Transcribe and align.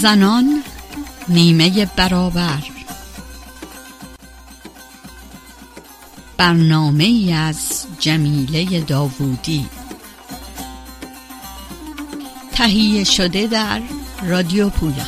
زنان 0.00 0.62
نیمه 1.28 1.86
برابر. 1.96 2.62
برنامه 6.36 7.04
ای 7.04 7.32
از 7.32 7.86
جمیله 7.98 8.80
داوودی. 8.80 9.68
تهیه 12.52 13.04
شده 13.04 13.46
در 13.46 13.82
رادیو 14.22 14.68
پویا. 14.68 15.04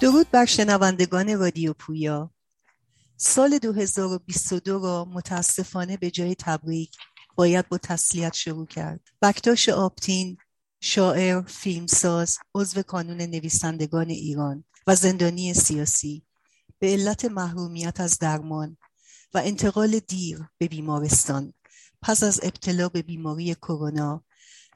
درود 0.00 0.30
بر 0.30 0.44
شنوندگان 0.44 1.38
رادیو 1.38 1.72
پویا. 1.72 2.35
سال 3.18 3.58
2022 3.58 4.78
را 4.78 5.04
متاسفانه 5.04 5.96
به 5.96 6.10
جای 6.10 6.34
تبریک 6.34 6.96
باید 7.36 7.68
با 7.68 7.78
تسلیت 7.78 8.34
شروع 8.34 8.66
کرد. 8.66 9.00
بکتاش 9.22 9.68
آبتین 9.68 10.36
شاعر، 10.80 11.42
فیلمساز، 11.42 12.38
عضو 12.54 12.82
کانون 12.82 13.22
نویسندگان 13.22 14.10
ایران 14.10 14.64
و 14.86 14.94
زندانی 14.94 15.54
سیاسی. 15.54 16.22
به 16.78 16.92
علت 16.92 17.24
محرومیت 17.24 18.00
از 18.00 18.18
درمان 18.18 18.76
و 19.34 19.38
انتقال 19.44 19.98
دیر 19.98 20.38
به 20.58 20.68
بیمارستان. 20.68 21.52
پس 22.02 22.22
از 22.22 22.40
ابتلا 22.42 22.88
به 22.88 23.02
بیماری 23.02 23.54
کرونا 23.54 24.24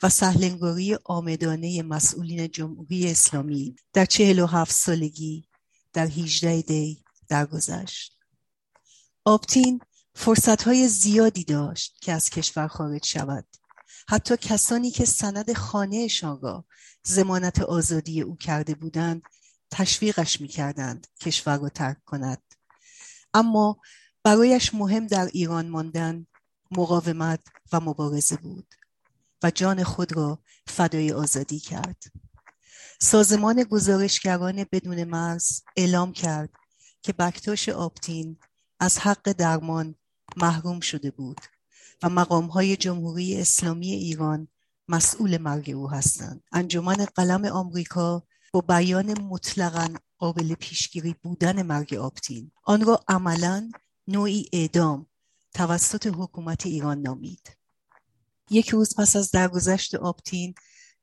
و 0.02 0.08
سهلنگاری 0.08 0.96
آمدانه 1.04 1.82
مسئولین 1.82 2.48
جمهوری 2.48 3.10
اسلامی 3.10 3.76
در 3.92 4.04
چهل 4.04 4.38
و 4.38 4.46
هفت 4.46 4.72
سالگی 4.72 5.48
در 5.92 6.06
18 6.06 6.62
دی 6.62 7.04
درگذشت. 7.28 8.19
آبتین 9.24 9.80
فرصتهای 10.14 10.88
زیادی 10.88 11.44
داشت 11.44 11.96
که 12.00 12.12
از 12.12 12.30
کشور 12.30 12.68
خارج 12.68 13.06
شود. 13.06 13.46
حتی 14.08 14.36
کسانی 14.36 14.90
که 14.90 15.04
سند 15.04 15.52
خانهشان 15.52 16.40
را 16.40 16.64
زمانت 17.02 17.60
آزادی 17.62 18.20
او 18.20 18.36
کرده 18.36 18.74
بودند 18.74 19.22
تشویقش 19.70 20.40
می‌کردند 20.40 21.06
کشور 21.20 21.58
را 21.58 21.68
ترک 21.68 22.04
کند. 22.04 22.42
اما 23.34 23.80
برایش 24.22 24.74
مهم 24.74 25.06
در 25.06 25.26
ایران 25.26 25.68
ماندن 25.68 26.26
مقاومت 26.70 27.40
و 27.72 27.80
مبارزه 27.80 28.36
بود 28.36 28.74
و 29.42 29.50
جان 29.50 29.84
خود 29.84 30.16
را 30.16 30.42
فدای 30.66 31.12
آزادی 31.12 31.60
کرد. 31.60 32.02
سازمان 33.00 33.62
گزارشگران 33.62 34.66
بدون 34.72 35.04
مرز 35.04 35.62
اعلام 35.76 36.12
کرد 36.12 36.50
که 37.02 37.12
بکتاش 37.12 37.68
آبتین 37.68 38.38
از 38.80 38.98
حق 38.98 39.32
درمان 39.32 39.94
محروم 40.36 40.80
شده 40.80 41.10
بود 41.10 41.40
و 42.02 42.08
مقامهای 42.08 42.76
جمهوری 42.76 43.40
اسلامی 43.40 43.92
ایران 43.92 44.48
مسئول 44.88 45.38
مرگ 45.38 45.70
او 45.70 45.90
هستند. 45.90 46.42
انجمن 46.52 47.04
قلم 47.14 47.44
آمریکا 47.44 48.22
با 48.52 48.60
بیان 48.60 49.20
مطلقا 49.20 49.94
قابل 50.18 50.54
پیشگیری 50.54 51.14
بودن 51.22 51.62
مرگ 51.62 51.94
آبتین 51.94 52.50
آن 52.64 52.84
را 52.84 53.00
عملا 53.08 53.70
نوعی 54.08 54.48
اعدام 54.52 55.06
توسط 55.54 56.06
حکومت 56.06 56.66
ایران 56.66 57.02
نامید. 57.02 57.56
یک 58.50 58.68
روز 58.68 58.94
پس 58.96 59.16
از 59.16 59.30
درگذشت 59.30 59.94
آبتین 59.94 60.54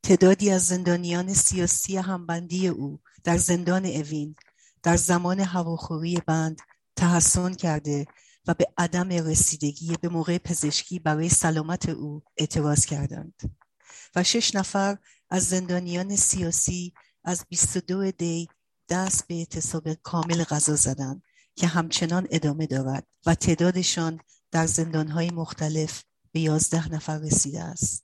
تعدادی 0.04 0.50
از 0.50 0.68
زندانیان 0.68 1.34
سیاسی 1.34 1.98
همبندی 1.98 2.68
او 2.68 3.00
در 3.24 3.38
زندان 3.38 3.86
اوین 3.86 4.36
در 4.84 4.96
زمان 4.96 5.40
هواخوری 5.40 6.22
بند 6.28 6.62
تحسن 6.98 7.54
کرده 7.54 8.06
و 8.48 8.54
به 8.54 8.66
عدم 8.78 9.10
رسیدگی 9.10 9.98
به 10.02 10.10
موقع 10.10 10.38
پزشکی 10.38 11.00
برای 11.00 11.30
سلامت 11.30 11.90
او 11.90 12.24
اعتراض 12.38 12.86
کردند. 12.86 13.58
و 14.16 14.24
شش 14.24 14.56
نفر 14.56 14.98
از 15.30 15.44
زندانیان 15.44 16.16
سیاسی 16.16 16.94
از 17.24 17.46
22 17.50 18.12
دی 18.12 18.48
دست 18.90 19.28
به 19.28 19.36
اعتصاب 19.36 19.94
کامل 19.94 20.44
غذا 20.44 20.76
زدند 20.76 21.24
که 21.56 21.68
همچنان 21.68 22.28
ادامه 22.32 22.68
دارد 22.68 23.08
و 23.26 23.36
تعدادشان 23.36 24.20
در 24.52 24.66
زندانهای 24.66 25.30
مختلف 25.30 26.04
به 26.32 26.40
11 26.40 26.94
نفر 26.94 27.18
رسیده 27.18 27.64
است. 27.64 28.04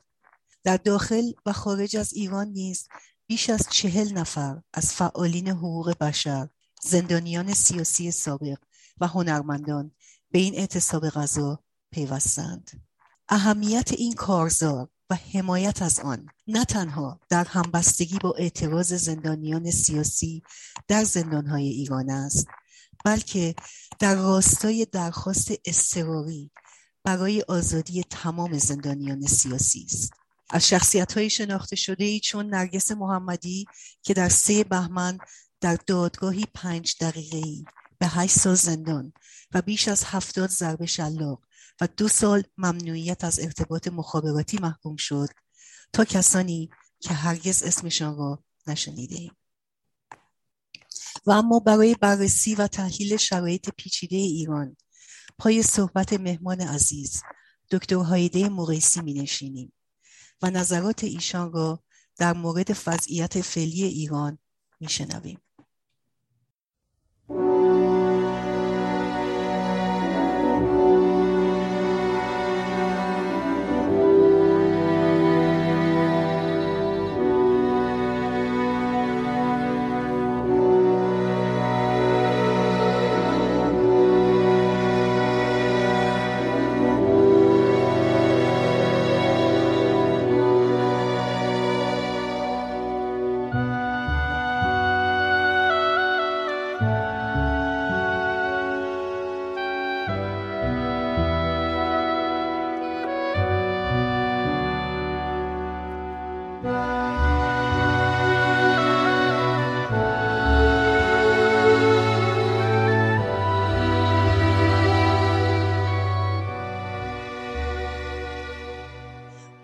در 0.63 0.77
داخل 0.77 1.31
و 1.45 1.53
خارج 1.53 1.97
از 1.97 2.13
ایران 2.13 2.47
نیز 2.47 2.87
بیش 3.27 3.49
از 3.49 3.67
چهل 3.69 4.13
نفر 4.13 4.61
از 4.73 4.93
فعالین 4.93 5.47
حقوق 5.47 5.97
بشر 5.97 6.49
زندانیان 6.83 7.53
سیاسی 7.53 8.11
سابق 8.11 8.57
و 9.01 9.07
هنرمندان 9.07 9.91
به 10.31 10.39
این 10.39 10.55
اعتصاب 10.55 11.09
غذا 11.09 11.63
پیوستند. 11.91 12.71
اهمیت 13.29 13.91
این 13.91 14.13
کارزار 14.13 14.89
و 15.09 15.15
حمایت 15.15 15.81
از 15.81 15.99
آن 15.99 16.27
نه 16.47 16.65
تنها 16.65 17.19
در 17.29 17.43
همبستگی 17.43 18.19
با 18.19 18.33
اعتراض 18.37 18.93
زندانیان 18.93 19.71
سیاسی 19.71 20.43
در 20.87 21.03
زندانهای 21.03 21.67
ایران 21.69 22.09
است 22.09 22.47
بلکه 23.05 23.55
در 23.99 24.15
راستای 24.15 24.85
درخواست 24.91 25.51
اضطراری 25.65 26.51
برای 27.03 27.41
آزادی 27.47 28.03
تمام 28.03 28.57
زندانیان 28.57 29.21
سیاسی 29.21 29.85
است. 29.85 30.13
از 30.49 30.67
شخصیت 30.67 31.17
های 31.17 31.29
شناخته 31.29 31.75
شده 31.75 32.03
ای 32.03 32.19
چون 32.19 32.49
نرگس 32.49 32.91
محمدی 32.91 33.65
که 34.01 34.13
در 34.13 34.29
سه 34.29 34.63
بهمن 34.63 35.17
در 35.61 35.77
دادگاهی 35.87 36.45
پنج 36.53 36.95
دقیقه 37.01 37.37
ای 37.37 37.65
به 38.03 38.09
هشت 38.09 38.39
سال 38.39 38.55
زندان 38.55 39.13
و 39.53 39.61
بیش 39.61 39.87
از 39.87 40.03
هفتاد 40.03 40.49
ضربه 40.49 40.85
شلاق 40.85 41.41
و 41.81 41.87
دو 41.97 42.07
سال 42.07 42.43
ممنوعیت 42.57 43.23
از 43.23 43.39
ارتباط 43.39 43.87
مخابراتی 43.87 44.57
محکوم 44.57 44.95
شد 44.95 45.27
تا 45.93 46.05
کسانی 46.05 46.69
که 46.99 47.13
هرگز 47.13 47.63
اسمشان 47.63 48.17
را 48.17 48.43
نشنیده 48.67 49.15
ایم. 49.15 49.31
و 51.25 51.31
اما 51.31 51.59
برای 51.59 51.95
بررسی 51.95 52.55
و 52.55 52.67
تحلیل 52.67 53.17
شرایط 53.17 53.69
پیچیده 53.69 54.15
ایران 54.15 54.77
پای 55.37 55.63
صحبت 55.63 56.13
مهمان 56.13 56.61
عزیز 56.61 57.21
دکتر 57.71 57.95
هایده 57.95 58.49
مقیسی 58.49 59.01
می 59.01 59.13
نشینیم 59.13 59.73
و 60.41 60.49
نظرات 60.49 61.03
ایشان 61.03 61.53
را 61.53 61.83
در 62.17 62.33
مورد 62.33 62.77
وضعیت 62.87 63.41
فعلی 63.41 63.83
ایران 63.83 64.37
می 64.79 64.89
شنویم. 64.89 65.39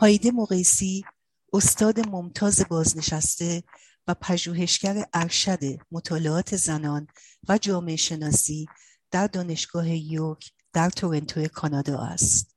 هایده 0.02 0.32
مقیسی 0.32 1.04
استاد 1.54 2.08
ممتاز 2.08 2.66
بازنشسته 2.70 3.64
و 4.08 4.14
پژوهشگر 4.22 5.06
ارشد 5.14 5.60
مطالعات 5.92 6.56
زنان 6.56 7.08
و 7.50 7.58
جامعه 7.58 7.96
شناسی 7.96 8.68
در 9.12 9.28
دانشگاه 9.28 9.90
یورک 9.90 10.52
در 10.74 10.90
تورنتو 10.90 11.48
کانادا 11.48 12.00
است. 12.00 12.56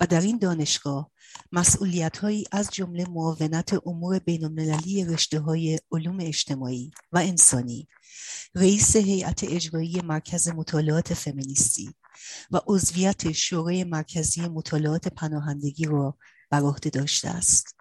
و 0.00 0.06
در 0.06 0.20
این 0.20 0.38
دانشگاه 0.38 1.10
مسئولیت 1.52 2.18
هایی 2.18 2.44
از 2.52 2.70
جمله 2.72 3.06
معاونت 3.08 3.86
امور 3.86 4.18
بین 4.18 4.44
المللی 4.44 5.04
رشته 5.04 5.40
های 5.40 5.78
علوم 5.92 6.18
اجتماعی 6.20 6.90
و 7.12 7.18
انسانی 7.18 7.88
رئیس 8.54 8.96
هیئت 8.96 9.44
اجرایی 9.44 10.00
مرکز 10.00 10.48
مطالعات 10.48 11.14
فمینیستی 11.14 11.94
و 12.50 12.60
عضویت 12.66 13.32
شورای 13.32 13.84
مرکزی 13.84 14.48
مطالعات 14.48 15.08
پناهندگی 15.08 15.84
را 15.84 16.18
بر 16.50 16.60
عهده 16.60 16.90
داشته 16.90 17.28
است. 17.28 17.76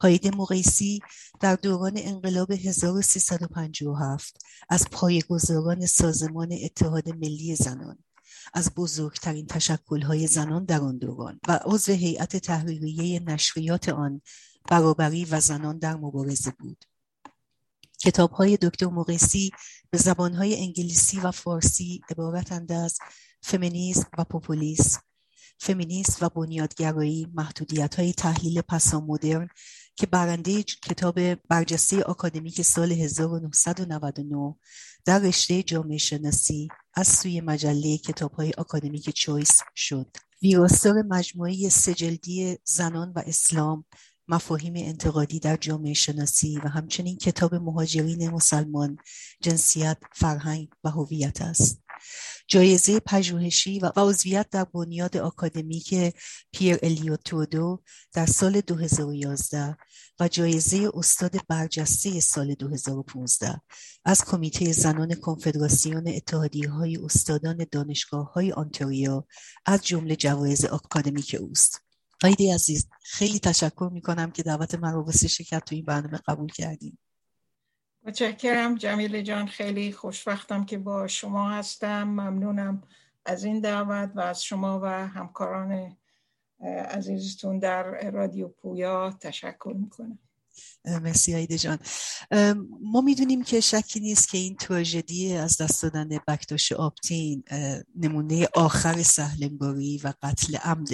هایده 0.00 0.30
مقیسی 0.30 1.00
در 1.40 1.56
دوران 1.56 1.92
انقلاب 1.96 2.52
1357 2.52 4.38
از 4.68 4.86
پایگزاران 4.90 5.86
سازمان 5.86 6.48
اتحاد 6.64 7.08
ملی 7.08 7.56
زنان 7.56 7.98
از 8.54 8.74
بزرگترین 8.76 9.46
تشکلهای 9.46 10.26
زنان 10.26 10.64
در 10.64 10.80
آن 10.80 10.98
دوران 10.98 11.40
و 11.48 11.60
عضو 11.64 11.92
هیئت 11.92 12.36
تحریریه 12.36 13.20
نشریات 13.20 13.88
آن 13.88 14.20
برابری 14.70 15.24
و 15.24 15.40
زنان 15.40 15.78
در 15.78 15.94
مبارزه 15.94 16.50
بود. 16.58 16.84
کتاب 17.98 18.30
های 18.30 18.56
دکتر 18.56 18.86
مقیسی 18.86 19.50
به 19.90 19.98
زبان 19.98 20.34
انگلیسی 20.36 21.20
و 21.20 21.30
فارسی 21.30 22.00
عبارتند 22.10 22.72
از 22.72 22.98
فمینیسم 23.42 24.08
و 24.18 24.24
پوپولیسم. 24.24 25.00
فمینیست 25.58 26.22
و 26.22 26.28
بنیادگرایی 26.28 27.26
محدودیت 27.34 27.94
های 27.94 28.12
تحلیل 28.12 28.60
پسا 28.60 29.00
مدرن 29.00 29.48
که 29.96 30.06
برنده 30.06 30.62
کتاب 30.62 31.34
برجسته 31.34 32.02
آکادمیک 32.02 32.62
سال 32.62 32.92
1999 32.92 34.54
در 35.04 35.18
رشته 35.18 35.62
جامعه 35.62 35.98
شناسی 35.98 36.68
از 36.94 37.08
سوی 37.08 37.40
مجله 37.40 37.98
کتاب 37.98 38.32
های 38.32 38.52
آکادمیک 38.58 39.10
چویس 39.10 39.60
شد. 39.76 40.16
ویراستار 40.42 41.02
مجموعه 41.02 41.68
سجلدی 41.68 42.58
زنان 42.64 43.12
و 43.16 43.22
اسلام 43.26 43.84
مفاهیم 44.28 44.72
انتقادی 44.76 45.38
در 45.38 45.56
جامعه 45.56 45.94
شناسی 45.94 46.56
و 46.64 46.68
همچنین 46.68 47.16
کتاب 47.16 47.54
مهاجرین 47.54 48.30
مسلمان 48.30 48.98
جنسیت 49.40 49.98
فرهنگ 50.12 50.68
و 50.84 50.90
هویت 50.90 51.42
است. 51.42 51.84
جایزه 52.48 53.00
پژوهشی 53.00 53.78
و 53.78 53.92
عضویت 53.96 54.50
در 54.50 54.64
بنیاد 54.64 55.16
آکادمیک 55.16 56.14
پیر 56.52 56.78
الیوتودو 56.82 57.82
در 58.12 58.26
سال 58.26 58.60
2011 58.60 59.76
و 60.20 60.28
جایزه 60.28 60.90
استاد 60.94 61.46
برجسته 61.48 62.20
سال 62.20 62.54
2015 62.54 63.60
از 64.04 64.24
کمیته 64.24 64.72
زنان 64.72 65.14
کنفدراسیون 65.14 66.08
اتحادیه 66.08 66.70
های 66.70 66.96
استادان 66.96 67.66
دانشگاه 67.72 68.32
های 68.32 68.52
از 69.66 69.86
جمله 69.86 70.16
جوایز 70.16 70.64
آکادمیک 70.64 71.36
اوست. 71.40 71.83
قایدی 72.24 72.50
عزیز. 72.50 72.88
خیلی 73.02 73.38
تشکر 73.38 73.90
می‌کنم 73.92 74.30
که 74.30 74.42
دعوت 74.42 74.74
من 74.74 74.92
رو 74.92 75.12
شرکت 75.12 75.64
تو 75.64 75.74
این 75.74 75.84
برنامه 75.84 76.20
قبول 76.26 76.52
کردیم 76.52 76.98
متشکرم 78.02 78.74
جمیل 78.74 79.22
جان. 79.22 79.46
خیلی 79.46 79.92
خوشبختم 79.92 80.64
که 80.64 80.78
با 80.78 81.06
شما 81.06 81.50
هستم. 81.50 82.02
ممنونم 82.02 82.82
از 83.24 83.44
این 83.44 83.60
دعوت 83.60 84.12
و 84.14 84.20
از 84.20 84.44
شما 84.44 84.80
و 84.80 84.86
همکاران 84.86 85.96
عزیزتون 86.90 87.58
در 87.58 88.10
رادیو 88.10 88.48
پویا 88.48 89.18
تشکر 89.20 89.74
می‌کنم. 89.76 90.18
مرسی 90.84 91.34
آیده 91.34 91.58
جان. 91.58 91.78
ما 92.82 93.00
می‌دونیم 93.00 93.42
که 93.42 93.60
شکی 93.60 94.00
نیست 94.00 94.28
که 94.28 94.38
این 94.38 94.56
تراژدی 94.56 95.32
از 95.32 95.56
دست 95.56 95.82
دادن 95.82 96.08
بکتاش 96.28 96.72
آپتین 96.72 97.44
نمونه 97.96 98.48
آخر 98.54 99.02
سهلنگاری 99.02 100.00
و 100.04 100.12
قتل 100.22 100.56
عمد 100.56 100.88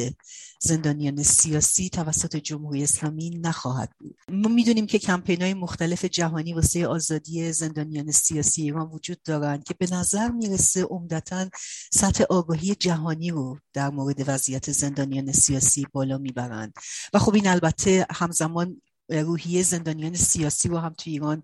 زندانیان 0.61 1.23
سیاسی 1.23 1.89
توسط 1.89 2.37
جمهوری 2.37 2.83
اسلامی 2.83 3.31
نخواهد 3.31 3.91
بود. 3.99 4.17
ما 4.29 4.49
می‌دونیم 4.49 4.87
که 4.87 4.99
کمپین 4.99 5.43
های 5.43 5.55
مختلف 5.55 6.05
جهانی 6.05 6.53
واسه 6.53 6.87
آزادی 6.87 7.53
زندانیان 7.53 8.11
سیاسی 8.13 8.63
ایران 8.63 8.91
وجود 8.91 9.23
دارند 9.23 9.65
که 9.65 9.75
به 9.75 9.87
نظر 9.93 10.29
می‌رسه 10.29 10.83
عمدتا 10.83 11.49
سطح 11.93 12.25
آگاهی 12.25 12.75
جهانی 12.75 13.31
رو 13.31 13.59
در 13.73 13.91
مورد 13.91 14.25
وضعیت 14.27 14.73
زندانیان 14.73 15.33
سیاسی 15.33 15.87
بالا 15.93 16.19
می‌برند 16.19 16.73
و 17.13 17.19
خب 17.19 17.35
این 17.35 17.47
البته 17.47 18.07
همزمان 18.11 18.83
روحیه 19.11 19.63
زندانیان 19.63 20.15
سیاسی 20.15 20.69
رو 20.69 20.79
هم 20.79 20.95
تو 20.99 21.11
ایران 21.11 21.43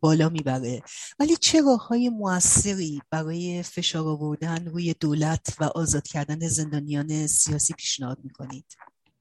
بالا 0.00 0.28
می‌بره. 0.28 0.82
ولی 1.18 1.36
چه 1.36 1.60
راه 1.60 1.88
های 1.88 2.08
موثری 2.08 3.00
برای 3.10 3.62
فشار 3.62 4.08
آوردن 4.08 4.66
روی 4.66 4.94
دولت 5.00 5.56
و 5.60 5.64
آزاد 5.64 6.06
کردن 6.06 6.48
زندانیان 6.48 7.26
سیاسی 7.26 7.74
پیشنهاد 7.74 8.18
می‌کنید؟ 8.24 8.64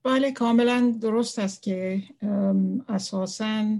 بله 0.04 0.32
کاملا 0.32 0.98
درست 1.02 1.40
است 1.40 1.62
که 1.62 2.04
اساسا 2.90 3.80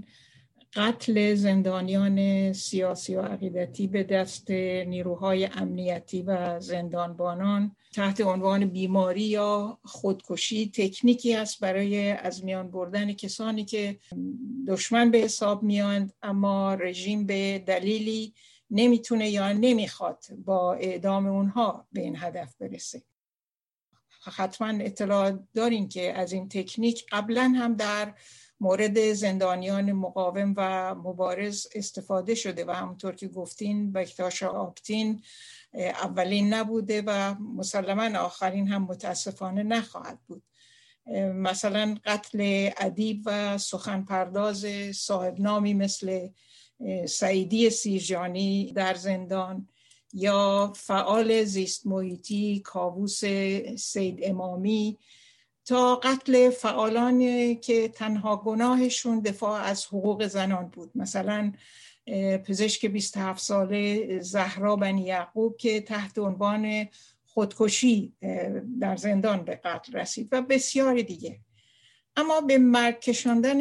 قتل 0.74 1.34
زندانیان 1.34 2.52
سیاسی 2.52 3.14
و 3.14 3.22
عقیدتی 3.22 3.86
به 3.86 4.02
دست 4.02 4.50
نیروهای 4.50 5.44
امنیتی 5.44 6.22
و 6.22 6.60
زندانبانان 6.60 7.76
تحت 7.94 8.20
عنوان 8.20 8.64
بیماری 8.64 9.22
یا 9.22 9.78
خودکشی 9.84 10.70
تکنیکی 10.74 11.34
است 11.34 11.60
برای 11.60 12.10
از 12.10 12.44
میان 12.44 12.70
بردن 12.70 13.12
کسانی 13.12 13.64
که 13.64 13.98
دشمن 14.68 15.10
به 15.10 15.18
حساب 15.18 15.62
میاند 15.62 16.12
اما 16.22 16.74
رژیم 16.74 17.26
به 17.26 17.62
دلیلی 17.66 18.34
نمی‌تونه 18.70 19.30
یا 19.30 19.52
نمی‌خواد 19.52 20.24
با 20.44 20.74
اعدام 20.74 21.26
اونها 21.26 21.86
به 21.92 22.00
این 22.00 22.16
هدف 22.16 22.54
برسه. 22.60 23.02
حتما 24.22 24.84
اطلاع 24.84 25.38
دارین 25.54 25.88
که 25.88 26.12
از 26.12 26.32
این 26.32 26.48
تکنیک 26.48 27.06
قبلا 27.12 27.52
هم 27.56 27.74
در 27.74 28.14
مورد 28.60 29.12
زندانیان 29.12 29.92
مقاوم 29.92 30.54
و 30.56 30.94
مبارز 30.94 31.66
استفاده 31.74 32.34
شده 32.34 32.64
و 32.64 32.70
همونطور 32.70 33.14
که 33.14 33.28
گفتین 33.28 33.92
بکتاش 33.92 34.42
آپتین 34.42 35.22
اولین 35.74 36.54
نبوده 36.54 37.02
و 37.06 37.34
مسلما 37.34 38.18
آخرین 38.18 38.68
هم 38.68 38.82
متاسفانه 38.82 39.62
نخواهد 39.62 40.18
بود. 40.26 40.42
مثلا 41.34 41.96
قتل 42.04 42.70
ادیب 42.76 43.22
و 43.26 43.58
سخن 43.58 44.02
پرداز 44.02 44.66
صاحب 44.94 45.40
نامی 45.40 45.74
مثل 45.74 46.28
سعیدی 47.08 47.70
سیرجانی 47.70 48.72
در 48.72 48.94
زندان 48.94 49.68
یا 50.12 50.72
فعال 50.76 51.44
زیست 51.44 51.86
محیطی 51.86 52.60
کاووس 52.60 53.24
سید 53.76 54.18
امامی 54.22 54.98
تا 55.68 55.96
قتل 55.96 56.50
فعالانی 56.50 57.54
که 57.54 57.88
تنها 57.88 58.36
گناهشون 58.36 59.20
دفاع 59.20 59.62
از 59.62 59.86
حقوق 59.86 60.26
زنان 60.26 60.68
بود. 60.68 60.90
مثلا 60.94 61.52
پزشک 62.46 62.86
27 62.86 63.42
ساله 63.42 64.18
زهرا 64.20 64.76
بنی 64.76 65.02
یعقوب 65.02 65.56
که 65.56 65.80
تحت 65.80 66.18
عنوان 66.18 66.88
خودکشی 67.26 68.12
در 68.80 68.96
زندان 68.96 69.44
به 69.44 69.60
قتل 69.64 69.92
رسید 69.92 70.28
و 70.32 70.42
بسیاری 70.42 71.02
دیگه. 71.02 71.40
اما 72.16 72.40
به 72.40 72.58
مرگ 72.58 73.00
کشاندن 73.00 73.58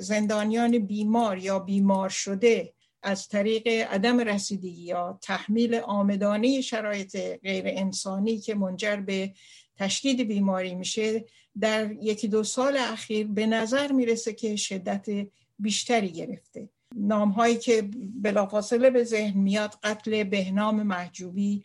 زندانیان 0.00 0.78
بیمار 0.78 1.38
یا 1.38 1.58
بیمار 1.58 2.08
شده 2.08 2.72
از 3.02 3.28
طریق 3.28 3.66
عدم 3.66 4.20
رسیدگی 4.20 4.82
یا 4.82 5.18
تحمیل 5.22 5.74
آمدانه 5.74 6.60
شرایط 6.60 7.16
غیر 7.42 7.64
انسانی 7.66 8.38
که 8.38 8.54
منجر 8.54 8.96
به 8.96 9.32
تشدید 9.80 10.20
بیماری 10.20 10.74
میشه 10.74 11.24
در 11.60 11.92
یکی 11.92 12.28
دو 12.28 12.44
سال 12.44 12.76
اخیر 12.76 13.26
به 13.26 13.46
نظر 13.46 13.92
می‌رسه 13.92 14.32
که 14.32 14.56
شدت 14.56 15.06
بیشتری 15.58 16.08
گرفته. 16.08 16.68
نام 16.96 17.30
هایی 17.30 17.56
که 17.56 17.90
بلافاصله 18.22 18.90
به 18.90 19.04
ذهن 19.04 19.40
میاد 19.40 19.74
قتل 19.82 20.24
بهنام 20.24 20.82
محجوبی 20.82 21.64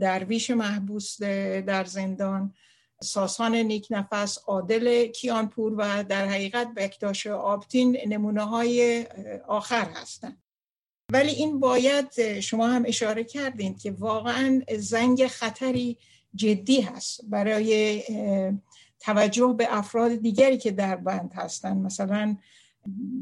درویش 0.00 0.50
محبوس 0.50 1.22
در 1.22 1.84
زندان 1.84 2.54
ساسان 3.02 3.54
نیک 3.54 3.86
نفس 3.90 4.38
عادل 4.46 5.06
کیانپور 5.06 5.74
و 5.78 6.04
در 6.04 6.28
حقیقت 6.28 6.74
بکتاش 6.76 7.26
آبتین 7.26 7.98
نمونه 8.08 8.42
های 8.42 9.06
آخر 9.48 9.88
هستند. 9.94 10.42
ولی 11.12 11.30
این 11.30 11.60
باید 11.60 12.40
شما 12.40 12.66
هم 12.68 12.84
اشاره 12.86 13.24
کردین 13.24 13.76
که 13.76 13.90
واقعا 13.90 14.62
زنگ 14.78 15.26
خطری 15.26 15.98
جدی 16.36 16.80
هست 16.80 17.20
برای 17.24 18.02
توجه 19.00 19.54
به 19.58 19.66
افراد 19.70 20.14
دیگری 20.14 20.58
که 20.58 20.70
در 20.70 20.96
بند 20.96 21.32
هستند 21.34 21.76
مثلا 21.76 22.36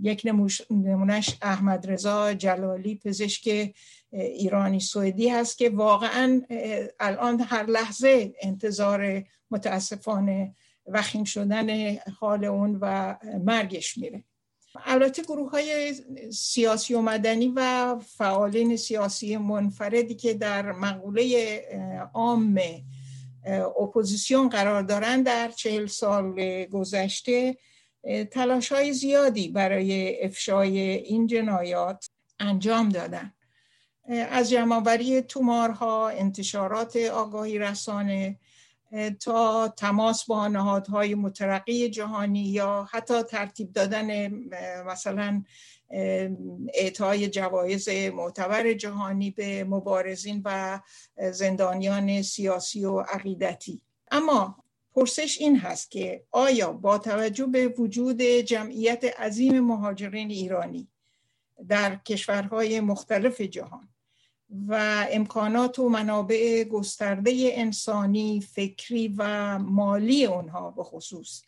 یک 0.02 0.22
نمونش 0.70 1.38
احمد 1.42 1.90
رضا 1.90 2.34
جلالی 2.34 2.94
پزشک 2.94 3.74
ایرانی 4.12 4.80
سوئدی 4.80 5.28
هست 5.28 5.58
که 5.58 5.70
واقعا 5.70 6.42
الان 7.00 7.40
هر 7.40 7.66
لحظه 7.66 8.34
انتظار 8.42 9.24
متاسفانه 9.50 10.54
وخیم 10.86 11.24
شدن 11.24 11.96
حال 12.20 12.44
اون 12.44 12.78
و 12.80 13.16
مرگش 13.44 13.98
میره. 13.98 14.24
البته 14.84 15.22
گروه 15.22 15.50
های 15.50 15.94
سیاسی 16.32 16.94
و 16.94 17.00
مدنی 17.00 17.52
و 17.56 17.96
فعالین 18.06 18.76
سیاسی 18.76 19.36
منفردی 19.36 20.14
که 20.14 20.34
در 20.34 20.72
مقوله 20.72 21.60
عام 22.14 22.40
اپوزیسیون 23.80 24.48
قرار 24.48 24.82
دارن 24.82 25.22
در 25.22 25.50
چهل 25.50 25.86
سال 25.86 26.64
گذشته 26.64 27.56
تلاش 28.30 28.72
های 28.72 28.92
زیادی 28.92 29.48
برای 29.48 30.22
افشای 30.24 30.78
این 30.80 31.26
جنایات 31.26 32.10
انجام 32.40 32.88
دادن. 32.88 33.32
از 34.30 34.50
جمعآوری 34.50 35.22
تومارها 35.22 36.08
انتشارات 36.08 36.96
آگاهی 36.96 37.58
رسانه 37.58 38.38
تا 39.20 39.68
تماس 39.68 40.24
با 40.24 40.48
نهادهای 40.48 41.14
مترقی 41.14 41.88
جهانی 41.88 42.44
یا 42.44 42.88
حتی 42.90 43.22
ترتیب 43.22 43.72
دادن 43.72 44.28
مثلا 44.86 45.42
اعطای 46.74 47.28
جوایز 47.28 47.88
معتبر 47.88 48.72
جهانی 48.72 49.30
به 49.30 49.64
مبارزین 49.64 50.42
و 50.44 50.80
زندانیان 51.32 52.22
سیاسی 52.22 52.84
و 52.84 53.00
عقیدتی. 53.00 53.80
اما 54.10 54.64
پرسش 54.94 55.38
این 55.40 55.58
هست 55.58 55.90
که 55.90 56.24
آیا 56.30 56.72
با 56.72 56.98
توجه 56.98 57.46
به 57.46 57.68
وجود 57.68 58.22
جمعیت 58.22 59.20
عظیم 59.20 59.60
مهاجرین 59.60 60.30
ایرانی 60.30 60.88
در 61.68 61.96
کشورهای 61.96 62.80
مختلف 62.80 63.40
جهان 63.40 63.88
و 64.68 65.06
امکانات 65.10 65.78
و 65.78 65.88
منابع 65.88 66.64
گسترده 66.64 67.32
انسانی، 67.52 68.40
فکری 68.40 69.14
و 69.18 69.58
مالی 69.58 70.24
اونها 70.24 70.70
به 70.70 70.82
خصوص. 70.82 71.42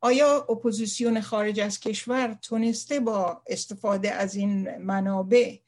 آیا 0.00 0.36
اپوزیسیون 0.36 1.20
خارج 1.20 1.60
از 1.60 1.80
کشور 1.80 2.38
تونسته 2.42 3.00
با 3.00 3.42
استفاده 3.46 4.10
از 4.10 4.34
این 4.34 4.76
منابع 4.76 5.58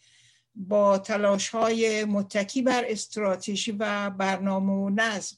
با 0.54 0.99
تلاش 0.99 1.49
های 1.49 2.04
متکی 2.04 2.62
بر 2.62 2.85
استراتژی 2.88 3.73
و 3.73 4.11
برنامه 4.11 4.73
و 4.73 4.90
نظم 4.90 5.37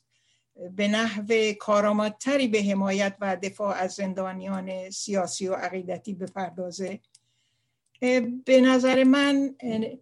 به 0.77 0.89
نحو 0.89 1.53
کارآمدتری 1.61 2.49
به 2.49 2.63
حمایت 2.63 3.17
و 3.21 3.37
دفاع 3.37 3.77
از 3.77 3.93
زندانیان 3.93 4.91
سیاسی 4.91 5.49
و 5.49 5.55
عقیدتی 5.55 6.15
بپردازه؟ 6.15 7.01
به 8.45 8.61
نظر 8.61 9.05
من 9.05 9.55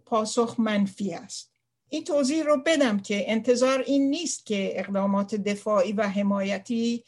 پاسخ 0.06 0.60
منفی 0.60 1.14
است. 1.14 1.52
این 1.88 2.04
توضیح 2.04 2.42
رو 2.42 2.62
بدم 2.66 2.98
که 2.98 3.32
انتظار 3.32 3.80
این 3.86 4.10
نیست 4.10 4.46
که 4.46 4.80
اقدامات 4.80 5.34
دفاعی 5.34 5.92
و 5.92 6.02
حمایتی 6.02 7.04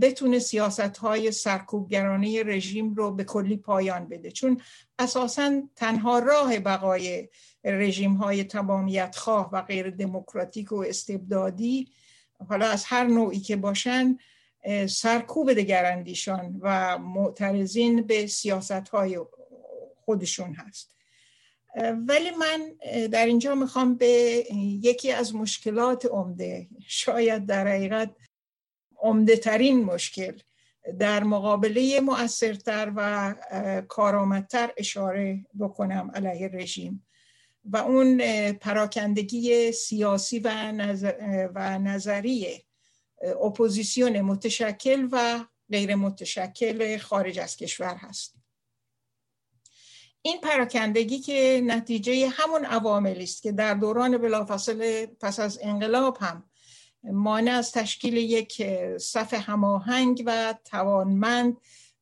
بتونه 0.00 0.38
سیاست 0.38 0.96
های 0.96 1.32
سرکوبگرانه 1.32 2.42
رژیم 2.42 2.94
رو 2.94 3.10
به 3.10 3.24
کلی 3.24 3.56
پایان 3.56 4.08
بده. 4.08 4.30
چون 4.30 4.60
اساسا 4.98 5.62
تنها 5.76 6.18
راه 6.18 6.58
بقای 6.58 7.28
رژیم 7.64 8.12
های 8.12 8.44
تمامیت 8.44 9.16
خواه 9.16 9.50
و 9.52 9.62
غیر 9.62 9.90
دموکراتیک 9.90 10.72
و 10.72 10.76
استبدادی 10.76 11.88
حالا 12.48 12.66
از 12.66 12.84
هر 12.84 13.04
نوعی 13.04 13.40
که 13.40 13.56
باشن 13.56 14.18
سرکوب 14.88 15.52
دگراندیشان 15.52 16.58
و 16.60 16.98
معترضین 16.98 18.02
به 18.02 18.26
سیاست 18.26 18.88
های 18.88 19.16
خودشون 20.08 20.54
هست. 20.54 20.94
ولی 22.06 22.30
من 22.30 22.72
در 23.08 23.26
اینجا 23.26 23.54
می‌خوام 23.54 23.94
به 23.94 24.44
یکی 24.82 25.12
از 25.12 25.34
مشکلات 25.34 26.06
عمده 26.06 26.68
شاید 26.86 27.46
در 27.46 27.68
حقیقت 27.68 28.10
عمده 28.98 29.36
ترین 29.36 29.84
مشکل 29.84 30.38
در 30.98 31.24
مقابله 31.24 32.00
مؤثرتر 32.00 32.92
و 32.96 33.34
کارآمدتر 33.88 34.72
اشاره 34.76 35.46
بکنم 35.58 36.10
علیه 36.14 36.48
رژیم 36.48 37.06
و 37.64 37.76
اون 37.76 38.22
پراکندگی 38.52 39.72
سیاسی 39.72 40.38
و, 40.38 40.72
نظر 40.72 41.48
و 41.54 41.78
نظری 41.78 42.64
اپوزیسیون 43.44 44.20
متشکل 44.20 45.08
و 45.12 45.44
غیر 45.70 45.94
متشکل 45.94 46.98
خارج 46.98 47.38
از 47.38 47.56
کشور 47.56 47.94
هست. 47.94 48.38
این 50.28 50.40
پراکندگی 50.40 51.18
که 51.18 51.62
نتیجه 51.64 52.28
همون 52.28 52.64
عواملی 52.64 53.24
است 53.24 53.42
که 53.42 53.52
در 53.52 53.74
دوران 53.74 54.18
بلافاصله 54.18 55.06
پس 55.20 55.40
از 55.40 55.58
انقلاب 55.62 56.18
هم 56.20 56.44
مانع 57.04 57.52
از 57.52 57.72
تشکیل 57.72 58.16
یک 58.16 58.62
صف 58.98 59.34
هماهنگ 59.34 60.22
و 60.26 60.54
توانمند 60.64 61.56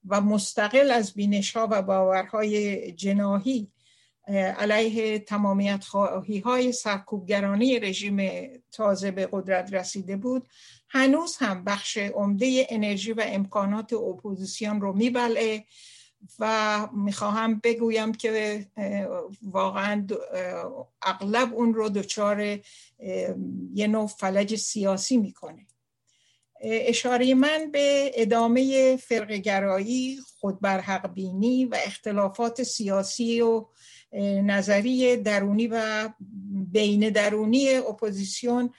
و 0.07 0.21
مستقل 0.21 0.91
از 0.91 1.13
بینش 1.15 1.57
ها 1.57 1.69
و 1.71 1.83
باورهای 1.83 2.93
جناهی 2.93 3.73
علیه 4.59 5.19
تمامیت 5.19 5.85
خواهی 5.85 6.39
های 6.39 6.73
سرکوبگرانی 6.73 7.81
رژیم 7.81 8.49
تازه 8.73 9.11
به 9.11 9.29
قدرت 9.33 9.73
رسیده 9.73 10.17
بود 10.17 10.49
هنوز 10.89 11.37
هم 11.37 11.65
بخش 11.65 11.97
عمده 11.97 12.67
انرژی 12.71 13.13
و 13.13 13.25
امکانات 13.27 13.93
اپوزیسیون 13.93 14.81
رو 14.81 14.93
میبلعه. 14.93 15.65
و 16.39 16.89
می‌خواهم 16.93 17.61
بگویم 17.65 18.13
که 18.13 18.67
واقعا 19.43 20.07
اغلب 21.03 21.55
اون 21.55 21.75
رو 21.75 21.89
دچار 21.89 22.41
یه 23.75 23.87
نوع 23.87 24.07
فلج 24.07 24.57
سیاسی 24.57 25.17
می‌کنه. 25.17 25.67
اشاره 26.61 27.35
من 27.35 27.71
به 27.73 28.13
ادامه 28.15 28.97
فرقگرایی 28.97 30.19
خودبرحق 30.41 31.15
بینی 31.15 31.65
و 31.65 31.77
اختلافات 31.85 32.63
سیاسی 32.63 33.41
و 33.41 33.67
نظری 34.43 35.17
درونی 35.17 35.67
و 35.67 36.09
بین 36.51 37.11
درونی 37.11 37.75
اپوزیسیون 37.75 38.71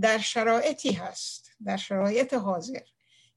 در 0.00 0.18
شرایطی 0.18 0.92
هست 0.92 1.50
در 1.64 1.76
شرایط 1.76 2.34
حاضر. 2.34 2.80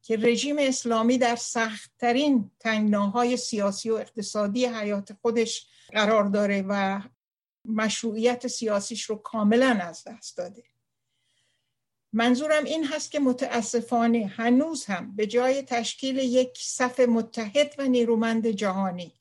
که 0.10 0.18
رژیم 0.18 0.56
اسلامی 0.60 1.18
در 1.18 1.36
سختترین 1.36 2.52
تنگناهای 2.60 3.38
سیاسی 3.38 3.90
و 3.90 3.94
اقتصادی 3.94 4.66
حیات 4.66 5.14
خودش 5.22 5.68
قرار 5.92 6.24
داره 6.24 6.66
و 6.70 7.02
مشروعیت 7.66 8.48
سیاسیش 8.48 9.04
رو 9.04 9.16
کاملا 9.16 9.80
از 9.82 10.04
دست 10.08 10.38
داده. 10.38 10.64
منظورم 12.14 12.64
این 12.64 12.86
هست 12.86 13.12
که 13.12 13.20
متاسفانه 13.20 14.34
هنوز 14.36 14.86
هم 14.86 15.16
به 15.16 15.28
جای 15.28 15.62
تشکیل 15.62 16.18
یک 16.18 16.58
صف 16.62 17.00
متحد 17.00 17.76
و 17.78 17.88
نیرومند 17.88 18.48
جهانی 18.48 19.14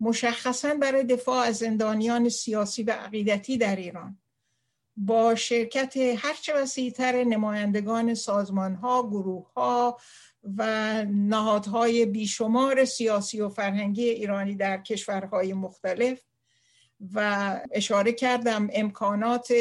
مشخصا 0.00 0.74
برای 0.74 1.04
دفاع 1.04 1.44
از 1.46 1.56
زندانیان 1.56 2.28
سیاسی 2.28 2.82
و 2.82 2.90
عقیدتی 2.90 3.58
در 3.58 3.76
ایران 3.76 4.21
با 4.96 5.34
شرکت 5.34 5.96
هرچه 5.96 6.54
وسیعتر 6.54 7.24
نمایندگان 7.24 8.14
سازمان 8.14 8.74
ها، 8.74 9.02
گروه 9.02 9.52
ها 9.52 9.98
و 10.58 11.04
نهادهای 11.04 12.06
بیشمار 12.06 12.84
سیاسی 12.84 13.40
و 13.40 13.48
فرهنگی 13.48 14.08
ایرانی 14.08 14.54
در 14.54 14.82
کشورهای 14.82 15.52
مختلف 15.52 16.20
و 17.14 17.60
اشاره 17.72 18.12
کردم 18.12 18.68
امکانات 18.72 19.52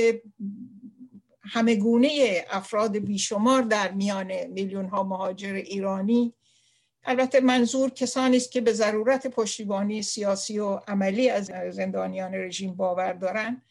همگونه 1.41 2.45
افراد 2.49 2.97
بیشمار 2.97 3.61
در 3.61 3.91
میان 3.91 4.45
میلیون 4.45 4.85
ها 4.85 5.03
مهاجر 5.03 5.53
ایرانی. 5.53 6.33
البته 7.03 7.39
منظور 7.39 7.89
کسانی 7.89 8.37
است 8.37 8.51
که 8.51 8.61
به 8.61 8.73
ضرورت 8.73 9.27
پشتیبانی 9.27 10.01
سیاسی 10.01 10.59
و 10.59 10.75
عملی 10.87 11.29
از 11.29 11.51
زندانیان 11.69 12.33
رژیم 12.33 12.75
باور 12.75 13.13
دارند 13.13 13.61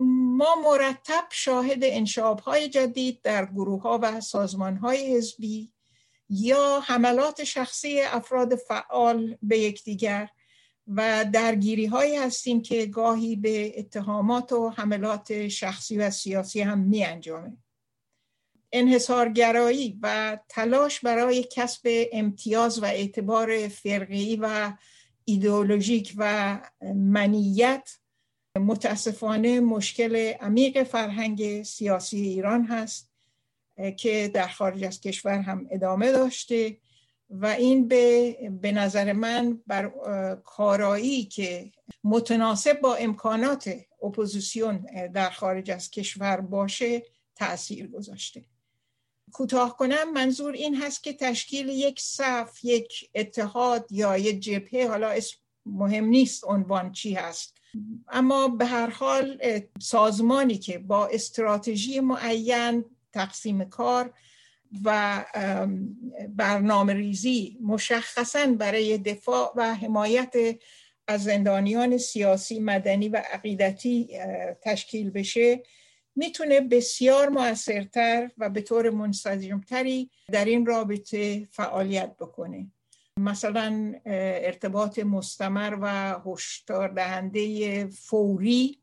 ما 0.00 0.54
مرتب 0.64 1.24
شاهد 1.30 1.78
انشاب 1.82 2.40
های 2.40 2.68
جدید 2.68 3.22
در 3.22 3.46
گروه 3.46 3.82
ها 3.82 3.98
و 4.02 4.20
سازمان 4.20 4.76
های 4.76 5.16
حزبی 5.16 5.72
یا 6.28 6.80
حملات 6.80 7.44
شخصی 7.44 8.00
افراد 8.00 8.54
فعال 8.54 9.36
به 9.42 9.58
یکدیگر 9.58 10.28
و 10.86 11.24
درگیری 11.32 11.86
هایی 11.86 12.16
هستیم 12.16 12.62
که 12.62 12.86
گاهی 12.86 13.36
به 13.36 13.78
اتهامات 13.78 14.52
و 14.52 14.68
حملات 14.68 15.48
شخصی 15.48 15.98
و 15.98 16.10
سیاسی 16.10 16.60
هم 16.60 16.78
می 16.78 17.04
انجامه. 17.04 17.56
انحصارگرایی 18.72 19.98
و 20.02 20.38
تلاش 20.48 21.00
برای 21.00 21.46
کسب 21.52 22.06
امتیاز 22.12 22.82
و 22.82 22.84
اعتبار 22.84 23.68
فرقی 23.68 24.36
و 24.36 24.72
ایدئولوژیک 25.24 26.14
و 26.16 26.58
منیت 26.94 27.99
متاسفانه 28.58 29.60
مشکل 29.60 30.16
عمیق 30.40 30.82
فرهنگ 30.82 31.62
سیاسی 31.62 32.20
ایران 32.20 32.64
هست 32.64 33.10
که 33.96 34.30
در 34.34 34.48
خارج 34.48 34.84
از 34.84 35.00
کشور 35.00 35.38
هم 35.38 35.66
ادامه 35.70 36.12
داشته 36.12 36.76
و 37.30 37.46
این 37.46 37.88
به, 37.88 38.32
به 38.62 38.72
نظر 38.72 39.12
من 39.12 39.60
بر 39.66 39.88
کارایی 40.44 41.24
که 41.24 41.72
متناسب 42.04 42.80
با 42.80 42.94
امکانات 42.94 43.74
اپوزیسیون 44.02 44.86
در 45.14 45.30
خارج 45.30 45.70
از 45.70 45.90
کشور 45.90 46.40
باشه 46.40 47.02
تاثیر 47.36 47.86
گذاشته. 47.86 48.44
کوتاه 49.32 49.76
کنم 49.76 50.12
منظور 50.12 50.52
این 50.52 50.82
هست 50.82 51.02
که 51.02 51.12
تشکیل 51.12 51.68
یک 51.68 52.00
صف 52.00 52.64
یک 52.64 53.10
اتحاد 53.14 53.92
یا 53.92 54.18
یک 54.18 54.40
جبهه 54.40 54.88
حالا 54.88 55.08
اسم 55.08 55.36
مهم 55.66 56.04
نیست 56.04 56.44
عنوان 56.44 56.92
چی 56.92 57.14
هست. 57.14 57.59
اما 58.08 58.48
به 58.48 58.66
هر 58.66 58.90
حال 58.90 59.40
سازمانی 59.80 60.58
که 60.58 60.78
با 60.78 61.06
استراتژی 61.06 62.00
معین 62.00 62.84
تقسیم 63.12 63.64
کار 63.64 64.14
و 64.84 65.24
برنامه 66.28 66.92
ریزی 66.92 67.58
مشخصا 67.62 68.46
برای 68.46 68.98
دفاع 68.98 69.52
و 69.56 69.74
حمایت 69.74 70.34
از 71.06 71.24
زندانیان 71.24 71.98
سیاسی 71.98 72.60
مدنی 72.60 73.08
و 73.08 73.22
عقیدتی 73.32 74.18
تشکیل 74.62 75.10
بشه 75.10 75.62
می‌تونه 76.16 76.60
بسیار 76.60 77.28
موثرتر 77.28 78.30
و 78.38 78.50
به 78.50 78.60
طور 78.60 78.90
منسجمتری 78.90 80.10
در 80.32 80.44
این 80.44 80.66
رابطه 80.66 81.48
فعالیت 81.50 82.16
بکنه. 82.16 82.66
مثلا 83.20 83.94
ارتباط 84.06 84.98
مستمر 84.98 85.78
و 85.80 86.18
هشدار 86.26 86.88
دهنده 86.88 87.86
فوری 87.86 88.80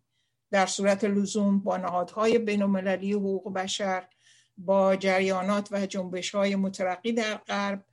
در 0.52 0.66
صورت 0.66 1.04
لزوم 1.04 1.60
با 1.60 1.78
نهادهای 1.78 2.38
بینالمللی 2.38 3.14
حقوق 3.14 3.54
بشر 3.54 4.08
با 4.58 4.96
جریانات 4.96 5.68
و 5.72 5.86
جنبش 5.86 6.36
های 6.36 6.56
مترقی 6.56 7.12
در 7.12 7.36
غرب 7.38 7.86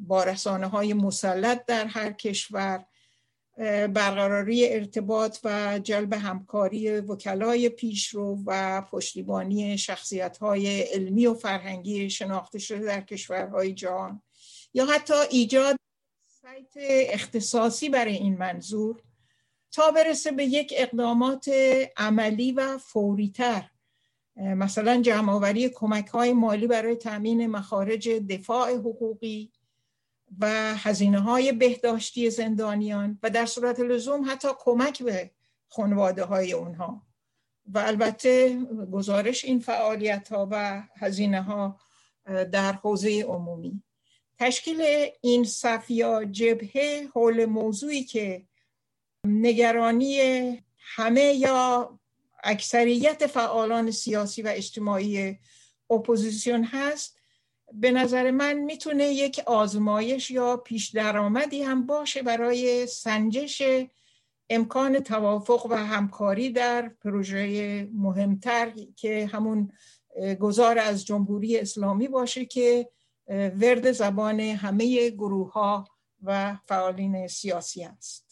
با 0.00 0.24
رسانه 0.24 0.66
های 0.66 0.94
مسلط 0.94 1.64
در 1.66 1.86
هر 1.86 2.12
کشور 2.12 2.84
برقراری 3.94 4.68
ارتباط 4.68 5.38
و 5.44 5.78
جلب 5.78 6.12
همکاری 6.12 6.90
وکلای 6.90 7.68
پیشرو 7.68 8.42
و 8.46 8.82
پشتیبانی 8.82 9.78
شخصیت 9.78 10.38
های 10.38 10.80
علمی 10.80 11.26
و 11.26 11.34
فرهنگی 11.34 12.10
شناخته 12.10 12.58
شده 12.58 12.84
در 12.84 13.00
کشورهای 13.00 13.72
جهان. 13.72 14.22
یا 14.74 14.86
حتی 14.86 15.14
ایجاد 15.30 15.76
سایت 16.42 16.72
اختصاصی 17.12 17.88
برای 17.88 18.14
این 18.14 18.38
منظور 18.38 19.02
تا 19.72 19.90
برسه 19.90 20.32
به 20.32 20.44
یک 20.44 20.74
اقدامات 20.76 21.50
عملی 21.96 22.52
و 22.52 22.78
فوریتر 22.78 23.70
مثلا 24.36 25.00
جمعآوری 25.02 25.68
کمک 25.68 26.06
های 26.06 26.32
مالی 26.32 26.66
برای 26.66 26.96
تامین 26.96 27.46
مخارج 27.46 28.08
دفاع 28.08 28.74
حقوقی 28.74 29.52
و 30.38 30.74
هزینه 30.76 31.20
های 31.20 31.52
بهداشتی 31.52 32.30
زندانیان 32.30 33.18
و 33.22 33.30
در 33.30 33.46
صورت 33.46 33.80
لزوم 33.80 34.30
حتی 34.30 34.48
کمک 34.58 35.02
به 35.02 35.30
خانواده 35.68 36.24
های 36.24 36.52
اونها. 36.52 37.02
و 37.66 37.78
البته 37.78 38.58
گزارش 38.92 39.44
این 39.44 39.60
فعالیت 39.60 40.28
ها 40.28 40.48
و 40.50 40.82
هزینه 40.96 41.42
ها 41.42 41.80
در 42.24 42.72
حوزه 42.72 43.24
عمومی. 43.28 43.82
تشکیل 44.38 45.10
این 45.20 45.44
صف 45.44 45.90
یا 45.90 46.24
جبهه 46.24 47.08
حول 47.14 47.44
موضوعی 47.44 48.04
که 48.04 48.46
نگرانی 49.26 50.18
همه 50.78 51.22
یا 51.22 51.98
اکثریت 52.44 53.26
فعالان 53.26 53.90
سیاسی 53.90 54.42
و 54.42 54.48
اجتماعی 54.48 55.38
اپوزیسیون 55.90 56.64
هست 56.64 57.18
به 57.72 57.90
نظر 57.90 58.30
من 58.30 58.52
می‌تونه 58.52 59.04
یک 59.04 59.40
آزمایش 59.46 60.30
یا 60.30 60.56
پیش 60.56 60.88
درآمدی 60.88 61.62
هم 61.62 61.86
باشه 61.86 62.22
برای 62.22 62.86
سنجش 62.86 63.62
امکان 64.50 64.98
توافق 64.98 65.66
و 65.70 65.74
همکاری 65.74 66.50
در 66.50 66.88
پروژه 66.88 67.88
مهمتر 67.92 68.72
که 68.96 69.26
همون 69.26 69.72
گذار 70.40 70.78
از 70.78 71.06
جمهوری 71.06 71.58
اسلامی 71.58 72.08
باشه 72.08 72.44
که 72.44 72.88
ورد 73.28 73.92
زبان 73.92 74.40
همه 74.40 75.10
گروه 75.10 75.52
ها 75.52 75.88
و 76.22 76.56
فعالین 76.68 77.28
سیاسی 77.28 77.84
است. 77.84 78.28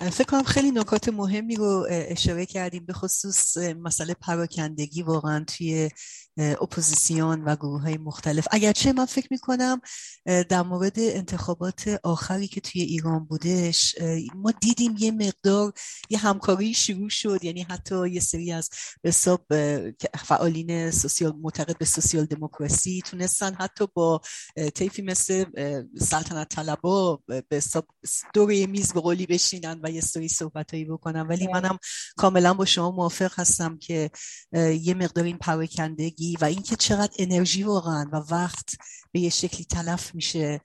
فکر 0.00 0.24
کنم 0.24 0.42
خیلی 0.42 0.70
نکات 0.70 1.08
مهمی 1.08 1.56
رو 1.56 1.86
اشاره 1.90 2.46
کردیم 2.46 2.86
به 2.86 2.92
خصوص 2.92 3.56
مسئله 3.56 4.14
پراکندگی 4.14 5.02
واقعا 5.02 5.44
توی 5.44 5.90
اپوزیسیون 6.40 7.44
و 7.44 7.56
گروه 7.56 7.82
های 7.82 7.96
مختلف. 7.96 8.48
اگرچه 8.50 8.92
من 8.92 9.04
فکر 9.04 9.28
می‌کنم 9.30 9.80
در 10.24 10.62
مورد 10.62 10.98
انتخابات 10.98 12.00
آخری 12.02 12.48
که 12.48 12.60
توی 12.60 12.82
ایران 12.82 13.24
بودش 13.24 13.94
ما 14.34 14.50
دیدیم 14.50 14.96
یه 14.98 15.10
مقدار 15.10 15.72
یه 16.10 16.18
همکاری 16.18 16.74
شروع 16.74 17.08
شد. 17.08 17.44
یعنی 17.44 17.62
حتی 17.62 18.10
یه 18.10 18.20
سری 18.20 18.52
از 18.52 18.70
به 19.02 19.94
فعالین 20.24 20.90
سوسیال 20.90 21.32
معتقد 21.42 21.78
به 21.78 21.84
سوسیال 21.84 22.24
دموکراسی 22.24 23.02
تونستن 23.06 23.54
حتی 23.54 23.86
با 23.94 24.20
طیفی 24.74 25.02
مثل 25.02 25.44
سلطنت 25.98 26.48
طلبا 26.48 27.22
به 27.26 27.44
حساب 27.52 27.86
دوره 28.34 28.66
میز 28.66 28.92
به 28.92 29.00
قولی 29.00 29.26
بشینن 29.26 29.80
و 29.82 29.90
یه 29.90 30.00
سری 30.00 30.28
صحبتایی 30.28 30.84
بکنن. 30.84 31.20
ولی 31.20 31.46
بله. 31.46 31.60
منم 31.60 31.78
کاملا 32.16 32.54
با 32.54 32.64
شما 32.64 32.90
موافق 32.90 33.40
هستم 33.40 33.78
که 33.78 34.10
یه 34.80 34.94
مقدار 34.94 35.24
این 35.24 35.38
پراکندگی 35.38 36.29
و 36.40 36.44
اینکه 36.44 36.76
چقدر 36.76 37.12
انرژی 37.18 37.62
واقعا 37.62 38.08
و 38.12 38.16
وقت 38.16 38.76
به 39.12 39.20
یه 39.20 39.30
شکلی 39.30 39.64
تلف 39.64 40.14
میشه. 40.14 40.60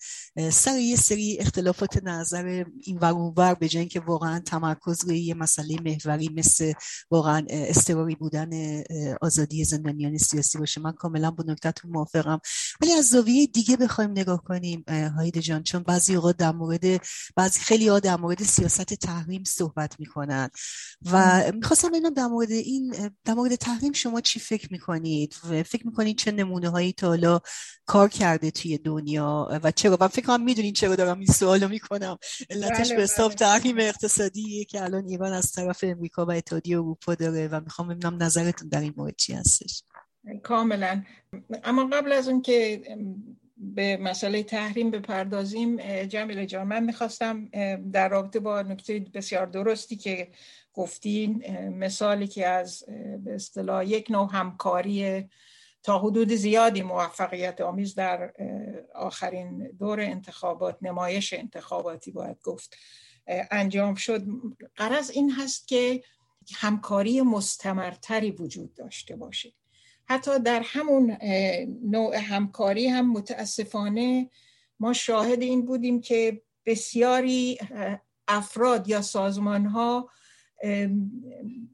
سر 0.52 0.78
یه 0.78 0.96
سری 0.96 1.38
اختلافات 1.40 2.04
نظر 2.04 2.66
این 2.84 3.00
ور 3.38 3.54
به 3.54 3.70
جای 3.70 3.86
که 3.86 4.00
واقعا 4.00 4.40
تمرکز 4.40 5.06
روی 5.06 5.20
یه 5.20 5.34
مسئله 5.34 5.82
محوری 5.82 6.30
مثل 6.36 6.74
واقعا 7.12 7.46
استراری 7.50 8.16
بودن 8.16 8.84
آزادی 9.22 9.64
زندانیان 9.64 10.18
سیاسی 10.18 10.58
باشه. 10.58 10.82
من 10.82 10.92
کاملا 10.92 11.32
با 11.32 11.44
نکتتون 11.48 11.92
موافقم. 11.92 12.40
ولی 12.82 12.92
از 12.92 13.10
زاویه 13.10 13.48
دیگه 13.48 13.78
بخوایم 13.78 14.12
نگاه 14.12 14.44
کنیم 14.44 14.84
هایده 14.90 15.42
جان 15.42 15.64
چون 15.64 15.84
بعضی 15.84 16.16
اوقات 16.16 16.38
در 16.38 16.52
مورد 16.52 17.02
بعضی 17.36 17.60
خیلی 17.60 17.88
ها 17.88 18.00
در 18.00 18.16
مورد 18.16 18.44
سیاست 18.44 18.94
تحریم 18.94 19.44
صحبت 19.44 20.00
می‌کنن. 20.00 20.50
و 21.12 21.44
می‌خواستم 21.54 21.90
ببینم 21.90 22.14
در 22.14 22.28
مورد 22.28 22.52
این 22.52 23.12
در 23.26 23.34
مورد 23.34 23.56
تحریم 23.56 23.94
شما 23.94 24.22
چی 24.22 24.40
فکر 24.40 24.68
می‌کنید؟ 24.72 25.34
فکر 25.66 25.88
می‌کنید 25.88 26.18
چه 26.18 26.32
نمونه 26.32 26.70
هایی 26.70 26.94
تا 26.94 27.08
حالا 27.08 27.40
کار 27.86 28.10
کرده 28.36 28.52
توی 28.52 28.78
دنیا؟ 28.78 29.60
و 29.64 29.72
چرا؟ 29.72 29.98
من 30.02 30.08
فکر 30.08 30.26
کنم 30.26 30.44
می‌دونین 30.44 30.74
چرا 30.74 30.96
دارم 30.96 31.20
این 31.20 31.28
سوالو 31.28 31.68
می‌کنم. 31.68 32.18
علتش 32.50 32.94
به 32.94 33.02
حساب 33.02 33.28
بله. 33.28 33.36
تحریم 33.36 33.76
اقتصادی 33.80 34.66
که 34.66 34.84
الان 34.84 35.08
ایران 35.08 35.34
از 35.34 35.52
طرف 35.52 35.84
امریکا 35.84 36.26
و 36.26 36.32
اتحادیه 36.32 36.78
اروپا 36.78 37.16
داره 37.16 37.48
و 37.48 37.60
می‌خوام 37.60 37.88
ببینم 37.88 38.24
نظرتون 38.24 38.70
در 38.70 38.82
این 38.82 38.94
مورد 38.98 39.16
چی 39.16 39.34
هستش. 39.34 39.84
کاملا. 40.44 41.04
اما 41.64 41.90
قبل 41.94 42.12
از 42.12 42.28
اون 42.28 42.42
که 42.42 42.82
به 43.58 43.98
مسئله 43.98 44.44
تحریم 44.44 44.92
بپردازیم 44.92 46.04
جمیل 46.06 46.46
جان 46.46 46.68
من 46.68 46.84
می‌خواستم 46.84 47.46
در 47.92 48.10
رابطه 48.10 48.40
با 48.40 48.62
نکته 48.62 49.06
بسیار 49.14 49.46
درستی 49.46 49.96
که 49.96 50.28
گفتین 50.74 51.44
مثالی 51.70 52.28
که 52.28 52.48
از 52.48 52.84
به 53.24 53.36
اصطلاح 53.36 53.86
یک 53.86 54.12
نوع 54.12 54.30
همکاری 54.34 55.24
تا 55.86 56.00
حدود 56.00 56.34
زیادی 56.34 56.82
موفقیت 56.82 57.62
آمیز 57.62 57.96
در 57.96 58.34
آخرین 58.96 59.72
دور 59.80 60.00
انتخابات 60.02 60.78
نمایش 60.82 61.34
انتخاباتی 61.34 62.12
باید 62.12 62.42
گفت 62.42 62.78
انجام 63.52 63.96
شد. 63.96 64.24
قرض 64.76 65.10
این 65.10 65.32
هست 65.32 65.68
که 65.68 66.04
همکاری 66.56 67.22
مستمرتری 67.22 68.32
وجود 68.32 68.74
داشته 68.74 69.16
باشه. 69.16 69.54
حتی 70.06 70.40
در 70.40 70.62
همون 70.66 71.18
نوع 71.84 72.16
همکاری 72.16 72.88
هم 72.88 73.12
متاسفانه 73.12 74.30
ما 74.80 74.94
شاهد 74.94 75.42
این 75.42 75.66
بودیم 75.66 76.02
که 76.02 76.42
بسیاری 76.66 77.58
افراد 78.28 78.88
یا 78.88 79.02
سازمان 79.02 79.66
ها 79.66 80.10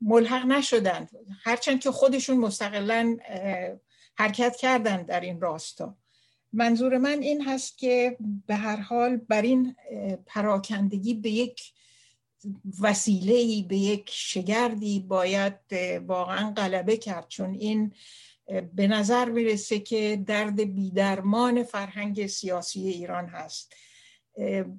ملحق 0.02 0.46
نشدند. 0.46 1.10
هرچند 1.44 1.80
که 1.80 1.92
خودشون 1.92 2.38
مستقلا 2.38 3.18
حرکت 4.22 4.56
کردن 4.56 5.04
در 5.04 5.20
این 5.20 5.42
راستا. 5.42 5.98
منظور 6.54 6.98
من 6.98 7.22
این 7.22 7.42
هست 7.42 7.78
که 7.78 8.18
به 8.48 8.56
هر 8.56 8.76
حال 8.76 9.16
بر 9.16 9.42
این 9.42 9.76
پراکندگی 10.26 11.14
به 11.14 11.30
یک 11.30 11.62
وسیله 12.82 13.68
به 13.68 13.78
یک 13.78 14.10
شگردی 14.14 15.00
باید 15.00 15.54
واقعا 16.08 16.54
غلبه 16.54 16.98
کرد. 16.98 17.28
چون 17.28 17.54
این 17.54 17.94
به 18.74 18.88
نظر 18.88 19.30
می‌رسه 19.30 19.80
که 19.80 20.24
درد 20.26 20.62
بیدرمان 20.76 21.64
فرهنگ 21.64 22.28
سیاسی 22.28 22.80
ایران 22.80 23.28
هست. 23.28 23.74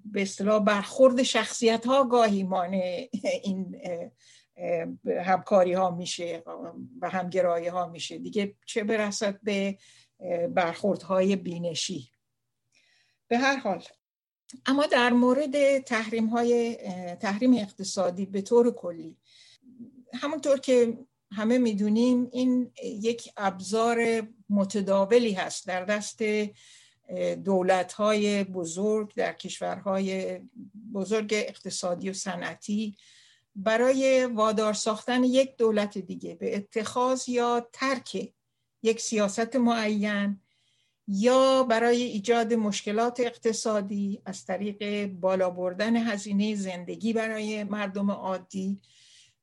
به 0.04 0.22
اصطلاح 0.22 0.64
برخورد 0.64 1.22
شخصیت 1.22 1.86
ها 1.86 2.04
گاهی 2.04 2.42
مانع 2.42 3.08
این 3.42 3.76
همکاری 5.24 5.72
ها 5.72 5.90
میشه 5.90 6.42
و 7.00 7.10
همگرایی 7.10 7.68
ها 7.68 7.86
میشه. 7.86 8.18
دیگه 8.18 8.54
چه 8.66 8.84
برسد 8.84 9.40
به 9.42 9.78
برخوردهای 10.48 11.36
بینشی؟ 11.36 12.10
به 13.28 13.38
هر 13.38 13.56
حال. 13.56 13.84
اما 14.66 14.86
در 14.86 15.10
مورد 15.10 15.78
تحریم 15.78 16.26
های 16.26 16.76
تحریم 17.20 17.54
اقتصادی 17.54 18.26
به 18.26 18.42
طور 18.42 18.74
کلی 18.74 19.16
همونطور 20.14 20.58
که 20.58 20.98
همه 21.32 21.58
می‌دونیم 21.58 22.28
این 22.32 22.72
یک 22.82 23.32
ابزار 23.36 24.28
متداولی 24.50 25.32
هست. 25.32 25.66
در 25.66 25.84
دست 25.84 26.22
دولت 27.44 27.92
های 27.92 28.44
بزرگ 28.44 29.14
در 29.14 29.32
کشورهای 29.32 30.40
بزرگ 30.94 31.30
اقتصادی 31.32 32.10
و 32.10 32.12
صنعتی 32.12 32.96
برای 33.56 34.24
وادار 34.24 34.72
ساختن 34.72 35.24
یک 35.24 35.56
دولت 35.56 35.98
دیگه 35.98 36.34
به 36.34 36.56
اتخاذ 36.56 37.28
یا 37.28 37.68
ترک 37.72 38.32
یک 38.82 39.00
سیاست 39.00 39.56
معین 39.56 40.40
یا 41.08 41.62
برای 41.62 42.02
ایجاد 42.02 42.54
مشکلات 42.54 43.20
اقتصادی 43.20 44.22
از 44.24 44.44
طریق 44.44 45.06
بالا 45.06 45.50
بردن 45.50 45.96
هزینه 45.96 46.54
زندگی 46.54 47.12
برای 47.12 47.64
مردم 47.64 48.10
عادی 48.10 48.80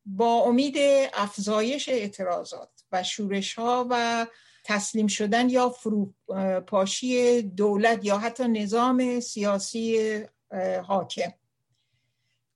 با 0.06 0.44
امید 0.44 0.76
افزایش 1.14 1.90
اعتراضات 1.90 2.70
و 2.92 3.04
شورش 3.04 3.54
ها 3.54 3.88
و 3.90 4.28
تسلیم 4.64 5.08
شدن 5.08 5.50
یا 5.50 5.70
فروپاشی 5.70 7.42
دولت 7.42 8.06
یا 8.06 8.18
حتی 8.18 8.48
نظام 8.48 9.20
سیاسی 9.20 10.20
حاکم. 10.88 11.34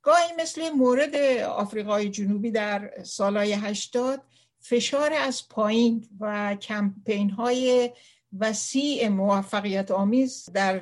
گاهی 0.04 0.34
مثل 0.40 0.70
مورد 0.70 1.16
آفریقای 1.46 2.10
جنوبی 2.10 2.52
در 2.52 3.04
سالهای 3.04 3.54
هشتاد 3.54 4.22
فشار 4.60 5.14
از 5.14 5.50
پایین 5.50 6.08
و 6.20 6.56
کمپین 6.56 7.30
های 7.30 7.92
وسیع 8.40 9.08
موفقیت 9.08 9.92
آمیز 9.92 10.50
در 10.54 10.80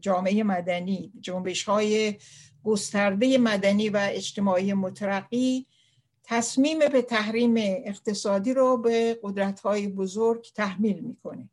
جامعه 0.00 0.42
مدنی 0.42 1.12
جنبش 1.20 1.64
های 1.64 2.14
گسترده 2.64 3.38
مدنی 3.38 3.88
و 3.88 4.08
اجتماعی 4.10 4.72
مترقی 4.72 5.66
تصمیم 6.24 6.78
به 6.78 7.02
تحریم 7.02 7.54
اقتصادی 7.58 8.54
رو 8.54 8.76
به 8.76 9.18
قدرت 9.22 9.60
های 9.60 9.88
بزرگ 9.88 10.52
تحمیل 10.54 11.00
می‌کنه. 11.00 11.48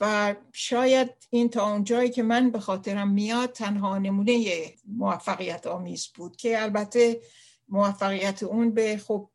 و 0.00 0.34
شاید 0.52 1.10
این 1.30 1.48
تا 1.48 1.70
اونجایی 1.70 2.10
که 2.10 2.22
من 2.22 2.50
به 2.50 2.58
خاطرم 2.60 3.10
میاد 3.10 3.52
تنها 3.52 3.98
نمونه 3.98 4.64
موفقیت 4.86 5.66
آمیز 5.66 6.06
بود 6.14 6.36
که 6.36 6.62
البته 6.62 7.20
موفقیت 7.68 8.42
اون 8.42 8.74
به 8.74 8.96
خب 8.96 9.30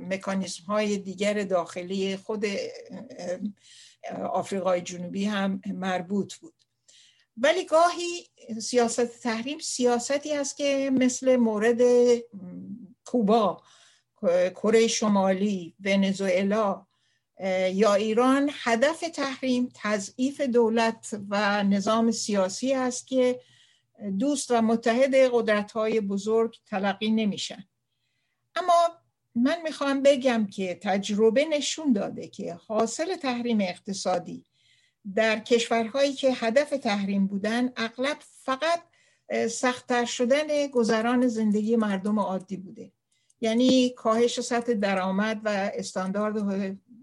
مکانیزم 0.00 0.64
های 0.64 0.98
دیگر 0.98 1.42
داخلی 1.42 2.16
خود 2.16 2.44
آفریقای 4.30 4.80
جنوبی 4.80 5.24
هم 5.24 5.60
مربوط 5.66 6.34
بود. 6.34 6.54
ولی 7.36 7.64
گاهی 7.64 8.26
سیاست 8.60 9.20
تحریم 9.20 9.58
سیاستی 9.58 10.32
است 10.32 10.56
که 10.56 10.90
مثل 10.92 11.36
مورد 11.36 11.80
کوبا 13.04 13.62
کره 14.54 14.86
شمالی 14.86 15.74
ونزوئلا 15.84 16.86
یا 17.72 17.94
ایران 17.94 18.50
هدف 18.62 19.00
تحریم 19.00 19.68
تضعیف 19.74 20.40
دولت 20.40 21.20
و 21.28 21.62
نظام 21.62 22.10
سیاسی 22.10 22.74
است 22.74 23.06
که 23.06 23.40
دوست 24.18 24.50
و 24.50 24.62
متحد 24.62 25.14
قدرت 25.14 25.72
های 25.72 26.00
بزرگ 26.00 26.56
تلقی 26.66 27.10
نمیشن. 27.10 27.64
اما 28.56 28.88
من 29.34 29.62
می‌خوام 29.62 30.02
بگم 30.02 30.46
که 30.46 30.78
تجربه 30.82 31.44
نشون 31.44 31.92
داده 31.92 32.28
که 32.28 32.54
حاصل 32.54 33.16
تحریم 33.16 33.60
اقتصادی 33.60 34.44
در 35.14 35.38
کشورهایی 35.38 36.12
که 36.12 36.32
هدف 36.32 36.70
تحریم 36.70 37.26
بودن 37.26 37.72
اغلب 37.76 38.16
فقط 38.20 38.82
سختتر 39.50 40.04
شدن 40.04 40.66
گذران 40.66 41.28
زندگی 41.28 41.76
مردم 41.76 42.18
عادی 42.18 42.56
بوده. 42.56 42.92
یعنی 43.40 43.90
کاهش 43.90 44.40
سطح 44.40 44.72
درآمد 44.72 45.40
و 45.44 45.70
استاندارد 45.74 46.36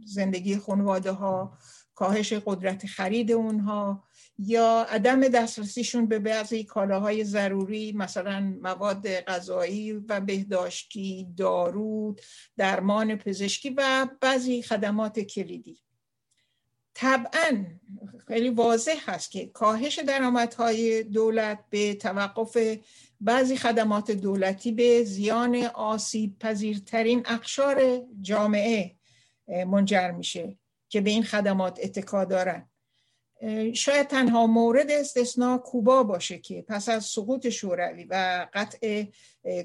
زندگی 0.08 0.58
خانواده 0.58 1.12
ها 1.12 1.58
کاهش 1.96 2.34
قدرت 2.34 2.86
خرید 2.86 3.32
اونها 3.32 4.04
یا 4.39 4.86
عدم 4.89 5.28
دسترسیشون 5.28 6.06
به 6.06 6.20
بعضی 6.20 6.63
کالاهای 6.63 7.24
ضروری 7.24 7.91
مثلا 7.91 8.58
مواد 8.62 9.08
غذایی 9.08 9.93
و 9.93 10.20
بهداشتی 10.20 11.28
دارو 11.38 12.15
درمان 12.58 13.15
پزشکی 13.15 13.70
و 13.70 14.08
بعضی 14.22 14.62
خدمات 14.62 15.20
کلیدی. 15.20 15.78
طبعا 16.93 17.65
خیلی 18.28 18.50
واضح 18.50 18.98
هست 19.06 19.32
که 19.32 19.46
کاهش 19.46 20.00
درآمدهای 20.00 21.04
دولت 21.04 21.60
به 21.70 21.96
توقف 21.96 22.58
بعضی 23.22 23.58
خدمات 23.58 24.12
دولتی 24.12 24.72
به 24.72 25.04
زیان 25.04 25.56
آسیب 25.74 26.39
پذیرترین 26.39 27.24
اقشار 27.26 28.02
جامعه 28.22 28.97
منجر 29.48 30.12
میشه 30.12 30.58
که 30.90 31.02
به 31.02 31.10
این 31.10 31.24
خدمات 31.24 31.80
اتکا 31.84 32.26
دارن. 32.26 32.70
شاید 33.74 34.08
تنها 34.08 34.48
مورد 34.48 34.92
استثناء 34.92 35.58
کوبا 35.58 36.04
باشه 36.04 36.38
که 36.38 36.62
پس 36.68 36.90
از 36.90 37.06
سقوط 37.06 37.50
شوروی 37.50 38.04
و 38.04 38.48
قطع 38.54 39.06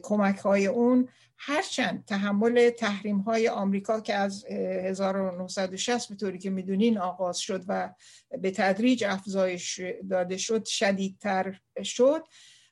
کمک 0.02 0.38
های 0.38 0.66
اون 0.66 1.08
هرچند 1.36 2.04
تحمل 2.04 2.70
تحریم 2.70 3.18
های 3.18 3.48
آمریکا 3.48 4.00
که 4.00 4.14
از 4.14 4.44
1960 4.46 6.08
به 6.08 6.14
طوری 6.14 6.38
که 6.38 6.50
می‌دونین 6.50 6.98
آغاز 6.98 7.38
شد 7.38 7.64
و 7.68 7.94
به 8.40 8.50
تدریج 8.50 9.04
افزایش 9.04 9.80
داده 10.10 10.36
شد 10.36 10.64
شدیدتر 10.64 11.60
شد. 11.82 12.24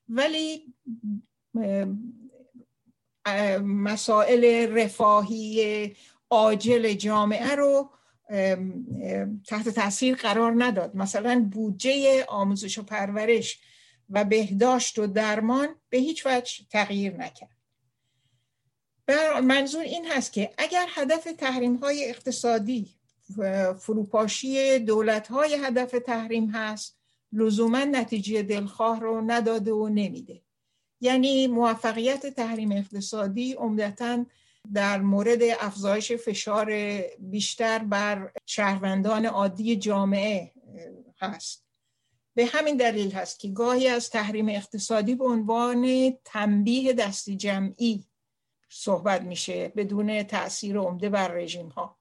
ولی 0.09 0.75
مسائل 3.62 4.75
رفاهی 4.77 5.96
عاجل 6.31 6.93
جامعه 6.93 7.55
رو 7.55 7.90
تحت 9.47 9.69
تاثیر 9.69 10.16
قرار 10.16 10.64
نداد. 10.64 10.97
مثلا 10.97 11.49
بودجه 11.53 12.25
آموزش 12.29 12.79
و 12.79 12.83
پرورش 12.83 13.61
و 14.11 14.25
بهداشت 14.25 14.99
و 14.99 15.07
درمان 15.07 15.69
به 15.88 15.99
هیچ 15.99 16.27
وجه 16.27 16.64
تغییر 16.71 17.16
نکرد. 17.16 17.57
منظور 19.43 19.83
این 19.83 20.07
هست 20.07 20.33
که 20.33 20.51
اگر 20.59 20.87
هدف 20.95 21.25
تحریم 21.38 21.77
های 21.77 22.05
اقتصادی 22.11 22.90
فروپاشی 23.79 24.79
دولت 24.79 25.29
های 25.29 25.55
هدف 25.55 25.90
تحریم 26.07 26.51
هست 26.51 26.99
لزوما 27.33 27.85
نتیجه 27.85 28.43
دلخواه 28.43 29.01
رو 29.01 29.21
نداده 29.27 29.73
و 29.73 29.88
نمیده. 29.88 30.43
یعنی 31.01 31.47
موفقیت 31.47 32.27
تحریم 32.27 32.73
اقتصادی 32.73 33.53
عمدتا 33.53 34.27
در 34.75 35.01
مورد 35.01 35.42
افزایش 35.61 36.12
فشار 36.12 37.01
بیشتر 37.18 37.79
بر 37.79 38.33
شهروندان 38.46 39.27
عادی 39.27 39.77
جامعه 39.77 40.53
هست. 41.20 41.64
به 42.35 42.46
همین 42.46 42.77
دلیل 42.77 43.12
هست 43.12 43.40
که 43.40 43.49
گاهی 43.49 43.88
از 43.88 44.11
تحریم 44.11 44.49
اقتصادی 44.49 45.14
به 45.14 45.25
عنوان 45.25 46.12
تنبیه 46.25 46.92
دستی 46.92 47.37
جمعی 47.37 48.05
صحبت 48.68 49.23
میشه 49.23 49.68
بدون 49.68 50.23
تاثیر 50.23 50.79
عمده 50.79 51.09
بر 51.09 51.29
رژیم 51.29 51.68
ها 51.68 52.01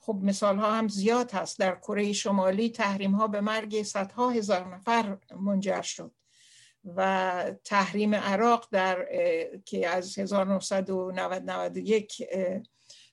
خب 0.00 0.18
مثال 0.22 0.58
ها 0.58 0.72
هم 0.72 0.88
زیاد 0.88 1.30
هست. 1.30 1.58
در 1.58 1.74
کره 1.74 2.12
شمالی 2.12 2.70
تحریم 2.70 3.12
ها 3.14 3.26
به 3.26 3.40
مرگ 3.40 3.82
صدها 3.82 4.30
هزار 4.30 4.74
نفر 4.74 5.18
منجر 5.40 5.82
شد. 5.82 6.12
و 6.84 7.44
تحریم 7.64 8.14
عراق 8.14 8.68
در 8.70 9.06
که 9.64 9.88
از 9.88 10.18
1991 10.18 12.22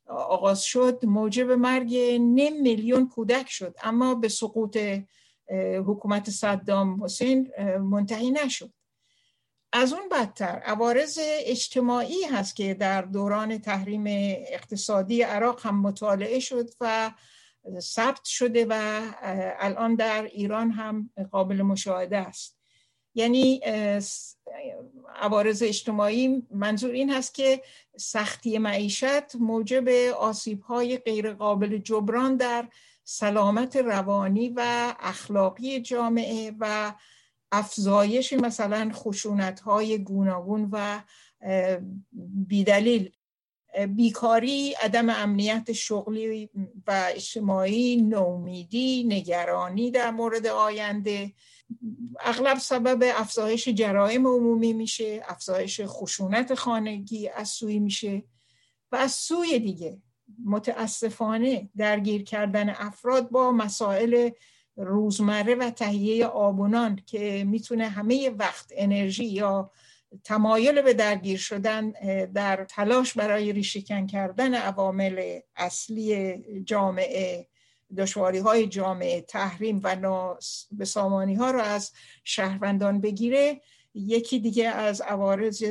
آغاز 0.07 0.63
شد 0.63 1.05
موجب 1.05 1.51
مرگ 1.51 1.95
نیم 2.19 2.61
میلیون 2.61 3.09
کودک 3.09 3.49
شد. 3.49 3.75
اما 3.83 4.15
به 4.15 4.29
سقوط 4.29 4.79
حکومت 5.85 6.29
صدام 6.29 7.03
حسین 7.03 7.51
منتهی 7.79 8.31
نشد. 8.31 8.73
از 9.73 9.93
اون 9.93 10.09
بدتر 10.09 10.61
عوارض 10.65 11.19
اجتماعی 11.21 12.23
هست 12.23 12.55
که 12.55 12.73
در 12.73 13.01
دوران 13.01 13.57
تحریم 13.57 14.03
اقتصادی 14.47 15.21
عراق 15.21 15.65
هم 15.65 15.81
مطالعه 15.81 16.39
شد 16.39 16.69
و 16.81 17.11
ثبت 17.79 18.23
شده 18.23 18.65
و 18.69 19.01
الان 19.59 19.95
در 19.95 20.23
ایران 20.23 20.71
هم 20.71 21.09
قابل 21.31 21.61
مشاهده 21.61 22.17
است. 22.17 22.56
یعنی 23.17 23.61
عوارض 25.15 25.63
اجتماعی 25.63 26.43
منظور 26.51 26.91
این 26.91 27.09
هست 27.13 27.33
که 27.33 27.61
سختی 27.97 28.57
معیشت 28.57 29.35
موجب 29.35 29.89
آسیب 30.17 30.61
های 30.61 30.97
غیر 30.97 31.33
قابل 31.33 31.77
جبران 31.77 32.37
در 32.37 32.67
سلامت 33.03 33.75
روانی 33.75 34.49
و 34.49 34.93
اخلاقی 34.99 35.79
جامعه 35.79 36.51
و 36.59 36.93
افزایش 37.51 38.33
مثلا 38.33 38.91
خشونت 38.93 39.59
های 39.59 39.97
گوناگون 39.97 40.69
و 40.71 40.99
بیدلیل. 42.47 43.11
بیکاری 43.95 44.73
عدم 44.81 45.09
امنیت 45.09 45.71
شغلی 45.71 46.49
و 46.87 47.11
اجتماعی 47.15 47.95
نومیدی 47.95 49.03
نگرانی 49.03 49.91
در 49.91 50.11
مورد 50.11 50.47
آینده. 50.47 51.33
اغلب 52.19 52.57
سبب 52.57 53.03
افزایش 53.15 53.69
جرایم 53.69 54.27
عمومی 54.27 54.73
میشه 54.73 55.23
افزایش 55.27 55.81
خشونت 55.85 56.53
خانگی 56.53 57.29
از 57.29 57.49
سوی 57.49 57.79
میشه 57.79 58.23
و 58.91 58.95
از 58.95 59.11
سوی 59.11 59.59
دیگه 59.59 60.01
متاسفانه 60.45 61.69
درگیر 61.77 62.23
کردن 62.23 62.69
افراد 62.69 63.29
با 63.29 63.51
مسائل 63.51 64.29
روزمره 64.75 65.55
و 65.55 65.69
تهیه 65.69 66.25
آبونان 66.25 66.99
که 67.05 67.43
می‌تونه 67.47 67.87
همه 67.87 68.29
وقت 68.29 68.71
انرژی 68.75 69.25
یا 69.25 69.71
تمایل 70.23 70.81
به 70.81 70.93
درگیر 70.93 71.37
شدن 71.37 71.91
در 72.33 72.65
تلاش 72.65 73.13
برای 73.13 73.53
ریشهکن 73.53 74.07
کردن 74.07 74.53
عوامل 74.53 75.39
اصلی 75.55 76.37
جامعه 76.63 77.47
دشواری 77.97 78.37
های 78.37 78.67
جامعه 78.67 79.21
تحریم 79.21 79.81
و 79.83 79.95
بسامانی 80.79 81.35
ها 81.35 81.51
رو 81.51 81.59
از 81.61 81.91
شهروندان 82.23 83.01
بگیره 83.01 83.61
یکی 83.93 84.39
دیگه 84.39 84.69
از 84.69 85.01
عوارض 85.01 85.63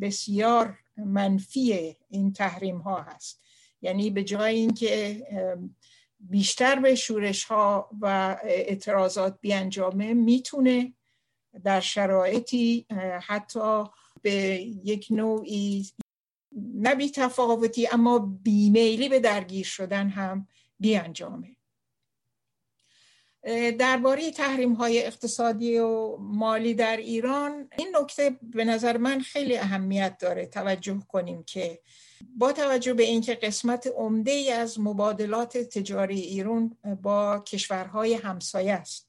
بسیار 0.00 0.78
منفی 0.96 1.96
این 2.08 2.32
تحریم 2.32 2.78
ها 2.78 3.02
هست. 3.02 3.40
یعنی 3.82 4.10
به 4.10 4.24
جای 4.24 4.54
اینکه 4.54 5.26
بیشتر 6.20 6.80
به 6.80 6.94
شورش 6.94 7.44
ها 7.44 7.90
و 8.00 8.36
اعتراضات 8.44 9.38
بیانجامه 9.40 10.14
می‌تونه 10.14 10.92
در 11.64 11.80
شرایطی 11.80 12.86
حتی 13.22 13.84
به 14.22 14.32
یک 14.84 15.06
نوعی 15.10 15.86
نه 16.74 17.08
تفاوتی 17.08 17.86
اما 17.86 18.18
بیمیلی 18.18 19.08
به 19.08 19.20
درگیر 19.20 19.66
شدن 19.66 20.08
هم 20.08 20.48
بیانجامه. 20.84 21.56
درباره 23.78 24.30
تحریم 24.30 24.72
های 24.72 25.06
اقتصادی 25.06 25.78
و 25.78 26.16
مالی 26.16 26.74
در 26.74 26.96
ایران 26.96 27.68
این 27.78 27.96
نکته 28.00 28.38
به 28.42 28.64
نظر 28.64 28.96
من 28.96 29.20
خیلی 29.20 29.56
اهمیت 29.56 30.18
داره. 30.18 30.46
توجه 30.46 30.98
کنیم 31.08 31.42
که 31.42 31.80
با 32.36 32.52
توجه 32.52 32.94
به 32.94 33.02
اینکه 33.02 33.34
قسمت 33.34 33.86
عمده 33.96 34.30
ای 34.30 34.50
از 34.50 34.80
مبادلات 34.80 35.58
تجاری 35.58 36.20
ایران 36.20 36.76
با 37.02 37.38
کشورهای 37.38 38.14
همسایه 38.14 38.72
است 38.72 39.08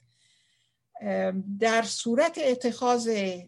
در 1.59 1.83
صورت 1.83 2.37
اتخاذ 2.37 3.07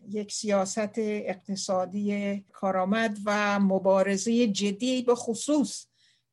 یک 0.09 0.31
سیاست 0.31 0.93
اقتصادی 0.97 2.45
کارآمد 2.53 3.17
و 3.25 3.59
مبارزه 3.59 4.47
جدی 4.47 5.01
به 5.01 5.15
خصوص 5.15 5.85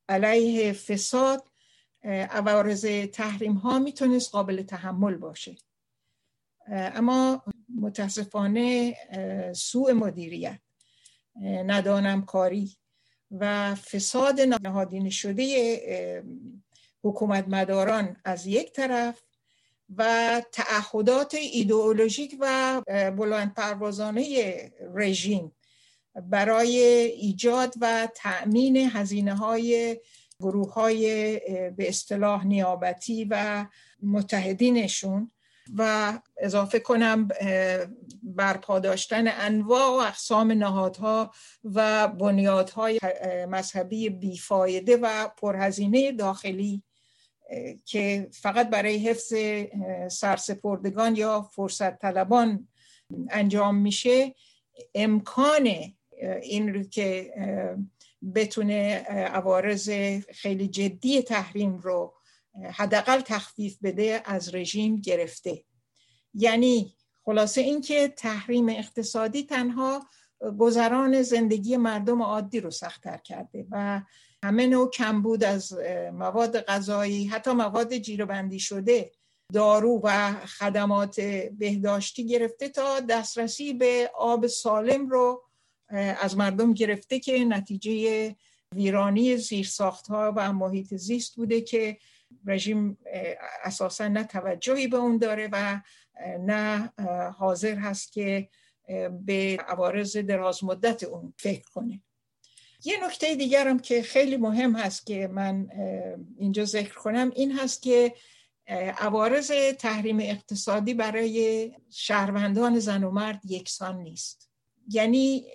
علیه 0.09 0.73
فساد 0.73 1.54
عوارض 2.05 2.87
تحریم 3.13 3.53
ها 3.53 3.79
می‌تونست 3.79 4.31
قابل 4.31 4.63
تحمل 4.63 5.17
باشه. 5.17 5.57
اما 6.69 7.43
متاسفانه 7.81 8.97
سوء 9.53 9.93
مدیریت 9.93 10.61
ندانم 11.43 12.25
کاری 12.25 12.77
و 13.31 13.75
فساد 13.75 14.41
نهادین 14.41 15.11
شده 15.11 16.25
حکومت 17.03 17.49
مداران 17.49 18.17
از 18.25 18.47
یک 18.47 18.73
طرف 18.73 19.23
و 19.97 20.43
تعهدات 20.53 21.35
ایدئولوژیک 21.35 22.37
و 22.41 22.83
بلند 23.11 23.55
پروازانه 23.55 24.55
رژیم 24.95 25.53
برای 26.15 26.79
ایجاد 27.21 27.75
و 27.81 28.09
تأمین 28.15 28.77
هزینه 28.77 29.35
های 29.35 30.01
گروه 30.45 30.73
های 30.73 31.39
به 31.71 31.89
اصطلاح 31.89 32.47
نیابتی 32.47 33.27
و 33.31 33.67
متحدینشون 34.03 35.31
و 35.77 36.13
اضافه 36.37 36.79
کنم 36.79 37.29
برپا 38.23 38.79
داشتن 38.79 39.25
انواع 39.29 39.91
و 39.91 40.09
اقسام 40.09 40.53
نهادها 40.53 41.31
و 41.65 42.09
بنیادهای 42.09 43.01
مذهبی 43.49 44.11
بیفایده 44.11 44.97
و 44.97 45.29
پرهزینه 45.29 46.13
داخلی 46.13 46.83
که 47.85 48.29
فقط 48.33 48.71
برای 48.71 48.97
حفظ 48.97 49.35
سرسپردگان 50.09 51.17
یا 51.17 51.43
فرصت 51.43 51.99
طلبان 51.99 52.69
انجام 53.31 53.77
میشه. 53.77 54.35
امکان 54.95 55.69
این 56.43 56.89
که 56.89 57.35
بتونه 58.35 58.95
عوارض 59.09 59.91
خیلی 60.33 60.69
جدی 60.69 61.23
تحریم 61.23 61.79
رو 61.79 62.15
حداقل 62.73 63.21
تخفیف 63.21 63.79
بده 63.83 64.23
از 64.25 64.55
رژیم 64.55 64.97
گرفته. 64.97 65.65
یعنی 66.35 66.95
خلاصه 67.25 67.61
اینکه 67.61 68.09
تحریم 68.09 68.69
اقتصادی 68.69 69.43
تنها 69.43 70.09
گذران 70.59 71.23
زندگی 71.23 71.77
مردم 71.77 72.23
عادی 72.23 72.61
رو 72.61 72.71
سختتر 72.71 73.17
کرده 73.17 73.67
و 73.71 74.03
همه 74.43 74.67
نوع 74.67 74.91
کمبود 74.91 75.45
از 75.45 75.73
مواد 76.13 76.61
غذایی 76.61 77.27
حتی 77.27 77.53
مواد 77.53 77.97
جیربندی 77.97 78.59
شده 78.59 79.13
دارو 79.53 80.01
و 80.05 80.33
خدمات 80.47 81.21
بهداشتی 81.59 82.27
گرفته 82.27 82.69
تا 82.69 83.01
دسترسی 83.01 83.73
به 83.73 84.11
آب 84.15 84.47
سالم 84.47 85.09
رو 85.09 85.43
از 86.21 86.37
مردم 86.37 86.75
گرفته 86.75 87.19
که 87.19 87.45
نتیجه 87.45 88.37
ویرانی 88.75 89.37
زیرساخت 89.37 90.07
ها 90.07 90.33
و 90.37 90.53
محیط 90.53 90.95
زیست 90.95 91.37
بوده 91.37 91.61
که 91.61 91.99
رژیم 92.47 92.99
اساسا 93.65 94.09
نه 94.09 94.25
توجهی 94.25 94.87
به 94.87 94.97
اون 94.97 95.19
داره 95.19 95.49
و 95.53 95.81
نه 96.41 96.93
حاضر 97.39 97.75
هست 97.75 98.13
که 98.13 98.49
به 99.11 99.59
عوارض 99.69 100.17
دراز 100.17 100.65
مدت 100.65 101.03
اون 101.03 101.35
فکر 101.37 101.71
کنه. 101.71 102.01
یه 102.85 103.07
نکته 103.07 103.35
دیگرم 103.35 103.79
که 103.79 104.03
خیلی 104.03 104.37
مهم 104.37 104.77
هست 104.77 105.07
که 105.07 105.29
من 105.33 105.69
اینجا 106.39 106.65
ذکر 106.65 106.95
کنم 106.95 107.33
این 107.35 107.53
هست 107.59 107.83
که 107.83 108.15
عوارض 108.99 109.53
تحریم 109.79 110.21
اقتصادی 110.21 110.95
برای 110.95 111.71
شهروندان 111.91 112.79
زن 112.79 113.05
و 113.05 113.11
مرد 113.11 113.41
یکسان 113.45 114.03
نیست. 114.03 114.51
یعنی 114.89 115.47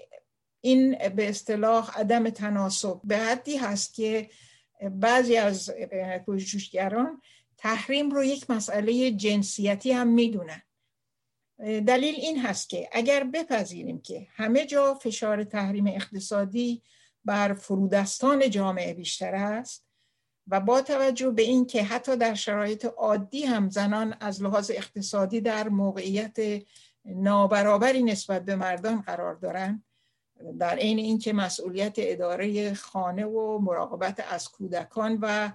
این 0.62 0.98
به 1.16 1.30
اصطلاح 1.30 2.00
عدم 2.00 2.30
تناسب. 2.30 3.02
به 3.04 3.18
حدی 3.18 3.58
هست 3.58 3.94
که 3.94 4.30
بعضی 4.92 5.38
از 5.38 5.72
پژوهشگران 6.28 7.22
تحریم 7.58 8.12
رو 8.12 8.24
یک 8.24 8.50
مسئله 8.50 9.12
جنسیتی 9.12 9.92
هم 9.92 10.08
می‌دونن. 10.08 10.62
دلیل 11.60 12.16
این 12.16 12.40
هست 12.40 12.70
که 12.70 12.90
اگر 12.92 13.24
بپذیریم 13.24 14.02
که 14.02 14.28
همه 14.30 14.66
جا 14.66 14.94
فشار 14.94 15.44
تحریم 15.44 15.88
اقتصادی 15.88 16.82
بر 17.26 17.54
فرودستان 17.54 18.50
جامعه 18.50 18.94
بیشتر 18.94 19.36
است 19.36 19.86
و 20.48 20.60
با 20.60 20.82
توجه 20.82 21.32
به 21.32 21.42
این 21.42 21.66
که 21.66 21.84
حتی 21.84 22.18
در 22.18 22.34
شرایط 22.34 22.86
عادی 22.86 23.46
هم 23.46 23.70
زنان 23.70 24.16
از 24.20 24.44
لحاظ 24.44 24.72
اقتصادی 24.74 25.42
در 25.42 25.70
موقعیت 25.70 26.38
نابرابری 27.06 28.04
نسبت 28.04 28.46
به 28.46 28.56
مردان 28.56 29.02
قرار 29.02 29.36
دارند 29.36 29.84
در 30.60 30.76
عین 30.76 31.00
اینکه 31.00 31.34
مسئولیت 31.34 31.94
اداره 31.98 32.74
خانه 32.74 33.26
و 33.26 33.60
مراقبت 33.60 34.26
از 34.32 34.50
کودکان 34.50 35.18
و 35.22 35.52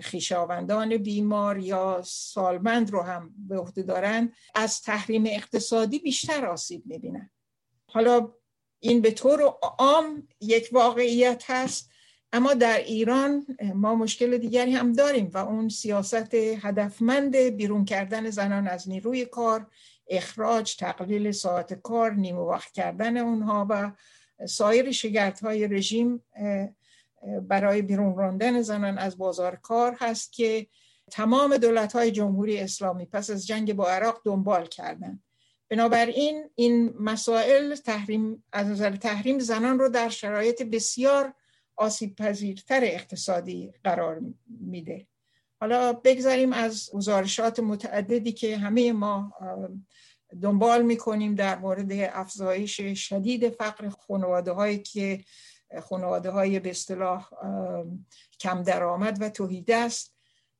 خیشاوندان 0.00 0.96
بیمار 0.96 1.58
یا 1.58 2.02
سالمند 2.04 2.90
رو 2.90 3.02
هم 3.02 3.34
به 3.48 3.58
عهده 3.58 3.82
دارند 3.82 4.32
از 4.54 4.82
تحریم 4.82 5.24
اقتصادی 5.26 5.98
بیشتر 5.98 6.46
آسیب 6.46 6.82
می‌بینن. 6.86 7.30
حالا 7.86 8.32
این 8.80 9.00
به 9.00 9.10
طور 9.10 9.42
عام 9.78 10.28
یک 10.40 10.68
واقعیت 10.72 11.44
هست 11.46 11.90
اما 12.32 12.54
در 12.54 12.78
ایران 12.78 13.46
ما 13.74 13.94
مشکل 13.94 14.38
دیگری 14.38 14.72
هم 14.72 14.92
داریم 14.92 15.30
و 15.34 15.38
اون 15.38 15.68
سیاست 15.68 16.34
هدفمند 16.34 17.36
بیرون 17.36 17.84
کردن 17.84 18.30
زنان 18.30 18.68
از 18.68 18.88
نیروی 18.88 19.24
کار 19.24 19.66
اخراج 20.08 20.76
تقلیل 20.76 21.30
ساعت 21.30 21.74
کار 21.74 22.12
نیمه 22.12 22.38
وقت 22.38 22.72
کردن 22.72 23.16
اونها 23.16 23.66
و 23.70 23.92
سایر 24.44 24.90
شگرت 24.90 25.40
های 25.40 25.68
رژیم 25.68 26.22
برای 27.42 27.82
بیرون 27.82 28.16
راندن 28.16 28.62
زنان 28.62 28.98
از 28.98 29.18
بازار 29.18 29.56
کار 29.56 29.96
هست 30.00 30.32
که 30.32 30.66
تمام 31.10 31.56
دولت 31.56 31.92
های 31.92 32.10
جمهوری 32.10 32.60
اسلامی 32.60 33.06
پس 33.06 33.30
از 33.30 33.46
جنگ 33.46 33.72
با 33.72 33.88
عراق 33.88 34.20
دنبال 34.24 34.66
کردند 34.66 35.22
بنابراین 35.68 36.50
این 36.54 36.94
مسائل 37.00 37.74
تحریم 37.74 38.44
از 38.52 38.66
نظر 38.66 38.96
تحریم 38.96 39.38
زنان 39.38 39.78
رو 39.78 39.88
در 39.88 40.08
شرایط 40.08 40.62
بسیار 40.62 41.34
آسیب 41.76 42.16
پذیرتر 42.16 42.80
اقتصادی 42.84 43.72
قرار 43.84 44.20
میده. 44.60 45.06
حالا 45.60 45.92
بگذاریم 45.92 46.52
از 46.52 46.90
گزارشات 46.92 47.60
متعددی 47.60 48.32
که 48.32 48.56
همه 48.56 48.92
ما 48.92 49.32
دنبال 50.42 50.82
می‌کنیم 50.82 51.34
در 51.34 51.58
مورد 51.58 51.92
افزایش 51.92 52.80
شدید 52.94 53.48
فقر 53.48 53.88
خانواده 53.88 54.52
هایی 54.52 54.78
که 54.78 55.24
خانواده 55.82 56.30
های 56.30 56.60
به 56.60 56.70
اصطلاح 56.70 57.30
کم 58.40 58.62
درآمد 58.62 59.18
و 59.20 59.28
توحید 59.28 59.70
است 59.70 60.16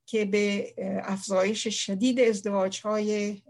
که 0.06 0.24
به 0.24 0.74
افزایش 1.02 1.68
شدید 1.68 2.20
ازدواج 2.20 2.80
های 2.80 3.42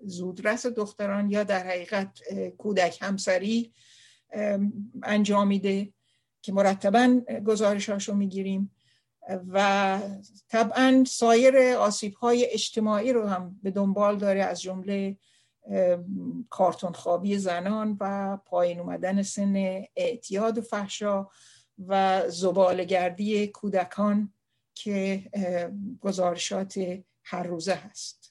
زودرس 0.00 0.66
دختران 0.66 1.30
یا 1.30 1.44
در 1.44 1.66
حقیقت 1.66 2.18
کودک 2.58 2.98
همسری 3.02 3.72
انجامیده 5.02 5.92
که 6.42 6.52
مرتبا 6.52 7.20
گزارش 7.46 8.08
می‌گیریم 8.08 8.70
و 9.48 9.98
طبعا 10.48 11.04
سایر 11.06 11.58
آسیب 11.58 12.14
های 12.14 12.46
اجتماعی 12.52 13.12
رو 13.12 13.26
هم 13.26 13.60
به 13.62 13.70
دنبال 13.70 14.18
داره 14.18 14.42
از 14.42 14.62
جمله 14.62 15.16
کارتون 16.50 16.92
خوابی 16.92 17.38
زنان 17.38 17.96
و 18.00 18.36
پایین 18.36 18.80
اومدن 18.80 19.22
سن 19.22 19.82
اعتیاد 19.96 20.58
و 20.58 20.60
فحشا 20.60 21.26
و 21.88 22.22
زبالگردی 22.30 23.46
کودکان 23.46 24.32
که 24.74 25.24
گزارشات 26.00 27.02
هر 27.22 27.42
روزه 27.42 27.74
هست. 27.74 28.23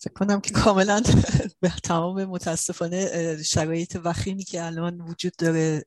فکر 0.00 0.12
کنم 0.12 0.40
که 0.40 0.50
کاملا 0.50 1.02
به 1.60 1.72
تمام 1.82 2.24
متاسفانه 2.24 3.42
شرایط 3.42 3.98
وخیمی 4.04 4.44
که 4.44 4.64
الان 4.64 5.00
وجود 5.00 5.32
داره 5.38 5.84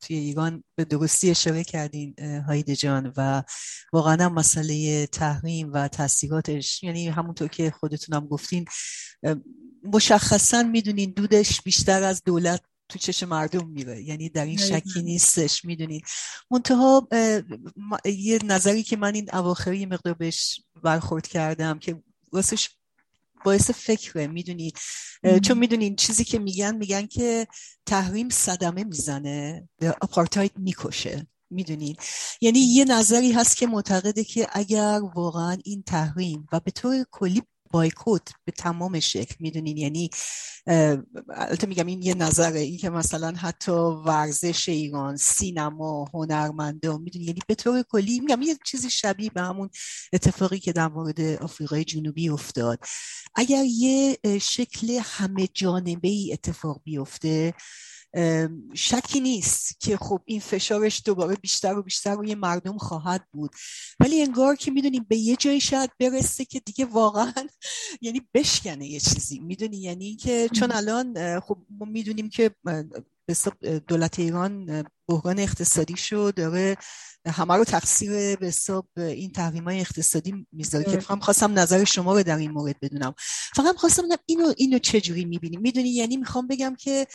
توی 0.00 0.16
ایران 0.16 0.64
به 0.76 0.84
درستی 0.84 1.30
اشاره 1.30 1.64
کردین 1.64 2.14
هایده 2.48 2.76
جان. 2.76 3.12
و 3.16 3.42
واقعا 3.92 4.28
مسئله 4.28 5.06
تحریم 5.06 5.72
و 5.72 5.88
تاثیراتش 5.88 6.82
یعنی 6.82 7.08
همونطور 7.08 7.48
که 7.48 7.70
خودتونم 7.70 8.26
گفتین 8.26 8.64
مشخصا 9.84 10.62
می‌دونین 10.62 11.12
دودش 11.16 11.62
بیشتر 11.62 12.02
از 12.02 12.22
دولت 12.24 12.60
تو 12.88 12.98
چش 12.98 13.22
مردم 13.22 13.68
میره. 13.68 14.02
یعنی 14.02 14.28
در 14.28 14.44
این 14.44 14.58
شکی 14.58 15.02
نیستش 15.02 15.64
می‌دونید 15.64 16.04
منتها 16.50 17.08
یه 18.04 18.38
نظری 18.44 18.82
که 18.82 18.96
من 18.96 19.14
این 19.14 19.28
اواخری 19.32 19.86
مقدار 19.86 20.14
بهش 20.14 20.60
برخورد 20.82 21.26
کردم 21.26 21.78
که 21.78 22.02
واسش 22.32 22.68
باعث 23.44 23.70
فکره 23.70 24.26
می‌دونید 24.26 24.78
چون 25.42 25.58
می‌دونین 25.58 25.96
چیزی 25.96 26.24
که 26.24 26.38
میگن 26.38 26.76
میگن 26.76 27.06
که 27.06 27.46
تحریم 27.86 28.28
صدمه 28.28 28.84
می‌زنه 28.84 29.68
آپارتاید 30.00 30.52
می‌کشه. 30.56 31.26
می‌دونین 31.50 31.96
یعنی 32.40 32.58
یه 32.58 32.84
نظری 32.84 33.32
هست 33.32 33.56
که 33.56 33.66
معتقده 33.66 34.24
که 34.24 34.46
اگر 34.52 35.00
واقعا 35.14 35.56
این 35.64 35.82
تحریم 35.82 36.46
و 36.52 36.60
به 36.60 36.70
طور 36.70 37.04
کلی 37.10 37.42
بایکوت 37.70 38.28
به 38.44 38.52
تمام 38.52 39.00
شکل 39.00 39.34
می‌دونین. 39.40 39.76
یعنی 39.76 40.10
البته 41.28 41.66
میگم 41.66 41.86
این 41.86 42.02
یه 42.02 42.14
نظره. 42.14 42.60
این 42.60 42.78
که 42.78 42.90
مثلا 42.90 43.32
حتی 43.36 43.72
ورزش 44.06 44.68
ایران 44.68 45.16
سینما 45.16 46.04
هنرمندان 46.14 47.02
می‌دونین. 47.02 47.28
یعنی 47.28 47.40
به 47.46 47.54
طور 47.54 47.82
کلی 47.82 48.20
میگم 48.20 48.42
یه 48.42 48.56
چیزی 48.66 48.90
شبیه 48.90 49.30
به 49.30 49.40
همون 49.40 49.70
اتفاقی 50.12 50.58
که 50.58 50.72
در 50.72 50.88
مورد 50.88 51.20
آفریقای 51.20 51.84
جنوبی 51.84 52.28
افتاد. 52.28 52.78
اگر 53.34 53.64
یه 53.64 54.18
شکل 54.40 55.00
همه 55.02 55.48
جانبه 55.54 56.08
ای 56.08 56.32
اتفاق 56.32 56.80
بیفته 56.84 57.54
شکی 58.74 59.20
نیست 59.20 59.80
که 59.80 59.96
خب 59.96 60.20
این 60.24 60.40
فشارش 60.40 61.02
دوباره 61.04 61.36
بیشتر 61.36 61.78
و 61.78 61.82
بیشتر 61.82 62.14
روی 62.14 62.34
مردم 62.34 62.78
خواهد 62.78 63.24
بود. 63.32 63.50
ولی 64.00 64.22
انگار 64.22 64.56
که 64.56 64.70
می‌دونیم 64.70 65.06
به 65.08 65.16
یه 65.16 65.36
جایی 65.36 65.60
شاید 65.60 65.90
برسه 66.00 66.44
که 66.44 66.60
دیگه 66.60 66.84
واقعا 66.84 67.32
یعنی 68.02 68.22
بشکنه 68.34 68.86
یه 68.86 69.00
چیزی. 69.00 69.38
می‌دونی 69.38 69.76
یعنی 69.76 70.16
که 70.16 70.48
چون 70.48 70.72
الان 70.72 71.40
خب 71.40 71.58
ما 71.70 71.86
می‌دونیم 71.86 72.28
که 72.28 72.50
دولت 73.88 74.18
ایران 74.18 74.84
بحران 75.10 75.38
اقتصادی 75.38 75.96
شد 75.96 76.34
داره 76.36 76.76
همه 77.26 77.54
رو 77.54 77.64
تقصیر 77.64 78.36
به 78.36 78.46
حساب 78.46 78.88
این 78.96 79.32
تحریم 79.32 79.64
های 79.64 79.80
اقتصادی 79.80 80.46
می‌ذاره 80.52 80.84
که 80.84 81.00
فقط 81.00 81.22
خواستم 81.22 81.58
نظر 81.58 81.84
شما 81.84 82.14
رو 82.14 82.22
در 82.22 82.36
این 82.36 82.50
مورد 82.50 82.76
بدونم. 82.82 83.14
فقط 83.56 83.76
خواستم 83.76 84.02
بدونم 84.02 84.18
اینو 84.26 84.52
اینو 84.56 84.78
چجوری 84.78 85.24
می‌بینیم؟ 85.24 85.60
می‌دونی 85.60 85.88
یعنی 85.88 86.16
می‌خوام 86.16 86.46
بگم 86.46 86.76
که 86.78 87.06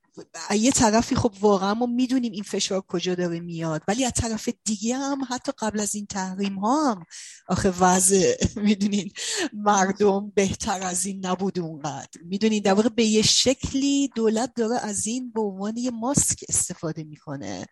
یه 0.52 0.72
طرفی 0.72 1.16
خب 1.16 1.34
واقعا 1.42 1.74
ما 1.74 1.86
می‌دونیم 1.86 2.32
این 2.32 2.44
فشار 2.44 2.82
کجا 2.82 3.16
داره 3.16 3.40
میاد 3.40 3.82
ولی 3.88 4.06
از 4.06 4.12
طرف 4.16 4.50
دیگه 4.64 4.96
هم 4.96 5.22
حتی 5.30 5.52
قبل 5.60 5.80
از 5.80 5.96
این 5.96 6.06
تحریم 6.06 6.60
ها 6.60 6.92
هم 6.92 7.06
آخه 7.48 7.74
وضع 7.80 8.36
می‌دونین 8.68 9.12
مردم 9.54 10.32
بهتر 10.36 10.84
از 10.84 11.06
این 11.06 11.26
نبود 11.26 11.60
اونقدر. 11.60 12.22
می‌دونین 12.26 12.62
در 12.62 12.74
واقع 12.74 12.90
به 12.90 13.04
یه 13.04 13.22
شکلی 13.22 14.10
دولت 14.16 14.54
داره 14.56 14.80
از 14.80 15.08
این 15.08 15.32
به 15.32 15.42
عنوان 15.42 15.78
یه 15.78 15.92
ماسک 15.92 16.46
استفاده 16.50 17.04
می‌کنه. 17.04 17.66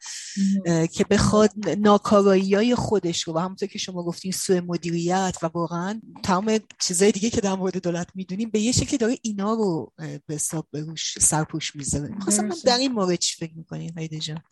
که 0.93 1.03
بخواد 1.09 1.51
ناکارایی 1.77 2.55
های 2.55 2.75
خودش 2.75 3.21
رو 3.23 3.33
و 3.33 3.37
همونطور 3.37 3.67
که 3.67 3.79
شما 3.79 4.03
گفتین 4.03 4.31
سوء 4.31 4.61
مدیریت 4.61 5.37
و 5.43 5.49
واقعا 5.53 6.01
تمام 6.23 6.59
چیزای 6.81 7.11
دیگه 7.11 7.29
که 7.29 7.41
در 7.41 7.55
مورد 7.55 7.77
دولت 7.77 8.07
می‌دونیم 8.15 8.49
به 8.49 8.59
یه 8.59 8.71
شکلی 8.71 8.97
داره 8.97 9.17
اینا 9.21 9.53
رو 9.53 9.93
به 9.97 10.35
حساب 10.35 10.67
روش 10.73 11.19
سرپوش 11.19 11.75
می‌ذاره. 11.75 12.15
خواستم 12.19 12.49
در 12.65 12.77
این 12.77 12.91
مورد 12.91 13.15
چی 13.15 13.35
فکر 13.45 13.53
می‌کنین 13.55 13.93
هایده 13.97 14.19
جان؟ 14.19 14.43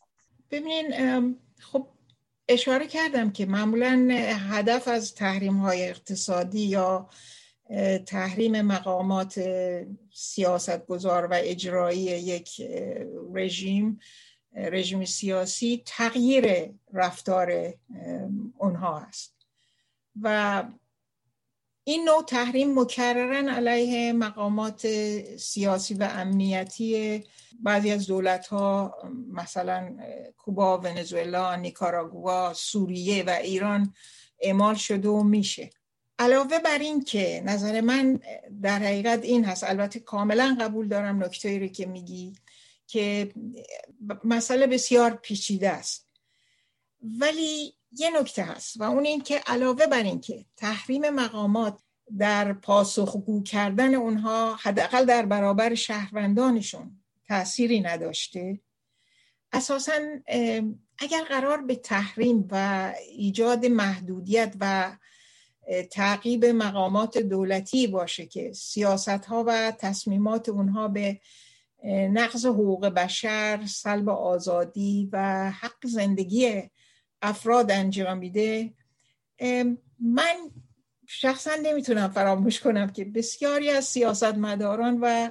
ببینین 0.52 1.36
خب 1.60 1.88
اشاره 2.48 2.88
کردم 2.88 3.32
که 3.32 3.46
معمولا 3.46 4.08
هدف 4.50 4.88
از 4.88 5.14
تحریم 5.14 5.58
های 5.58 5.90
اقتصادی 5.90 6.62
یا 6.62 7.10
تحریم 8.06 8.62
مقامات 8.62 9.42
سیاست 10.14 10.86
گذار 10.86 11.26
و 11.26 11.34
اجرایی 11.34 12.02
یک 12.02 12.62
رژیم 13.34 14.00
رژیم 14.56 15.06
سیاسی 15.06 15.84
تغییر 15.86 16.70
رفتار 16.94 17.74
اونها 18.58 19.00
است. 19.00 19.36
و 20.22 20.64
این 21.84 22.06
نوع 22.06 22.24
تحریم 22.24 22.80
مکررن 22.80 23.50
علیه 23.50 24.14
مقامات 24.14 24.88
سیاسی 25.38 25.94
و 25.94 26.10
امنیتی 26.12 27.24
بعضی 27.60 27.92
از 27.92 28.08
دولت 28.08 28.48
ها 28.48 28.98
مثلا 29.28 29.98
کوبا، 30.38 30.78
ونزوئلا، 30.78 31.56
نیکاراگوا، 31.56 32.54
سوریه 32.54 33.24
و 33.24 33.30
ایران 33.30 33.94
اعمال 34.40 34.76
شده 34.76 35.10
و 35.10 35.24
میشه. 35.24 35.70
علاوه 36.20 36.60
بر 36.60 36.78
این 36.78 37.04
که 37.04 37.44
نظر 37.46 37.82
من 37.82 38.20
در 38.62 38.80
حقیقت 38.80 39.24
این 39.24 39.46
هست. 39.46 39.64
البته 39.64 40.00
کاملا 40.00 40.58
قبول 40.60 40.88
دارم 40.88 41.24
نکته 41.24 41.60
رو 41.60 41.68
که 41.68 41.86
میگی. 41.86 42.34
که 42.92 43.32
مسئله 44.24 44.68
بسیار 44.68 45.12
پیچیده 45.12 45.70
است. 45.70 46.10
ولی 47.02 47.74
یه 47.92 48.20
نکته 48.20 48.44
هست 48.44 48.82
و 48.82 48.84
اون 48.84 49.06
این 49.06 49.22
که 49.22 49.42
علاوه 49.48 49.88
بر 49.88 50.04
این 50.04 50.22
که 50.22 50.46
تحریم 50.58 51.10
مقامات 51.10 51.80
در 52.18 52.54
پاسخگو 52.54 53.44
کردن 53.44 53.96
اونها 53.96 54.56
حداقل 54.56 55.06
در 55.06 55.26
برابر 55.26 55.76
شهروندانشون 55.76 57.02
تأثیری 57.28 57.82
نداشته 57.82 58.60
اساسا 59.54 60.00
اگر 60.98 61.24
قرار 61.30 61.62
به 61.62 61.76
تحریم 61.76 62.48
و 62.52 62.94
ایجاد 63.10 63.66
محدودیت 63.66 64.56
و 64.60 64.98
تعقیب 65.92 66.46
مقامات 66.46 67.18
دولتی 67.18 67.88
باشه 67.88 68.26
که 68.26 68.54
سیاست 68.54 69.10
ها 69.10 69.44
و 69.48 69.72
تصمیمات 69.72 70.50
اونها 70.50 70.88
به 70.88 71.20
نقض 71.88 72.46
حقوق 72.46 72.88
بشر 72.88 73.66
سلب 73.66 74.10
آزادی 74.10 75.10
و 75.12 75.50
حق 75.52 75.88
زندگی 75.88 76.70
افراد 77.22 77.72
انجام 77.72 78.18
میده. 78.18 78.74
من 80.00 80.36
شخصا 81.08 81.52
نمی‌تونم 81.64 82.10
فراموش 82.10 82.60
کنم 82.60 82.90
که 82.90 83.06
بسیاری 83.06 83.70
از 83.70 83.86
سیاستمداران 83.86 85.00
و 85.02 85.30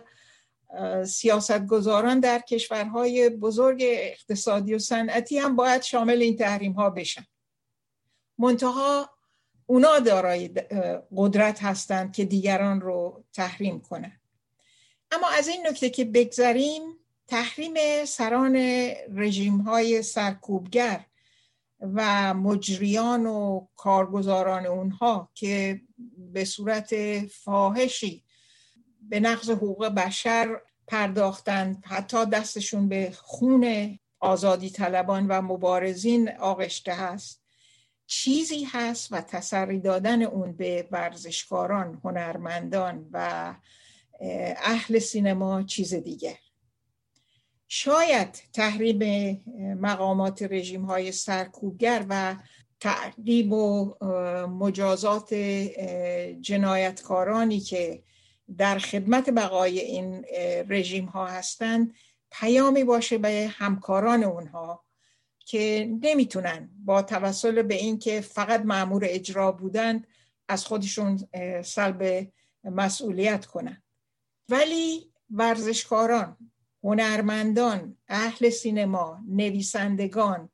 سیاستگزاران 1.04 2.20
در 2.20 2.38
کشورهای 2.38 3.28
بزرگ 3.30 3.78
اقتصادی 3.82 4.74
و 4.74 4.78
صنعتی 4.78 5.38
هم 5.38 5.56
باید 5.56 5.82
شامل 5.82 6.22
این 6.22 6.36
تحریم 6.36 6.72
ها 6.72 6.90
بشن. 6.90 7.26
منتها 8.38 9.10
اونا 9.66 9.98
دارای 9.98 10.48
قدرت 11.16 11.62
هستند 11.62 12.12
که 12.12 12.24
دیگران 12.24 12.80
رو 12.80 13.24
تحریم 13.32 13.80
کنن. 13.80 14.19
اما 15.12 15.28
از 15.28 15.48
این 15.48 15.66
نکته 15.66 15.90
که 15.90 16.04
بگذریم 16.04 16.82
تحریم 17.28 18.04
سران 18.04 18.56
رژیم 19.14 19.60
های 19.60 20.02
سرکوبگر 20.02 21.06
و 21.80 22.34
مجریان 22.34 23.26
و 23.26 23.66
کارگزاران 23.76 24.66
اونها 24.66 25.30
که 25.34 25.80
به 26.32 26.44
صورت 26.44 26.94
فاحشی 27.26 28.24
به 29.02 29.20
نقض 29.20 29.50
حقوق 29.50 29.86
بشر 29.86 30.60
پرداختند 30.86 31.84
حتی 31.86 32.26
دستشون 32.26 32.88
به 32.88 33.12
خون 33.16 33.98
آزادی 34.20 34.70
طلبان 34.70 35.26
و 35.26 35.42
مبارزین 35.42 36.30
آغشته 36.38 36.94
هست 36.94 37.42
چیزی 38.06 38.64
هست 38.64 39.12
و 39.12 39.20
تسری 39.20 39.80
دادن 39.80 40.22
اون 40.22 40.52
به 40.52 40.88
ورزشکاران 40.90 42.00
هنرمندان 42.04 43.08
و 43.12 43.54
اهل 44.56 44.98
سینما 44.98 45.62
چیز 45.62 45.94
دیگر 45.94 46.36
شاید 47.68 48.42
تحریم 48.52 49.40
مقامات 49.80 50.42
رژیم 50.42 50.82
های 50.82 51.12
سرکوبگر 51.12 52.06
و 52.08 52.36
تعقیب 52.80 53.52
و 53.52 53.94
مجازات 54.46 55.34
جنایتکارانی 56.40 57.60
که 57.60 58.02
در 58.58 58.78
خدمت 58.78 59.30
بقای 59.30 59.80
این 59.80 60.24
رژیم 60.68 61.04
ها 61.04 61.26
هستند 61.26 61.94
پیامی 62.30 62.84
باشه 62.84 63.18
به 63.18 63.50
همکاران 63.52 64.24
اونها 64.24 64.84
که 65.38 65.90
نمی‌تونن 66.02 66.70
با 66.84 67.02
توسل 67.02 67.62
به 67.62 67.74
اینکه 67.74 68.20
فقط 68.20 68.60
معمور 68.60 69.02
اجرا 69.06 69.52
بودند 69.52 70.06
از 70.48 70.66
خودشون 70.66 71.18
سلب 71.64 72.28
مسئولیت 72.64 73.46
کنند 73.46 73.82
ولی 74.50 75.12
ورزشکاران 75.30 76.36
هنرمندان 76.84 77.96
اهل 78.08 78.50
سینما 78.50 79.18
نویسندگان 79.28 80.48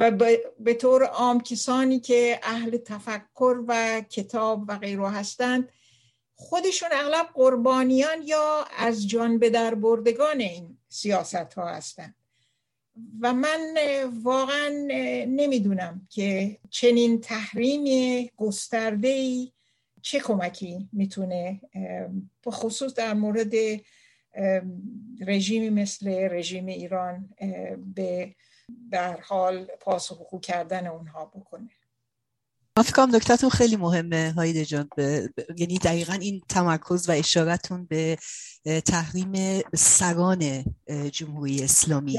و 0.00 0.10
به 0.58 0.74
طور 0.74 1.04
عام 1.04 1.40
کسانی 1.40 2.00
که 2.00 2.40
اهل 2.42 2.76
تفکر 2.76 3.64
و 3.68 4.00
کتاب 4.00 4.64
و 4.68 4.78
غیره 4.78 5.10
هستند 5.10 5.68
خودشون 6.34 6.88
اغلب 6.92 7.26
قربانیان 7.34 8.22
یا 8.22 8.64
از 8.78 9.08
جان 9.08 9.38
به 9.38 9.50
در 9.50 9.74
بردگان 9.74 10.40
این 10.40 10.78
سیاست 10.88 11.34
ها 11.34 11.68
هستن 11.68 12.14
و 13.20 13.32
من 13.32 13.74
واقعا 14.22 14.68
نمی‌دونم 15.28 16.06
که 16.10 16.58
چنین 16.70 17.20
تحریم 17.20 17.84
گسترده 18.36 19.08
چه 20.02 20.20
کمکی 20.20 20.88
می‌تونه 20.92 21.60
به 22.42 22.50
خصوص 22.50 22.94
در 22.94 23.14
مورد 23.14 23.52
رژیمی 25.26 25.70
مثل 25.70 26.08
رژیم 26.30 26.66
ایران 26.66 27.34
به 27.94 28.34
در 28.90 29.20
حال 29.20 29.64
پاسخگو 29.80 30.40
کردن 30.40 30.86
اونها 30.86 31.24
بکنه؟ 31.24 31.70
من 32.76 32.82
فکر 32.82 33.48
خیلی 33.48 33.76
مهمه 33.76 34.32
هایده 34.36 34.64
جان 34.64 34.88
یعنی 35.56 35.78
دقیقا 35.78 36.12
این 36.12 36.42
تمرکز 36.48 37.08
و 37.08 37.12
اشارتون 37.12 37.84
به 37.84 38.18
تحریم 38.64 39.62
سران 39.74 40.64
جمهوری 41.12 41.62
اسلامی. 41.62 42.18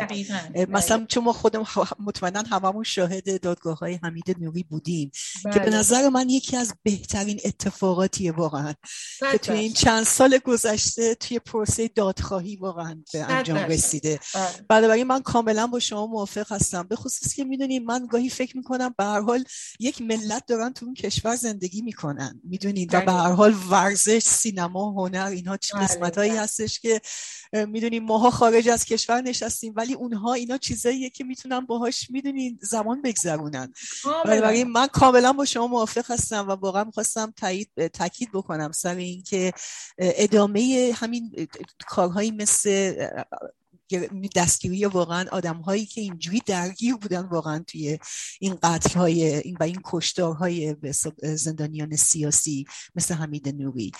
مثلا 0.69 1.05
چون 1.09 1.23
ما 1.23 1.33
خودم 1.33 1.65
مطمئنا 1.99 2.43
هممون 2.51 2.83
شاهد 2.83 3.41
دادگاه 3.41 3.79
های 3.79 3.99
حمید 4.03 4.35
نوری 4.39 4.63
بودیم 4.63 5.11
که 5.43 5.59
به 5.59 5.59
بله. 5.59 5.77
نظر 5.77 6.09
من 6.09 6.29
یکی 6.29 6.57
از 6.57 6.73
بهترین 6.83 7.39
اتفاقاتیه 7.45 8.31
واقعا 8.31 8.73
که 9.31 9.37
توی 9.37 9.57
این 9.57 9.73
چند 9.73 10.03
سال 10.03 10.37
گذشته 10.37 11.15
توی 11.15 11.39
پروسه 11.39 11.87
دادخواهی 11.87 12.55
واقعا 12.55 13.03
به 13.13 13.23
انجام 13.23 13.57
رسیده. 13.57 14.19
بله. 14.35 14.43
بنابراین 14.69 15.07
من 15.07 15.21
کاملا 15.21 15.67
با 15.67 15.79
شما 15.79 16.07
موافق 16.07 16.51
هستم. 16.51 16.83
به 16.83 16.95
خصوص 16.95 17.33
که 17.33 17.43
می‌دونیم 17.43 17.83
من 17.83 18.07
گاهی 18.11 18.29
فکر 18.29 18.57
می‌کنم 18.57 18.95
به 18.97 19.03
هر 19.03 19.21
حال 19.21 19.43
یک 19.79 20.01
ملت 20.01 20.45
دارن 20.47 20.73
تو 20.73 20.85
اون 20.85 20.93
کشور 20.93 21.35
زندگی 21.35 21.81
می‌کنن. 21.81 22.41
می‌دونید 22.43 22.93
و 22.93 23.01
به 23.01 23.11
هر 23.11 23.31
حال 23.31 23.55
ورزش 23.69 24.23
سینما 24.23 24.91
هنر 24.91 25.25
اینها 25.25 25.57
چه 25.57 25.73
بله، 25.77 26.32
قسمت 26.33 26.39
هایی 26.39 26.43
هستش 26.43 26.79
که 26.79 27.01
می‌دونیم 27.65 28.03
ماها 28.03 28.31
خارج 28.31 28.69
از 28.69 28.85
کشور 28.85 29.21
نشستیم 29.21 29.73
ولی 29.75 29.93
اونها 29.93 30.33
اینا 30.33 30.57
چیزاییه 30.57 31.09
که 31.09 31.23
می‌تونن 31.23 31.59
باهاش 31.59 32.09
می‌دونین 32.09 32.59
زمان 32.61 33.01
بگذرونن. 33.01 33.73
بنابراین 34.25 34.67
من 34.67 34.87
کاملا 34.87 35.33
با 35.33 35.45
شما 35.45 35.67
موافق 35.67 36.11
هستم 36.11 36.47
و 36.47 36.51
واقعا 36.51 36.83
می‌خواستم 36.83 37.33
تایید 37.37 37.87
تاکید 37.87 38.29
بکنم 38.33 38.71
سر 38.71 38.95
اینکه 38.95 39.53
ادامه 39.97 40.93
همین 40.95 41.47
کارهایی 41.87 42.31
مثل 42.31 42.93
دستگیری 44.35 44.85
واقعا 44.85 45.25
آدم 45.31 45.57
هایی 45.57 45.85
که 45.85 46.01
اینجوری 46.01 46.41
درگیر 46.45 46.95
بودن 46.95 47.21
واقعا 47.21 47.63
توی 47.67 47.99
این 48.39 48.57
قتل 48.63 48.99
های 48.99 49.23
این 49.23 49.57
و 49.59 49.63
این 49.63 49.81
کشتارهای 49.83 50.75
زندانیان 51.21 51.95
سیاسی 51.95 52.65
مثل 52.95 53.13
حمید 53.13 53.49
نوری 53.49 53.91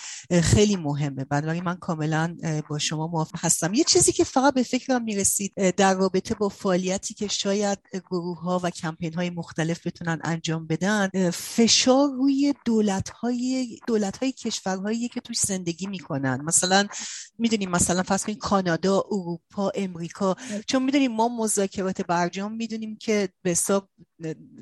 خیلی 0.42 0.76
مهمه. 0.76 1.24
بنابراین 1.24 1.64
من 1.64 1.76
کاملا 1.76 2.36
با 2.68 2.78
شما 2.78 3.06
موافق 3.06 3.38
هستم. 3.44 3.74
یه 3.74 3.84
چیزی 3.84 4.12
که 4.12 4.24
فقط 4.24 4.54
به 4.54 4.62
فکرم 4.62 5.02
می‌رسید 5.02 5.70
در 5.70 5.94
رابطه 5.94 6.34
با 6.34 6.48
فعالیتی 6.48 7.14
که 7.14 7.28
شاید 7.28 7.78
گروه 8.10 8.40
ها 8.40 8.60
و 8.62 8.70
کمپین 8.70 9.14
های 9.14 9.30
مختلف 9.30 9.86
بتونن 9.86 10.20
انجام 10.24 10.66
بدن 10.66 11.30
فشار 11.30 12.08
روی 12.10 12.54
دولت 12.64 13.08
های 13.08 13.78
دولت 13.86 14.16
های 14.16 14.32
کشورهایی 14.32 15.08
که 15.08 15.20
توش 15.20 15.38
زندگی 15.40 15.86
می‌کنن. 15.86 16.40
مثلا 16.44 16.86
می‌دونیم 17.38 17.70
مثلا 17.70 18.02
فرض 18.02 18.24
کانادا 18.40 19.04
اروپا 19.10 19.72
امریکا. 19.76 20.36
چون 20.66 20.82
می‌دونیم 20.82 21.12
ما 21.12 21.28
مذاکرات 21.28 22.02
برجام 22.02 22.52
می‌دونیم 22.52 22.96
که 22.96 23.28
به 23.42 23.50
حساب 23.50 23.88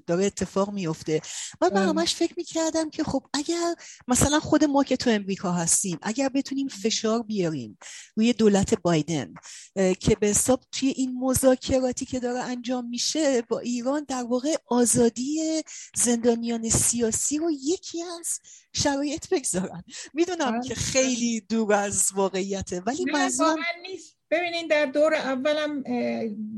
داره 0.06 0.24
اتفاق 0.24 0.70
میفته 0.70 1.20
من 1.60 1.68
به 1.68 1.80
همش 1.80 2.14
فکر 2.14 2.34
می‌کردم 2.36 2.90
که 2.90 3.04
خب 3.04 3.26
اگر 3.34 3.74
مثلا 4.08 4.40
خود 4.40 4.64
ما 4.64 4.84
که 4.84 4.96
تو 4.96 5.10
امریکا 5.10 5.52
هستیم 5.52 5.98
اگر 6.02 6.28
بتونیم 6.28 6.68
فشار 6.68 7.22
بیاریم 7.22 7.78
روی 8.16 8.32
دولت 8.32 8.82
بایدن 8.82 9.34
که 9.74 10.16
به 10.20 10.26
حساب 10.26 10.64
توی 10.72 10.88
این 10.88 11.18
مذاکراتی 11.20 12.04
که 12.04 12.20
داره 12.20 12.38
انجام 12.38 12.88
میشه 12.88 13.42
با 13.42 13.58
ایران 13.58 14.04
در 14.08 14.22
واقع 14.22 14.56
آزادی 14.66 15.62
زندانیان 15.96 16.68
سیاسی 16.68 17.38
رو 17.38 17.50
یکی 17.50 18.02
از 18.02 18.40
شرایط 18.74 19.28
بگذارن. 19.28 19.82
می‌دونم 20.14 20.60
که 20.60 20.74
خیلی 20.74 21.40
دور 21.40 21.72
از 21.72 22.08
واقعیته 22.14 22.80
ولی 22.80 23.04
منظورم 23.04 23.56
نیست. 23.82 24.16
ببینین 24.32 24.66
در 24.66 24.86
دور 24.86 25.14
اولم 25.14 25.84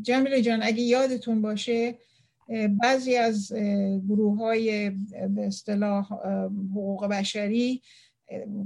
جمیل 0.03 0.41
جان 0.41 0.63
اگه 0.63 0.83
یادتون 0.83 1.43
باشه 1.43 1.99
بعضی 2.83 3.17
از 3.17 3.53
گروه 4.09 4.39
های 4.39 4.91
به 5.29 5.47
اصطلاح 5.47 6.07
حقوق 6.71 7.07
بشری 7.07 7.83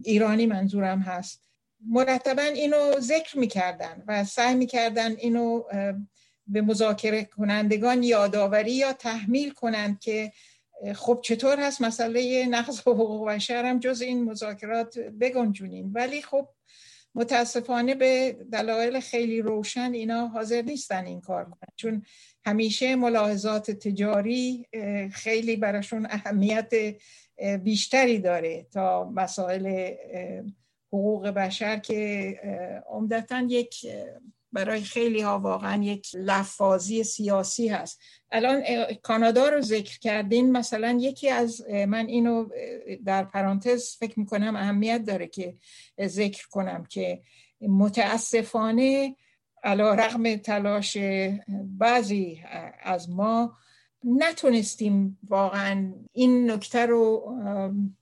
ایرانی 0.04 0.46
منظورم 0.46 0.98
هست. 1.00 1.48
مرتبا 1.86 2.42
اینو 2.42 3.00
ذکر 3.00 3.38
می‌کردن 3.38 4.04
و 4.06 4.24
سعی 4.24 4.54
می‌کردن 4.54 5.16
اینو 5.16 5.62
به 6.46 6.62
مذاکره 6.62 7.24
کنندگان 7.24 8.02
یادآوری 8.02 8.72
یا 8.72 8.92
تحمیل 8.92 9.50
کنند 9.50 10.00
که 10.00 10.32
خب 10.94 11.20
چطور 11.24 11.60
هست 11.60 11.82
مسئله 11.82 12.46
نقض 12.46 12.80
حقوق 12.80 13.28
بشر 13.28 13.64
هم 13.64 13.78
جز 13.78 14.00
این 14.00 14.24
مذاکرات 14.24 14.98
بگنجونین. 14.98 15.90
ولی 15.92 16.22
خب 16.22 16.48
متاسفانه 17.14 17.94
به 17.94 18.36
دلایل 18.52 19.00
خیلی 19.00 19.42
روشن 19.42 19.92
اینا 19.92 20.26
حاضر 20.26 20.62
نیستن 20.62 21.06
این 21.06 21.20
کار 21.20 21.44
کنن. 21.44 21.68
چون 21.76 22.02
همیشه 22.46 22.96
ملاحظات 22.96 23.70
تجاری 23.70 24.66
خیلی 25.12 25.56
براشون 25.56 26.06
اهمیت 26.10 26.72
بیشتری 27.62 28.18
داره 28.18 28.66
تا 28.72 29.10
مسائل 29.10 29.94
حقوق 30.92 31.28
بشر 31.28 31.78
که 31.78 32.80
عمدتا 32.86 33.46
یک 33.48 33.86
برای 34.52 34.80
خیلی 34.80 35.20
ها 35.20 35.38
واقعا 35.38 35.82
یک 35.82 36.10
لفاظی 36.14 37.04
سیاسی 37.04 37.68
هست. 37.68 38.00
الان 38.32 38.62
کانادا 39.02 39.48
رو 39.48 39.60
ذکر 39.60 39.98
کردین 39.98 40.52
مثلا 40.52 40.98
یکی 41.00 41.28
از 41.30 41.68
من 41.70 42.06
اینو 42.06 42.48
در 43.04 43.24
پرانتز 43.24 43.96
فکر 43.96 44.20
می‌کنم 44.20 44.56
اهمیت 44.56 45.04
داره 45.04 45.26
که 45.26 45.56
ذکر 46.06 46.48
کنم 46.48 46.84
که 46.84 47.22
متاسفانه 47.60 49.16
علا 49.64 49.94
رغم 49.94 50.36
تلاش 50.36 50.96
بعضی 51.78 52.42
از 52.82 53.10
ما 53.10 53.56
نتونستیم 54.04 55.18
واقعا 55.28 55.92
این 56.12 56.50
نکته 56.50 56.86
رو 56.86 57.34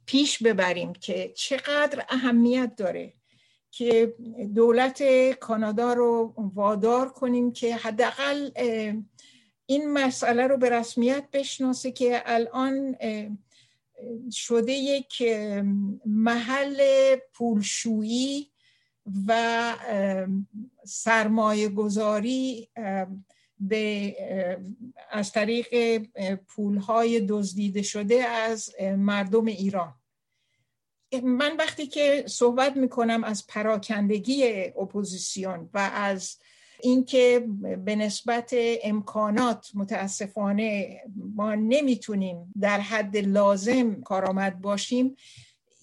پیش 0.06 0.42
ببریم 0.42 0.92
که 0.92 1.32
چقدر 1.36 2.04
اهمیت 2.08 2.76
داره. 2.76 3.12
که 3.76 4.14
دولت 4.54 5.02
کانادا 5.30 5.92
رو 5.92 6.34
وادار 6.36 7.08
کنیم 7.08 7.52
که 7.52 7.76
حداقل 7.76 8.50
این 9.66 9.92
مسئله 9.92 10.46
رو 10.46 10.56
به 10.56 10.70
رسمیت 10.70 11.24
بشناسه 11.32 11.92
که 11.92 12.22
الان 12.26 12.96
شده 14.32 14.72
یک 14.72 15.22
محل 16.06 16.80
پولشویی 17.34 18.50
و 19.26 19.72
سرمایه 20.84 21.68
گذاری 21.68 22.68
به 23.60 24.16
از 25.10 25.32
طریق 25.32 25.98
پولهای 26.36 27.26
دزدیده 27.28 27.82
شده 27.82 28.24
از 28.24 28.70
مردم 28.96 29.44
ایران. 29.44 29.94
من 31.22 31.56
وقتی 31.56 31.86
که 31.86 32.24
صحبت 32.26 32.76
می‌کنم 32.76 33.24
از 33.24 33.46
پراکندگی 33.46 34.64
اپوزیسیون 34.64 35.70
و 35.74 35.90
از 35.94 36.36
اینکه 36.80 37.46
به 37.84 37.96
نسبت 37.96 38.54
امکانات 38.82 39.70
متاسفانه 39.74 41.00
ما 41.34 41.54
نمی‌تونیم 41.54 42.52
در 42.60 42.80
حد 42.80 43.16
لازم 43.16 44.02
کارآمد 44.02 44.60
باشیم 44.60 45.16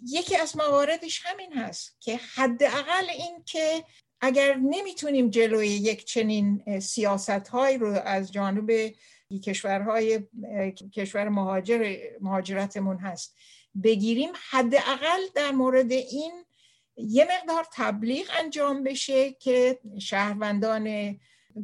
یکی 0.07 0.35
از 0.35 0.57
مواردش 0.57 1.21
همین 1.25 1.53
هست 1.53 1.97
که 1.99 2.19
حداقل 2.35 3.09
این 3.17 3.43
که 3.45 3.83
اگر 4.21 4.53
نمی‌تونیم 4.55 5.29
جلوی 5.29 5.67
یک 5.67 6.05
چنین 6.05 6.79
سیاست 6.79 7.29
های 7.29 7.77
رو 7.77 7.87
از 7.87 8.31
جانب 8.31 8.71
کشورهای 9.43 10.19
کشور 10.93 11.29
مهاجر 11.29 11.97
مهاجرتمون 12.21 12.97
هست 12.97 13.35
بگیریم 13.83 14.29
حداقل 14.49 15.21
در 15.35 15.51
مورد 15.51 15.91
این 15.91 16.31
یه 16.97 17.27
مقدار 17.35 17.65
تبلیغ 17.73 18.27
انجام 18.39 18.83
بشه 18.83 19.31
که 19.31 19.79
شهروندان 19.99 21.15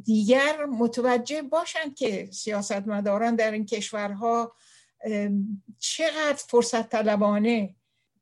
دیگر 0.04 0.66
متوجه 0.66 1.42
باشند 1.42 1.94
که 1.94 2.28
سیاستمداران 2.32 3.36
در 3.36 3.50
این 3.50 3.66
کشورها 3.66 4.52
چقدر 5.78 6.38
فرصت 6.48 6.88
طلبانه 6.88 7.74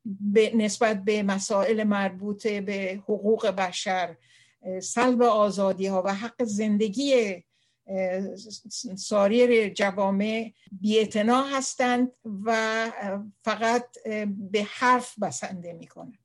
به 0.05 0.55
نسبت 0.55 1.03
به 1.03 1.23
مسائل 1.23 1.83
مربوط 1.83 2.47
به 2.47 2.99
حقوق 3.03 3.47
بشر 3.47 4.15
سلب 4.81 5.21
آزادی 5.21 5.87
ها 5.87 6.03
و 6.05 6.13
حق 6.13 6.43
زندگی 6.43 7.43
سایر 8.95 9.69
جوامع 9.69 10.53
بیعتنا 10.71 11.43
هستند 11.43 12.11
و 12.45 12.91
فقط 13.41 14.03
به 14.51 14.63
حرف 14.63 15.19
بسنده 15.19 15.73
می‌کنند 15.73 16.19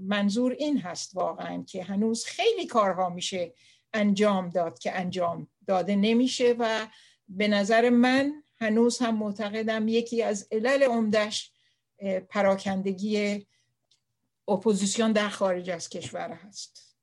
منظور 0.00 0.52
این 0.52 0.78
هست 0.78 1.16
واقعا 1.16 1.62
که 1.62 1.82
هنوز 1.82 2.24
خیلی 2.24 2.66
کارها 2.66 3.08
میشه 3.08 3.54
انجام 3.94 4.48
داد 4.50 4.78
که 4.78 4.92
انجام 4.98 5.48
داده 5.66 5.96
نمیشه 5.96 6.54
و 6.58 6.86
به 7.28 7.48
نظر 7.48 7.90
من 7.90 8.42
هنوز 8.56 8.98
هم 8.98 9.16
معتقدم 9.16 9.88
یکی 9.88 10.22
از 10.22 10.48
علل 10.52 10.82
عمدش 10.82 11.52
پراکندگی 12.28 13.46
اپوزیسیون 14.48 15.12
در 15.12 15.28
خارج 15.28 15.70
از 15.70 15.88
کشور 15.88 16.32
هست. 16.32 16.93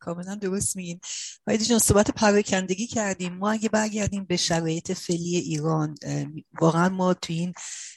کاملا 0.00 0.34
درست 0.34 0.76
میگین؟ 0.76 1.00
وایدی 1.46 1.64
جان 1.64 1.78
صحبت 1.78 2.10
پراکندگی 2.10 2.86
کردیم. 2.86 3.34
ما 3.34 3.50
اگه 3.50 3.68
برگردیم 3.68 4.24
به 4.24 4.36
شرایط 4.36 4.92
فعلی 4.92 5.36
ایران 5.36 5.94
واقعا 6.60 6.88
ما 6.88 7.14
تو 7.14 7.32
این 7.32 7.52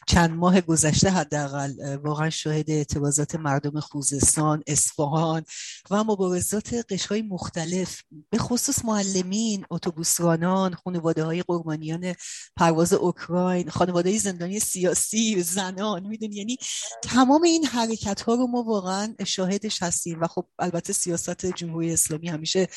چند 0.08 0.32
ماه 0.32 0.62
گذشته 0.62 1.10
حداقل 1.10 1.98
واقعا 2.04 2.30
شاهد 2.30 2.72
اعتراضات 2.72 3.36
مردم 3.36 3.80
خوزستان 3.80 4.64
اصفهان 4.68 5.44
و 5.92 6.04
مبارزات 6.04 6.74
قشرهای 6.90 7.22
مختلف 7.22 8.02
به 8.30 8.38
خصوص 8.38 8.86
معلمین 8.86 9.66
اتوبوسرانان 9.72 10.74
خانواده 10.74 11.24
های 11.24 11.42
قربانیان 11.42 12.16
پرواز 12.56 12.94
اوکراین 12.94 13.70
خانواده 13.70 14.10
های 14.10 14.20
زندانی 14.20 14.60
سیاسی 14.60 15.44
زنان 15.44 16.08
می‌دونی؟ 16.08 16.36
یعنی 16.36 16.58
تمام 17.04 17.44
این 17.44 17.66
حرکت 17.66 18.22
ها 18.22 18.34
رو 18.36 18.48
ما 18.48 18.64
واقعا 18.64 19.16
شاهدش 19.26 19.84
هستیم 19.84 20.22
و 20.22 20.28
خب 20.28 20.48
البته 20.60 20.94
سیاست 20.94 21.46
جمهوری 21.46 21.94
اسلامی 21.94 22.28
همیشه 22.28 22.68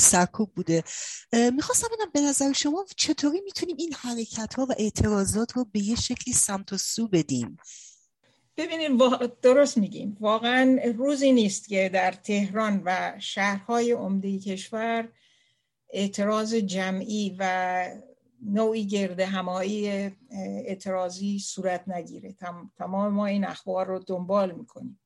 سرکوب 0.00 0.54
بوده. 0.54 0.84
می‌خواستم 1.32 1.86
ببینم 1.86 2.10
به 2.14 2.20
نظر 2.20 2.52
شما 2.52 2.84
چطوری 2.96 3.40
می‌تونیم 3.40 3.76
این 3.78 3.92
حرکت 3.92 4.54
ها 4.54 4.66
و 4.66 4.74
اعتراضات 4.78 5.52
رو 5.52 5.64
به 5.72 5.80
یه 5.80 5.96
شکلی 5.96 6.34
سمت 6.34 6.73
و 6.74 6.76
سو 6.76 7.08
بدیم. 7.08 7.58
ببینید 8.56 9.00
درست 9.42 9.78
میگیم. 9.78 10.16
واقعا 10.20 10.78
روزی 10.96 11.32
نیست 11.32 11.68
که 11.68 11.88
در 11.88 12.12
تهران 12.12 12.82
و 12.84 13.12
شهرهای 13.18 13.92
عمده 13.92 14.38
کشور 14.38 15.08
اعتراض 15.90 16.54
جمعی 16.54 17.36
و 17.38 17.90
نوعی 18.42 18.86
گرد 18.86 19.20
همایی 19.20 20.10
اعتراضی 20.66 21.38
صورت 21.38 21.88
نگیره. 21.88 22.34
تمام 22.76 23.12
ما 23.12 23.26
این 23.26 23.44
اخبار 23.44 23.86
رو 23.86 23.98
دنبال 23.98 24.52
می‌کنیم. 24.52 25.00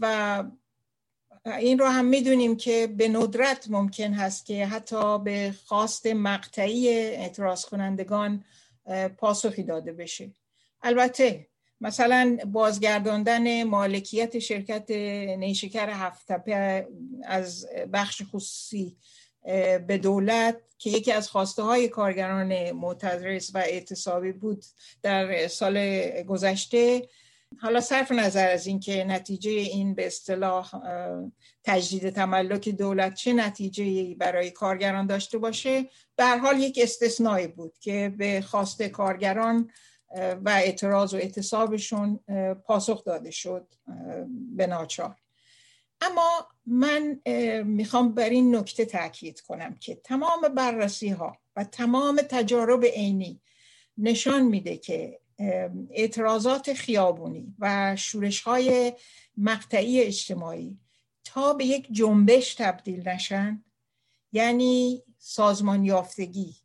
و 0.00 0.44
این 1.44 1.78
رو 1.78 1.86
هم 1.86 2.04
می‌دونیم 2.04 2.56
که 2.56 2.86
به 2.86 3.08
ندرت 3.08 3.70
ممکن 3.70 4.12
هست 4.12 4.46
که 4.46 4.66
حتی 4.66 5.18
به 5.18 5.54
خواست 5.66 6.06
مقطعی 6.06 6.88
اعتراض 6.88 7.64
کنندگان 7.64 8.44
پاسخی 9.18 9.62
داده 9.62 9.92
بشه. 9.92 10.30
البته 10.84 11.46
مثلا 11.80 12.38
بازگرداندن 12.46 13.62
مالکیت 13.62 14.38
شرکت 14.38 14.90
نیشکر 15.38 15.90
هفتپه 15.90 16.88
از 17.24 17.66
بخش 17.92 18.22
خصوصی 18.32 18.96
به 19.86 19.98
دولت 20.02 20.56
که 20.78 20.90
یکی 20.90 21.12
از 21.12 21.28
خواسته 21.28 21.62
های 21.62 21.88
کارگران 21.88 22.72
معترض 22.72 23.50
و 23.54 23.58
اعتصابی 23.58 24.32
بود 24.32 24.64
در 25.02 25.48
سال 25.48 26.06
گذشته. 26.22 27.08
حالا 27.58 27.80
صرف 27.80 28.12
نظر 28.12 28.48
از 28.48 28.66
اینکه 28.66 29.04
نتیجه 29.04 29.50
این 29.50 29.94
به 29.94 30.06
اصطلاح 30.06 30.70
تجدید 31.64 32.10
تملک 32.10 32.68
دولت 32.68 33.14
چه 33.14 33.32
نتیجه 33.32 34.14
برای 34.14 34.50
کارگران 34.50 35.06
داشته 35.06 35.38
باشه 35.38 35.88
به 36.16 36.26
حال 36.26 36.58
یک 36.60 36.78
استثنایی 36.82 37.46
بود 37.46 37.72
که 37.80 38.14
به 38.18 38.40
خواست 38.40 38.82
کارگران 38.82 39.70
و 40.16 40.48
اعتراض 40.48 41.14
و 41.14 41.16
اعتصابشون 41.16 42.20
پاسخ 42.64 43.04
داده 43.04 43.30
شد 43.30 43.74
به 44.56 44.66
ناچار. 44.66 45.16
اما 46.00 46.48
من 46.66 47.20
می‌خوام 47.64 48.14
بر 48.14 48.28
این 48.28 48.56
نکته 48.56 48.84
تاکید 48.84 49.40
کنم 49.40 49.74
که 49.74 49.94
تمام 49.94 50.40
بررسی 50.40 51.08
ها 51.08 51.36
و 51.56 51.64
تمام 51.64 52.20
تجارب 52.30 52.84
عینی 52.84 53.40
نشان 53.98 54.42
میده 54.42 54.76
که 54.76 55.20
اعتراضات 55.90 56.72
خیابونی 56.72 57.54
و 57.58 57.96
شورش 57.96 58.40
های 58.40 58.92
مقطعی 59.36 60.00
اجتماعی 60.00 60.78
تا 61.24 61.52
به 61.52 61.64
یک 61.64 61.88
جنبش 61.90 62.54
تبدیل 62.54 63.08
نشن 63.08 63.64
یعنی 64.32 65.02
سازمان 65.18 65.84
یافتگی 65.84 66.56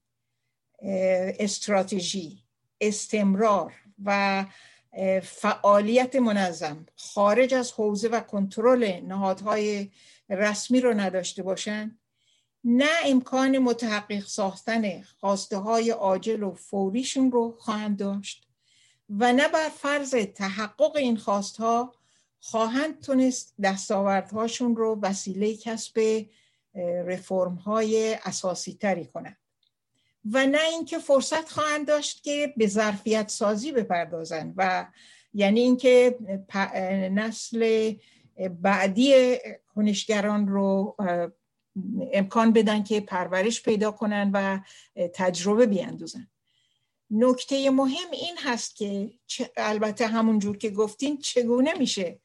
استراتژی 1.39 2.43
استمرار 2.81 3.73
و 4.05 4.45
فعالیت 5.23 6.15
منظم 6.15 6.85
خارج 6.95 7.53
از 7.53 7.71
حوزه 7.71 8.07
و 8.07 8.19
کنترل 8.19 8.99
نهادهای 9.05 9.89
رسمی 10.29 10.81
رو 10.81 10.93
نداشته 10.93 11.43
باشند 11.43 11.99
نه 12.63 12.89
امکان 13.05 13.57
متحقق 13.57 14.25
ساختن 14.25 15.01
خواسته 15.01 15.57
های 15.57 15.89
عاجل 15.89 16.43
و 16.43 16.53
فوریشون 16.53 17.31
رو 17.31 17.57
خواهند 17.59 17.97
داشت 17.97 18.47
و 19.09 19.33
نه 19.33 19.47
بر 19.47 19.69
فرض 19.69 20.15
تحقق 20.35 20.95
این 20.95 21.17
خواستها 21.17 21.93
خواهند 22.39 23.01
تونست 23.01 23.55
دستاوردهاشون 23.63 24.75
رو 24.75 24.99
وسیله 25.01 25.55
کسب 25.55 26.25
رفرم 27.05 27.55
های 27.55 28.13
اساسی 28.25 28.73
تری 28.73 29.05
کنند. 29.05 29.37
و 30.25 30.47
نه 30.47 30.61
اینکه 30.71 30.99
فرصت 30.99 31.49
خواهند 31.49 31.87
داشت 31.87 32.23
که 32.23 32.53
به 32.57 32.67
ظرفیت 32.67 33.29
سازی 33.29 33.71
بپردازند 33.71 34.53
و 34.57 34.87
یعنی 35.33 35.59
اینکه 35.59 36.17
نسل 37.11 37.93
بعدی 38.61 39.37
کنشگران 39.75 40.47
رو 40.47 40.95
امکان 42.13 42.53
بدن 42.53 42.83
که 42.83 42.99
پرورش 42.99 43.63
پیدا 43.63 43.91
کنن 43.91 44.31
و 44.33 44.59
تجربه 45.13 45.65
بیاندوزن 45.65 46.27
نکته 47.11 47.69
مهم 47.69 48.11
این 48.11 48.37
هست 48.37 48.75
که 48.75 49.11
البته 49.57 50.07
همون 50.07 50.39
جور 50.39 50.57
که 50.57 50.69
گفتین 50.69 51.17
چگونه 51.17 51.73
میشه 51.73 52.19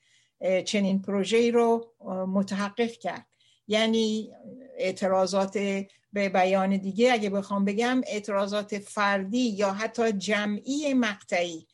چنین 0.65 1.03
پروژه 1.03 1.51
رو 1.51 1.95
متحقق 2.29 2.91
کرد. 2.91 3.27
یعنی 3.69 4.33
اعتراضات 4.77 5.85
به 6.15 6.29
بیان 6.29 6.77
دیگه 6.77 7.13
اگه 7.13 7.31
بخوام 7.31 7.65
بگم 7.65 8.01
اعتراضات 8.07 8.79
فردی 8.79 9.39
یا 9.39 9.73
حتی 9.73 10.13
جمعی 10.13 10.95
مقطعی 10.95 11.67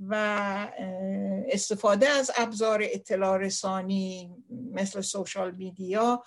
و 0.00 0.14
استفاده 1.48 2.08
از 2.08 2.30
ابزار 2.36 2.80
اطلاع 2.84 3.38
رسانی 3.38 4.34
مثل 4.72 5.00
سوشال 5.00 5.54
میدیا 5.54 6.24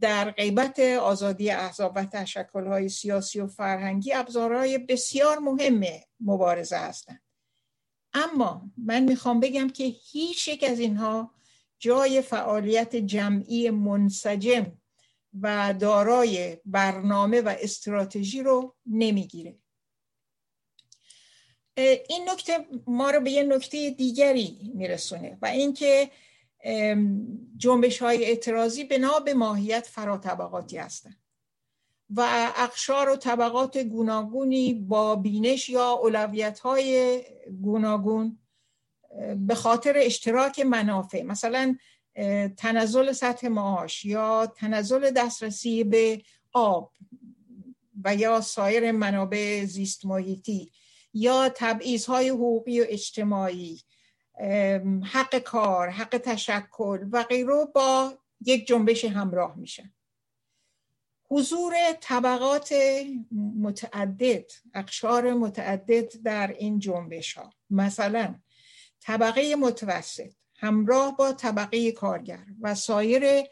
در 0.00 0.30
غیبت 0.30 0.80
آزادی 0.80 1.50
احزاب 1.50 1.92
و 1.96 2.04
تشکلهای 2.04 2.88
سیاسی 2.88 3.40
و 3.40 3.46
فرهنگی 3.46 4.12
ابزارهای 4.12 4.78
بسیار 4.78 5.38
مهم 5.38 5.80
مبارزه 6.20 6.76
هستند. 6.76 7.22
اما 8.14 8.70
من 8.76 9.04
می‌خوام 9.04 9.40
بگم 9.40 9.68
که 9.68 9.84
هیچ 9.84 10.48
یک 10.48 10.64
از 10.64 10.80
اینها 10.80 11.34
جای 11.78 12.22
فعالیت 12.22 12.96
جمعی 12.96 13.70
منسجم 13.70 14.72
و 15.42 15.74
دارای 15.80 16.58
برنامه 16.64 17.40
و 17.40 17.56
استراتژی 17.60 18.42
رو 18.42 18.76
نمی‌گیره. 18.86 19.58
این 22.08 22.28
نکته 22.30 22.66
ما 22.86 23.10
رو 23.10 23.20
به 23.20 23.30
یه 23.30 23.42
نکته 23.42 23.90
دیگری 23.90 24.72
میرسونه 24.74 25.38
و 25.42 25.46
اینکه 25.46 26.10
جنبش 27.56 28.02
های 28.02 28.24
اعتراضی 28.24 28.84
بنا 28.84 29.20
به 29.20 29.34
ماهیت 29.34 29.90
طبقاتی 30.22 30.76
هستند 30.76 31.20
و 32.10 32.52
اقشار 32.56 33.08
و 33.08 33.16
طبقات 33.16 33.78
گوناگونی 33.78 34.74
با 34.74 35.16
بینش 35.16 35.68
یا 35.68 35.90
اولویت 35.90 36.58
های 36.58 37.22
گوناگون 37.62 38.38
به 39.36 39.54
خاطر 39.54 39.94
اشتراک 39.96 40.60
منافع. 40.60 41.22
مثلا 41.22 41.76
تنزل 42.56 43.12
سطح 43.12 43.48
معاش 43.48 44.04
یا 44.04 44.46
تنزل 44.46 45.10
دسترسی 45.10 45.84
به 45.84 46.22
آب 46.52 46.92
و 48.04 48.14
یا 48.14 48.40
سایر 48.40 48.92
منابع 48.92 49.64
زیست 49.64 50.06
محیطی 50.06 50.72
یا 51.14 51.48
تبعیض 51.48 52.06
های 52.06 52.28
حقوقی 52.28 52.80
و 52.80 52.84
اجتماعی 52.88 53.80
حق 55.02 55.38
کار 55.38 55.88
حق 55.88 56.18
تشکل 56.18 57.08
و 57.12 57.22
غیره 57.22 57.64
با 57.74 58.18
یک 58.40 58.66
جنبش 58.66 59.04
همراه 59.04 59.56
میشن 59.56 59.92
حضور 61.30 61.74
طبقات 62.00 62.74
متعدد 63.60 64.50
اقشار 64.74 65.34
متعدد 65.34 66.22
در 66.22 66.54
این 66.58 66.78
جنبش 66.78 67.32
ها 67.32 67.52
مثلا 67.70 68.34
طبقه 69.00 69.56
متوسط. 69.56 70.32
همراه 70.58 71.16
با 71.16 71.32
طبقه 71.32 71.92
کارگر 71.92 72.44
و 72.60 72.74
سایر 72.74 73.42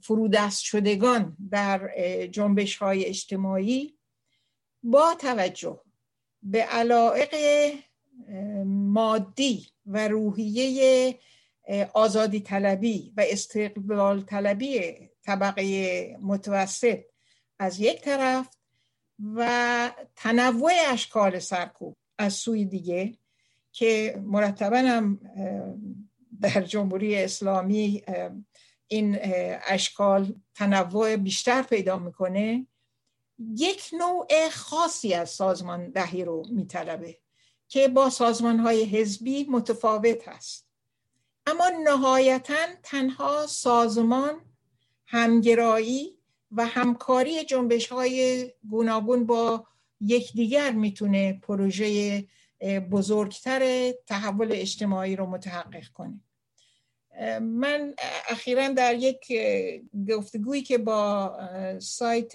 فرودست 0.00 0.62
شدگان 0.62 1.36
در 1.50 1.90
جنبش 2.26 2.76
های 2.76 3.04
اجتماعی 3.04 3.98
با 4.82 5.14
توجه 5.14 5.80
به 6.42 6.62
علائق 6.62 7.34
مادی 8.66 9.66
و 9.86 10.08
روحیه 10.08 11.18
آزادی 11.94 12.40
طلبی 12.40 13.12
و 13.16 13.24
استقلال 13.28 14.22
طلبی 14.22 14.80
طبقه 15.24 16.16
متوسط 16.20 17.00
از 17.58 17.80
یک 17.80 18.00
طرف 18.00 18.48
و 19.34 19.92
تنوع 20.16 20.72
اشکال 20.88 21.38
سرکوب 21.38 21.96
از 22.18 22.32
سوی 22.32 22.64
دیگه 22.64 23.18
که 23.72 24.20
مرتبا 24.22 24.76
هم 24.76 25.20
در 26.42 26.62
جمهوری 26.62 27.16
اسلامی 27.16 28.02
این 28.88 29.18
اشکال 29.66 30.34
تنوع 30.54 31.16
بیشتر 31.16 31.62
پیدا 31.62 31.98
می‌کنه 31.98 32.66
یک 33.56 33.90
نوع 33.98 34.48
خاصی 34.48 35.14
از 35.14 35.30
سازمان 35.30 35.90
دهی 35.90 36.24
رو 36.24 36.42
میطلبه 36.50 37.18
که 37.68 37.88
با 37.88 38.10
سازمان 38.10 38.58
های 38.58 38.84
حزبی 38.84 39.44
متفاوت 39.44 40.28
هست. 40.28 40.68
اما 41.46 41.64
نهایتا 41.84 42.66
تنها 42.82 43.46
سازمان 43.46 44.40
همگرایی 45.06 46.18
و 46.52 46.66
همکاری 46.66 47.44
جنبش 47.44 47.88
های 47.88 48.50
گوناگون 48.70 49.26
با 49.26 49.66
یکدیگر 50.00 50.72
می‌تونه 50.72 51.32
پروژه 51.32 52.24
بزرگتر 52.90 53.92
تحول 54.06 54.48
اجتماعی 54.52 55.16
رو 55.16 55.26
متحقق 55.26 55.86
کنه. 55.88 56.20
من 57.40 57.94
اخیرا 58.28 58.68
در 58.68 58.94
یک 58.94 59.32
گفتگویی 60.08 60.62
که 60.62 60.78
با 60.78 61.38
سایت 61.78 62.32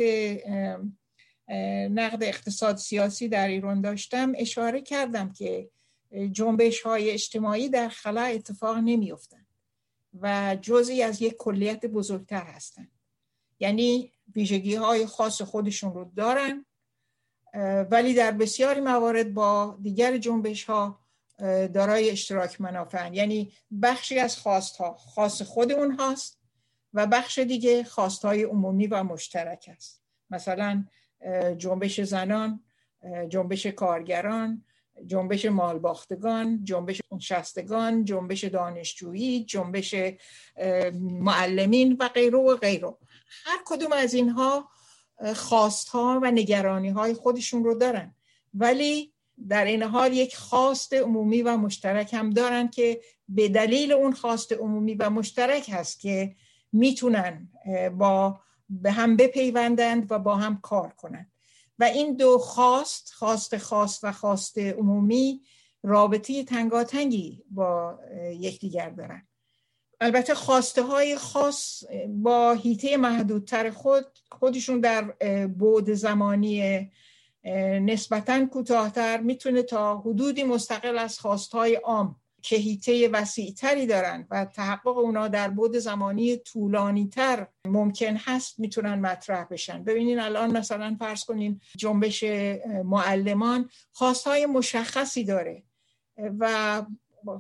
نقد 1.90 2.24
اقتصاد 2.24 2.78
سیاسی 2.78 3.28
در 3.28 3.48
ایران 3.48 3.82
داشتم 3.82 4.34
اشاره 4.36 4.82
کردم 4.82 5.34
که 5.34 5.70
جنبش 6.32 6.82
های 6.82 7.12
اجتماعی 7.12 7.70
در 7.70 7.90
خلا 7.90 8.22
اتفاق 8.22 8.78
نمیافتند 8.78 9.48
و 10.22 10.58
جزئی 10.62 11.04
از 11.04 11.22
یک 11.22 11.36
کلیت 11.38 11.86
بزرگتر 11.86 12.44
هستند. 12.44 12.92
یعنی 13.60 14.14
ویژگی 14.36 14.76
های 14.76 15.06
خاص 15.06 15.42
خودشون 15.42 15.94
رو 15.94 16.12
دارن 16.16 16.66
ولی 17.92 18.14
در 18.14 18.32
بسیاری 18.32 18.82
موارد 18.82 19.34
با 19.34 19.80
دیگر 19.82 20.18
جنبش 20.18 20.64
ها 20.64 21.07
دارای 21.74 22.10
اشتراک 22.10 22.62
منافع 22.62 23.14
یعنی 23.14 23.54
بخشی 23.82 24.20
از 24.20 24.38
خواست 24.38 24.78
ها 24.78 24.94
خاص 24.94 25.42
خود 25.42 25.72
اون 25.72 25.92
هاست 25.92 26.40
و 26.94 27.08
بخش 27.08 27.40
دیگه 27.40 27.84
خواست 27.84 28.26
های 28.26 28.44
عمومی 28.44 28.88
و 28.88 29.04
مشترک 29.04 29.70
است. 29.76 30.02
مثلا 30.30 30.86
جنبش 31.58 32.02
زنان 32.02 32.64
جنبش 33.30 33.66
کارگران 33.66 34.64
جنبش 35.06 35.46
مالباختگان 35.46 36.64
جنبش 36.64 37.02
شستگان 37.20 38.06
جنبش 38.06 38.44
دانشجویی 38.44 39.44
جنبش 39.44 39.96
معلمین 41.02 41.98
و 42.00 42.08
غیره 42.08 42.38
و 42.38 42.56
غیره. 42.56 42.96
هر 43.46 43.60
کدوم 43.66 43.92
از 43.92 44.14
اینها 44.14 44.70
خواست 45.36 45.90
ها 45.90 46.20
و 46.24 46.32
نگرانی 46.32 46.90
های 46.90 47.14
خودشون 47.14 47.64
رو 47.64 47.76
دارن. 47.76 48.16
ولی 48.54 49.14
در 49.50 49.66
این 49.66 49.84
حال 49.84 50.14
یک 50.14 50.36
خواست 50.36 50.94
عمومی 50.94 51.42
و 51.42 51.58
مشترک 51.58 52.14
هم 52.14 52.30
دارن 52.30 52.68
که 52.68 53.02
به 53.30 53.50
دلیل 53.50 53.92
اون 53.92 54.14
خواست 54.14 54.54
عمومی 54.54 54.96
و 54.96 55.10
مشترک 55.10 55.70
هست 55.74 56.00
که 56.00 56.36
می‌تونن 56.72 57.50
با 57.98 58.40
به 58.70 58.92
هم 58.92 59.16
بپیوندند 59.16 60.12
و 60.12 60.20
با 60.20 60.36
هم 60.36 60.62
کار 60.62 60.90
کنند. 60.90 61.32
و 61.80 61.84
این 61.84 62.16
دو 62.16 62.38
خواست 62.38 63.14
خواست 63.14 63.58
خاص 63.58 64.00
و 64.04 64.12
خواست 64.12 64.58
عمومی 64.58 65.42
رابطه 65.84 66.44
تنگاتنگی 66.44 67.44
با 67.52 68.00
یکدیگر 68.40 68.90
دارن. 68.90 69.28
البته 70.02 70.36
خواسته 70.36 70.84
های 70.84 71.18
خاص 71.18 71.84
با 72.08 72.54
هیته 72.54 72.98
محدودتر 72.98 73.70
خود 73.70 74.06
خودشون 74.32 74.80
در 74.80 75.02
بعد 75.48 75.94
زمانی 75.94 76.92
نسبتا 77.82 78.46
کوتاهتر 78.46 79.22
می‌تونه 79.22 79.64
تا 79.64 79.98
حدودی 79.98 80.44
مستقل 80.44 80.98
از 80.98 81.20
خواستهای 81.20 81.76
عام 81.76 82.16
که 82.42 82.56
هیته 82.56 83.10
وسیعتری 83.10 83.86
دارن 83.86 84.28
و 84.32 84.46
تحقق 84.46 84.98
اونا 84.98 85.28
در 85.28 85.50
بود 85.50 85.78
زمانی 85.78 86.38
طولانی 86.38 87.08
تر 87.08 87.48
ممکن 87.66 88.16
هست 88.16 88.60
می‌تونن 88.60 89.00
مطرح 89.00 89.44
بشن. 89.44 89.84
ببینین 89.84 90.20
الان 90.20 90.58
مثلا 90.58 90.96
فرض 91.00 91.24
کنین 91.24 91.62
جنبش 91.78 92.24
معلمان 92.84 93.70
خواستهای 93.92 94.46
مشخصی 94.46 95.24
داره 95.24 95.64
و 96.40 96.84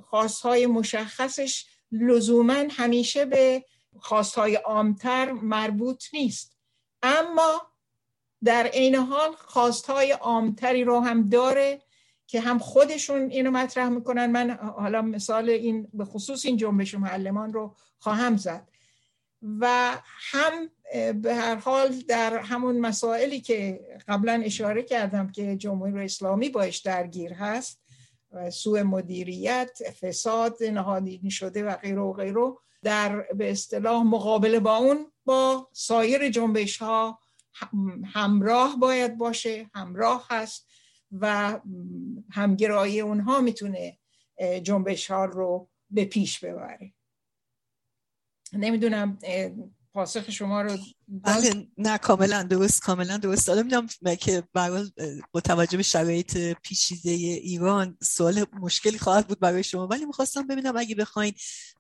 خواستهای 0.03 0.65
مشخصش 0.65 1.65
لزوما 1.91 2.63
همیشه 2.69 3.25
به 3.25 3.65
خواستهای 3.99 4.55
عامتر 4.55 5.31
مربوط 5.31 6.03
نیست. 6.13 6.57
اما 7.01 7.61
در 8.43 8.67
عین 8.67 8.95
حال 8.95 9.31
خواستهای 9.37 10.11
عامتری 10.11 10.83
رو 10.83 10.99
هم 10.99 11.29
داره 11.29 11.81
که 12.27 12.39
هم 12.39 12.59
خودشون 12.59 13.29
اینو 13.29 13.51
مطرح 13.51 13.89
می‌کنن. 13.89 14.31
من 14.31 14.51
حالا 14.51 15.01
مثال 15.01 15.49
این 15.49 15.87
به 15.93 16.05
خصوص 16.05 16.45
این 16.45 16.57
جنبش 16.57 16.95
معلمان 16.95 17.53
رو 17.53 17.75
خواهم 17.99 18.37
زد. 18.37 18.67
و 19.59 19.97
هم 20.31 20.69
به 21.21 21.35
هر 21.35 21.55
حال 21.55 21.89
در 22.07 22.37
همون 22.37 22.79
مسائلی 22.79 23.41
که 23.41 23.79
قبلا 24.07 24.41
اشاره 24.45 24.83
کردم 24.83 25.31
که 25.31 25.55
جمهوری 25.55 26.05
اسلامی 26.05 26.49
باش 26.49 26.77
درگیر 26.77 27.33
هست 27.33 27.81
سوء 28.51 28.83
مدیریت 28.83 29.79
فساد 30.01 30.63
نهادینی 30.63 31.31
شده 31.31 31.63
و 31.63 31.75
غیره 31.75 32.01
و 32.01 32.13
غیره 32.13 32.53
در 32.83 33.21
به 33.21 33.51
اصطلاح 33.51 34.03
مقابله 34.03 34.59
با 34.59 34.75
اون 34.75 35.11
با 35.25 35.69
سایر 35.71 36.29
جنبش 36.29 36.77
ها 36.77 37.19
همراه 38.05 38.79
باید 38.79 39.17
باشه 39.17 39.69
همراه 39.73 40.27
هست 40.29 40.67
و 41.11 41.59
همگرایی 42.31 43.01
اونها 43.01 43.41
می‌تونه 43.41 43.97
جنبش 44.63 45.11
ها 45.11 45.25
رو 45.25 45.69
به 45.89 46.05
پیش 46.05 46.39
ببره. 46.39 46.93
نمی‌دونم 48.53 49.17
پاسخ 49.97 50.29
شما 50.29 50.61
رو 50.61 50.77
بله 51.07 51.67
نه 51.77 51.97
کاملا 51.97 52.43
درست 52.43 52.81
کاملا 52.81 53.17
درست. 53.17 53.49
حالا 53.49 53.63
می‌دونم 53.63 53.87
که 54.19 54.43
برای 54.53 54.91
با 55.31 55.41
توجه 55.41 55.77
به 55.77 55.83
شرایط 55.83 56.37
پیچیده 56.37 57.11
ایران 57.11 57.97
سوال 58.03 58.45
مشکلی 58.61 58.97
خواهد 58.97 59.27
بود 59.27 59.39
برای 59.39 59.63
شما. 59.63 59.87
ولی 59.87 60.05
می‌خواستم 60.05 60.47
ببینم 60.47 60.77
اگه 60.77 60.95
بخواین 60.95 61.33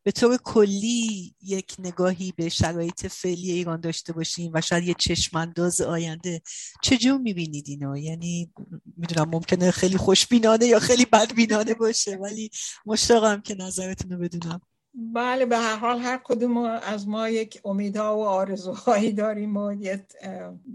به 0.03 0.11
طور 0.11 0.37
کلی 0.37 1.35
یک 1.41 1.75
نگاهی 1.79 2.33
به 2.37 2.49
شرایط 2.49 3.07
فعلی 3.07 3.51
ایران 3.51 3.81
داشته 3.81 4.13
باشیم 4.13 4.51
و 4.53 4.61
شاید 4.61 4.83
یه 4.83 4.95
چشمانداز 4.99 5.81
آینده 5.81 6.41
چجور 6.83 7.17
می‌بینید 7.17 7.65
اینو؟ 7.67 7.97
یعنی 7.97 8.51
می‌دونم 8.97 9.29
ممکنه 9.29 9.71
خیلی 9.71 9.97
خوشبینانه 9.97 10.65
یا 10.65 10.79
خیلی 10.79 11.05
بدبینانه 11.05 11.73
باشه 11.73 12.15
ولی 12.15 12.49
مشتاقم 12.85 13.41
که 13.41 13.55
نظرتون 13.55 14.11
رو 14.11 14.17
بدونم. 14.17 14.61
بله 14.99 15.45
به 15.45 15.57
هر 15.57 15.75
حال 15.75 15.99
هر 15.99 16.17
کدوم 16.23 16.57
از 16.57 17.07
ما 17.07 17.29
یک 17.29 17.61
امیدها 17.65 18.17
و 18.17 18.23
آرزوهایی 18.23 19.11
داریم 19.11 19.57
و 19.57 19.75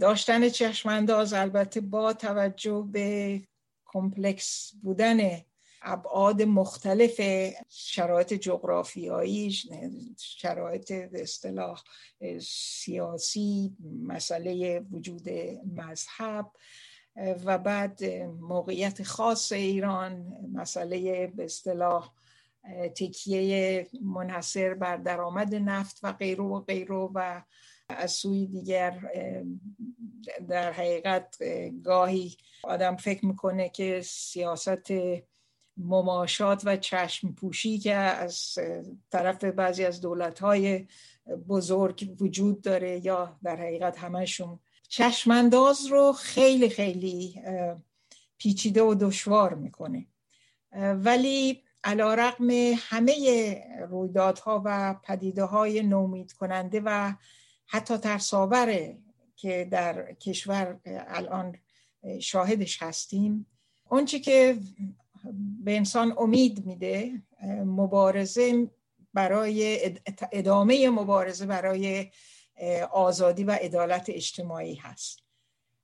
داشتن 0.00 0.48
چشمانداز 0.48 1.32
البته 1.32 1.80
با 1.80 2.12
توجه 2.12 2.88
به 2.92 3.40
کمپلکس 3.86 4.72
بودن 4.82 5.40
ابعاد 5.82 6.42
مختلف 6.42 7.20
شرایط 7.68 8.34
جغرافیایی 8.34 9.52
شرایط 10.18 10.92
اصطلاح 11.12 11.82
سیاسی 12.40 13.76
مسئله 14.02 14.80
وجود 14.80 15.30
مذهب 15.76 16.52
و 17.44 17.58
بعد 17.58 18.04
موقعیت 18.40 19.02
خاص 19.02 19.52
ایران 19.52 20.36
مسئله 20.52 21.26
به 21.26 21.44
اصطلاح 21.44 22.12
تکیه 22.96 23.86
منحصر 24.02 24.74
بر 24.74 24.96
درآمد 24.96 25.54
نفت 25.54 26.00
و 26.02 26.12
غیره 26.12 26.44
و 26.44 26.60
غیره 26.60 26.94
و 26.94 27.42
از 27.88 28.12
سوی 28.12 28.46
دیگر 28.46 29.00
در 30.48 30.72
حقیقت 30.72 31.36
گاهی 31.84 32.36
آدم 32.64 32.96
فکر 32.96 33.26
می‌کنه 33.26 33.68
که 33.68 34.00
سیاست 34.04 34.92
مماشات 35.76 36.62
و 36.64 36.76
چشم 36.76 37.32
پوشی 37.32 37.78
که 37.78 37.94
از 37.94 38.58
طرف 39.10 39.44
بعضی 39.44 39.84
از 39.84 40.00
دولت 40.00 40.38
های 40.38 40.86
بزرگ 41.48 42.16
وجود 42.20 42.60
داره 42.60 43.04
یا 43.04 43.38
در 43.42 43.56
حقیقت 43.56 43.98
همشون 43.98 44.58
چشمانداز 44.88 45.86
رو 45.86 46.12
خیلی 46.12 46.68
خیلی 46.68 47.42
پیچیده 48.38 48.82
و 48.82 48.94
دشوار 48.94 49.54
می‌کنه. 49.54 50.06
ولی 50.94 51.62
علا 51.84 52.14
رقم 52.14 52.50
همه 52.76 53.64
رویدادها 53.90 54.62
و 54.64 54.94
پدیده 55.04 55.44
های 55.44 55.82
نومید 55.82 56.32
کننده 56.32 56.82
و 56.84 57.12
حتی 57.66 57.96
ترساوره 57.96 58.98
که 59.36 59.68
در 59.70 60.12
کشور 60.12 60.80
الان 60.86 61.56
شاهدش 62.20 62.82
هستیم 62.82 63.46
اونچه 63.88 64.18
که 64.18 64.58
به 65.64 65.76
انسان 65.76 66.14
امید 66.18 66.66
میده 66.66 67.22
مبارزه 67.64 68.70
برای 69.14 69.90
ادامه 70.32 70.90
مبارزه 70.90 71.46
برای 71.46 72.10
آزادی 72.92 73.44
و 73.44 73.50
عدالت 73.50 74.10
اجتماعی 74.10 74.74
هست. 74.74 75.18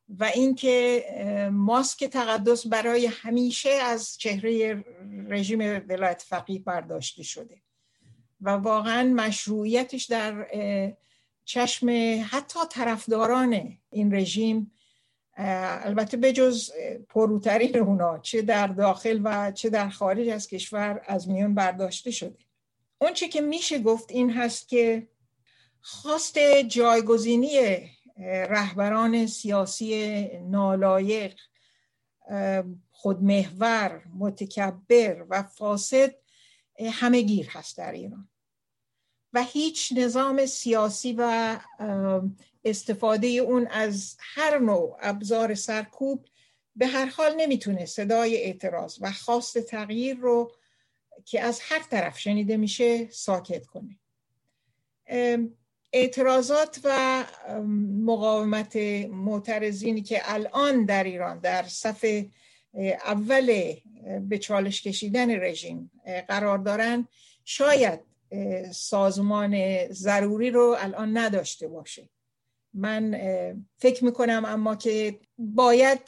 و 0.08 0.24
اینکه 0.24 1.04
ماسک 1.52 2.04
تقدس 2.04 2.66
برای 2.66 3.06
همیشه 3.06 3.70
از 3.70 4.18
چهره 4.18 4.84
رژیم 5.28 5.60
ولایت 5.88 6.24
فقیه 6.28 6.58
برداشته 6.58 7.22
شده 7.22 7.56
و 8.40 8.50
واقعا 8.50 9.02
مشروعیتش 9.02 10.04
در 10.04 10.46
چشم 11.44 11.88
حتی 12.30 12.58
طرفداران 12.70 13.78
این 13.90 14.14
رژیم 14.14 14.72
البته 15.36 16.16
بجز 16.16 16.70
پروترین 17.08 17.78
اونا 17.78 18.18
چه 18.18 18.42
در 18.42 18.66
داخل 18.66 19.20
و 19.24 19.52
چه 19.52 19.70
در 19.70 19.88
خارج 19.88 20.28
از 20.28 20.48
کشور 20.48 21.02
از 21.06 21.28
میون 21.28 21.54
برداشته 21.54 22.10
شده. 22.10 22.38
اون 23.00 23.12
چه 23.12 23.28
که 23.28 23.40
میشه 23.40 23.78
گفت 23.78 24.10
این 24.10 24.30
هست 24.30 24.68
که 24.68 25.08
خواست 25.80 26.38
جایگزینی 26.68 27.50
رهبران 28.26 29.26
سیاسی 29.26 30.28
نالایق 30.38 31.34
خودمحور 32.90 34.04
متکبر 34.18 35.26
و 35.28 35.42
فاسد 35.42 36.14
همه 36.92 37.20
گیر 37.20 37.48
هست 37.50 37.76
در 37.76 37.92
ایران. 37.92 38.28
و 39.32 39.42
هیچ 39.42 39.92
نظام 39.96 40.46
سیاسی 40.46 41.14
و 41.18 41.58
استفاده 42.64 43.26
اون 43.28 43.66
از 43.66 44.16
هر 44.20 44.58
نوع 44.58 44.96
ابزار 45.00 45.54
سرکوب 45.54 46.26
به 46.76 46.86
هر 46.86 47.06
حال 47.06 47.34
نمی‌تونه 47.36 47.86
صدای 47.86 48.36
اعتراض 48.36 48.98
و 49.00 49.12
خواست 49.12 49.58
تغییر 49.58 50.16
رو 50.16 50.52
که 51.24 51.40
از 51.40 51.60
هر 51.62 51.82
طرف 51.90 52.18
شنیده 52.18 52.56
میشه 52.56 53.10
ساکت 53.10 53.66
کنه. 53.66 53.98
اعتراضات 55.92 56.80
و 56.84 57.24
مقاومت 58.04 58.76
معترضینی 59.10 60.02
که 60.02 60.20
الان 60.24 60.84
در 60.84 61.04
ایران 61.04 61.38
در 61.38 61.62
صف 61.62 62.24
اول 63.04 63.74
به 64.20 64.38
چالش 64.38 64.82
کشیدن 64.82 65.30
رژیم 65.30 65.90
قرار 66.28 66.58
دارن 66.58 67.08
شاید 67.44 68.00
سازمان 68.72 69.84
ضروری 69.88 70.50
رو 70.50 70.76
الان 70.78 71.18
نداشته 71.18 71.68
باشه. 71.68 72.08
من 72.74 73.20
فکر 73.78 74.04
می‌کنم 74.04 74.44
اما 74.46 74.76
که 74.76 75.20
باید 75.38 76.00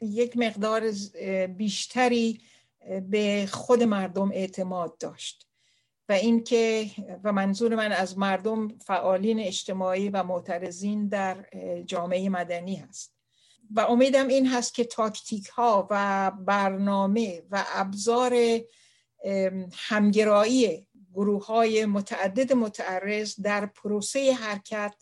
یک 0.00 0.36
مقدار 0.36 0.92
بیشتری 1.46 2.40
به 3.10 3.48
خود 3.50 3.82
مردم 3.82 4.30
اعتماد 4.32 4.98
داشت. 4.98 5.49
و 6.10 6.12
اینکه 6.12 6.90
و 7.24 7.32
منظور 7.32 7.74
من 7.74 7.92
از 7.92 8.18
مردم 8.18 8.68
فعالین 8.68 9.40
اجتماعی 9.40 10.08
و 10.08 10.22
معترضین 10.22 11.08
در 11.08 11.46
جامعه 11.86 12.28
مدنی 12.28 12.76
هست. 12.76 13.14
و 13.70 13.80
امیدم 13.80 14.28
این 14.28 14.46
هست 14.46 14.74
که 14.74 14.84
تاکتیک 14.84 15.46
ها 15.46 15.88
و 15.90 16.30
برنامه 16.30 17.42
و 17.50 17.64
ابزار 17.74 18.60
همگرایی 19.72 20.86
گروه 21.14 21.46
های 21.46 21.86
متعدد 21.86 22.52
متعرض 22.52 23.40
در 23.40 23.66
پروسه 23.66 24.32
حرکت 24.32 24.94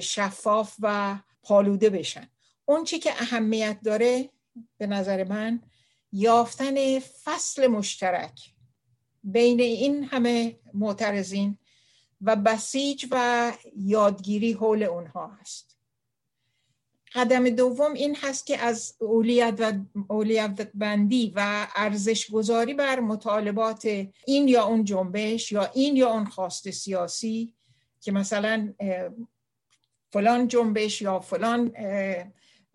شفاف 0.00 0.74
و 0.80 1.18
پالوده 1.42 1.90
بشن. 1.90 2.28
اون 2.64 2.84
چی 2.84 2.98
که 2.98 3.10
اهمیت 3.10 3.78
داره 3.84 4.30
به 4.78 4.86
نظر 4.86 5.24
من 5.24 5.62
یافتن 6.12 6.98
فصل 6.98 7.66
مشترک 7.66 8.53
بین 9.24 9.60
این 9.60 10.04
همه 10.04 10.58
معترضین 10.74 11.58
و 12.20 12.36
بسیج 12.36 13.06
و 13.10 13.52
یادگیری 13.76 14.52
حول 14.52 14.82
اونها 14.82 15.26
هست. 15.26 15.74
قدم 17.14 17.48
دوم 17.50 17.92
این 17.92 18.16
هست 18.16 18.46
که 18.46 18.58
از 18.58 18.94
اولیت 18.98 19.54
و 19.58 19.72
اولیت 20.08 20.70
بندی 20.74 21.32
و 21.36 21.66
ارزش 21.76 22.30
گذاری 22.30 22.74
بر 22.74 23.00
مطالبات 23.00 23.84
این 24.26 24.48
یا 24.48 24.64
اون 24.64 24.84
جنبش 24.84 25.52
یا 25.52 25.70
این 25.74 25.96
یا 25.96 26.10
اون 26.10 26.24
خواست 26.24 26.70
سیاسی 26.70 27.54
که 28.00 28.12
مثلا 28.12 28.74
فلان 30.12 30.48
جنبش 30.48 31.02
یا 31.02 31.20
فلان 31.20 31.72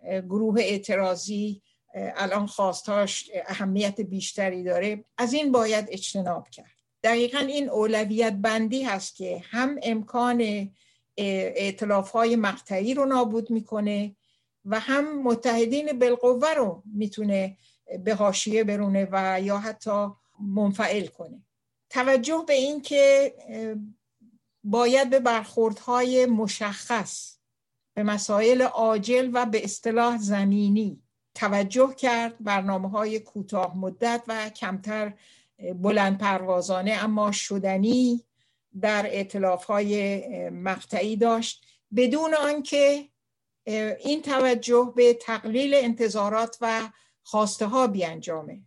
گروه 0.04 0.62
اعتراضی 0.62 1.62
الان 1.94 2.48
خواستاش 2.48 3.32
اهمیت 3.46 4.02
بیشتری 4.02 4.64
داره 4.64 5.06
از 5.18 5.34
این 5.34 5.52
باید 5.52 5.86
اجتناب 5.90 6.50
کرد. 6.50 6.72
دقیقا 7.04 7.40
این 7.40 7.70
اولویت 7.70 8.34
بندی 8.34 8.84
هست 8.84 9.16
که 9.16 9.44
هم 9.50 9.80
امکان 9.84 10.70
اعتلاف 11.18 12.12
های 12.12 12.36
مقطعی 12.36 12.94
رو 12.94 13.06
نابود 13.06 13.52
می‌کنه 13.52 14.16
و 14.66 14.80
هم 14.80 15.24
متحدین 15.24 16.00
بالقوه 16.00 16.54
رو 16.54 16.84
می‌تونه 16.86 17.58
به 18.04 18.16
حاشیه 18.16 18.64
برونه 18.64 19.08
و 19.12 19.42
یا 19.42 19.58
حتی 19.58 20.08
منفعل 20.40 21.08
کنه. 21.08 21.42
توجه 21.90 22.44
به 22.48 22.54
این 22.54 22.82
که 22.82 23.34
باید 24.64 25.10
به 25.10 25.20
برخوردهای 25.20 26.26
مشخص 26.26 27.38
به 27.94 28.04
مسائل 28.04 28.62
عاجل 28.62 29.30
و 29.34 29.46
به 29.46 29.64
اصطلاح 29.64 30.18
زمینی 30.18 31.02
توجه 31.40 31.94
کرد 31.98 32.36
برنامه 32.40 32.90
های 32.90 33.20
کوتاه 33.20 33.78
مدت 33.78 34.24
و 34.28 34.50
کمتر 34.50 35.14
بلند 35.76 36.18
پروازانه 36.18 36.92
اما 36.92 37.32
شدنی 37.32 38.24
در 38.82 39.06
اعتلاف 39.06 39.66
های 39.66 40.50
مقطعی 40.50 41.16
داشت. 41.16 41.66
بدون 41.96 42.34
آنکه 42.34 43.10
این 44.00 44.22
توجه 44.22 44.94
به 44.96 45.14
تقلیل 45.14 45.74
انتظارات 45.74 46.58
و 46.62 46.90
خواسته 47.24 47.66
ها 47.66 47.88
بیانجامه. 47.88 48.62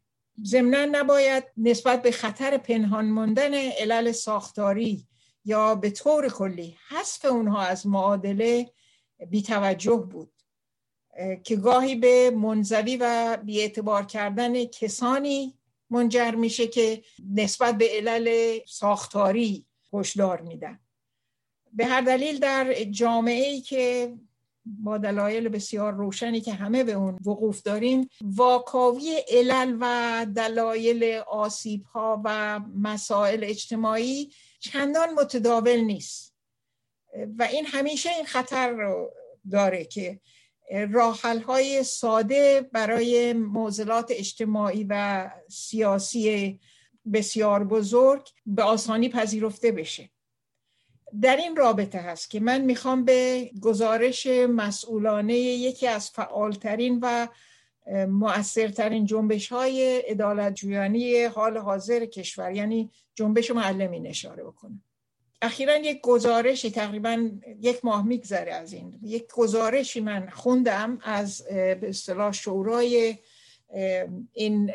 ضمنا 0.44 0.84
نباید 0.84 1.44
نسبت 1.56 2.02
به 2.02 2.10
خطر 2.10 2.56
پنهان 2.56 3.10
ماندن 3.10 3.54
علل 3.54 4.12
ساختاری 4.12 5.06
یا 5.44 5.74
به 5.74 5.90
طور 5.90 6.28
کلی 6.28 6.76
حذف 6.88 7.24
اونها 7.24 7.62
از 7.62 7.86
معادله 7.86 8.70
بیتوجه 9.30 9.96
بود. 9.96 10.31
که 11.44 11.56
گاهی 11.56 11.94
به 11.94 12.30
منزوی 12.30 12.96
و 13.00 13.36
بیاعتبار 13.44 14.04
کردن 14.04 14.64
کسانی 14.64 15.58
منجر 15.90 16.30
میشه 16.30 16.66
که 16.66 17.02
نسبت 17.34 17.78
به 17.78 17.88
علل 17.92 18.58
ساختاری 18.66 19.66
هشدار 19.92 20.40
میدن. 20.40 20.80
به 21.72 21.86
هر 21.86 22.00
دلیل 22.00 22.38
در 22.38 22.74
جامعه 22.84 23.46
ای 23.46 23.60
که 23.60 24.14
با 24.64 24.98
دلایل 24.98 25.48
بسیار 25.48 25.92
روشنی 25.92 26.40
که 26.40 26.52
همه 26.52 26.84
به 26.84 26.92
اون 26.92 27.18
وقوف 27.26 27.62
داریم 27.62 28.08
واکاوی 28.20 29.22
علل 29.30 29.76
و 29.80 30.26
دلایل 30.36 31.04
آسیب 31.28 31.82
ها 31.82 32.22
و 32.24 32.60
مسائل 32.76 33.44
اجتماعی 33.44 34.32
چندان 34.60 35.14
متداول 35.14 35.80
نیست. 35.80 36.34
و 37.38 37.42
این 37.42 37.66
همیشه 37.66 38.10
این 38.10 38.24
خطر 38.24 38.70
رو 38.70 39.10
داره 39.50 39.84
که 39.84 40.20
راحل 40.72 41.40
های 41.40 41.82
ساده 41.82 42.68
برای 42.72 43.32
موزلات 43.32 44.06
اجتماعی 44.10 44.86
و 44.88 45.30
سیاسی 45.48 46.60
بسیار 47.12 47.64
بزرگ 47.64 48.28
به 48.46 48.62
آسانی 48.62 49.08
پذیرفته 49.08 49.72
بشه. 49.72 50.10
در 51.20 51.36
این 51.36 51.56
رابطه 51.56 51.98
هست 51.98 52.30
که 52.30 52.40
من 52.40 52.60
می‌خوام 52.60 53.04
به 53.04 53.50
گزارش 53.60 54.26
مسئولانه 54.48 55.34
یکی 55.34 55.86
از 55.86 56.10
فعالترین 56.10 56.98
و 57.02 57.28
مؤثرترین 58.08 59.06
جنبش 59.06 59.48
های 59.48 60.02
ادالت 60.06 60.54
جویانی 60.54 61.24
حال 61.24 61.58
حاضر 61.58 62.06
کشور 62.06 62.52
یعنی 62.52 62.90
جنبش 63.14 63.50
معلمین 63.50 64.06
اشاره 64.06 64.44
بکنم. 64.44 64.82
اخیرا 65.42 65.76
یک 65.76 66.00
گزارشی 66.00 66.70
تقریبا 66.70 67.30
یک 67.60 67.84
ماه 67.84 68.06
میگذره 68.06 68.54
از 68.54 68.72
این. 68.72 68.98
یک 69.02 69.32
گزارشی 69.32 70.00
من 70.00 70.30
خوندم 70.30 70.98
از 71.02 71.44
به 71.50 71.88
اصطلاح 71.88 72.32
شورای 72.32 73.18
این 74.32 74.72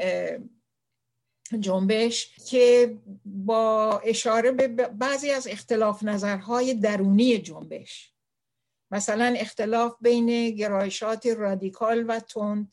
جنبش 1.59 2.35
که 2.49 2.97
با 3.25 3.99
اشاره 3.99 4.51
به 4.51 4.67
بعضی 4.87 5.31
از 5.31 5.47
اختلاف 5.47 6.03
نظرهای 6.03 6.73
درونی 6.73 7.37
جنبش. 7.37 8.13
مثلا 8.91 9.35
اختلاف 9.37 9.95
بین 10.01 10.49
گرایشات 10.49 11.25
رادیکال 11.25 12.05
و 12.07 12.19
تند 12.19 12.71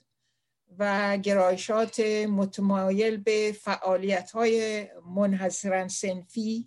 و 0.79 1.17
گرایشات 1.17 2.01
متمایل 2.29 3.17
به 3.17 3.57
فعالیت 3.61 4.31
های 4.31 4.87
منحصرا 5.15 5.89
سنفی. 5.89 6.67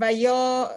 و 0.00 0.12
یا 0.12 0.70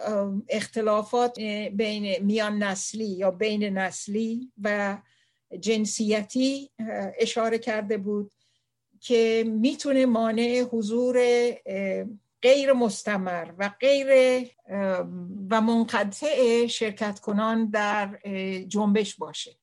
اختلافات 0.48 1.40
بین 1.72 2.22
میان 2.22 2.62
نسلی 2.62 3.06
یا 3.06 3.30
بین 3.30 3.64
نسلی 3.78 4.52
و 4.62 4.98
جنسیتی 5.60 6.70
اشاره 7.18 7.58
کرده 7.58 7.98
بود 7.98 8.32
که 9.00 9.44
می‌تونه 9.46 10.06
مانع 10.06 10.60
حضور 10.72 11.18
غیر 12.42 12.72
مستمر 12.72 13.52
و 13.58 13.70
غیر 13.80 14.08
و 15.50 15.60
منقطع 15.60 16.66
شرکت 16.66 17.20
کنان 17.20 17.70
در 17.70 18.18
جنبش 18.68 19.14
باشه. 19.14 19.56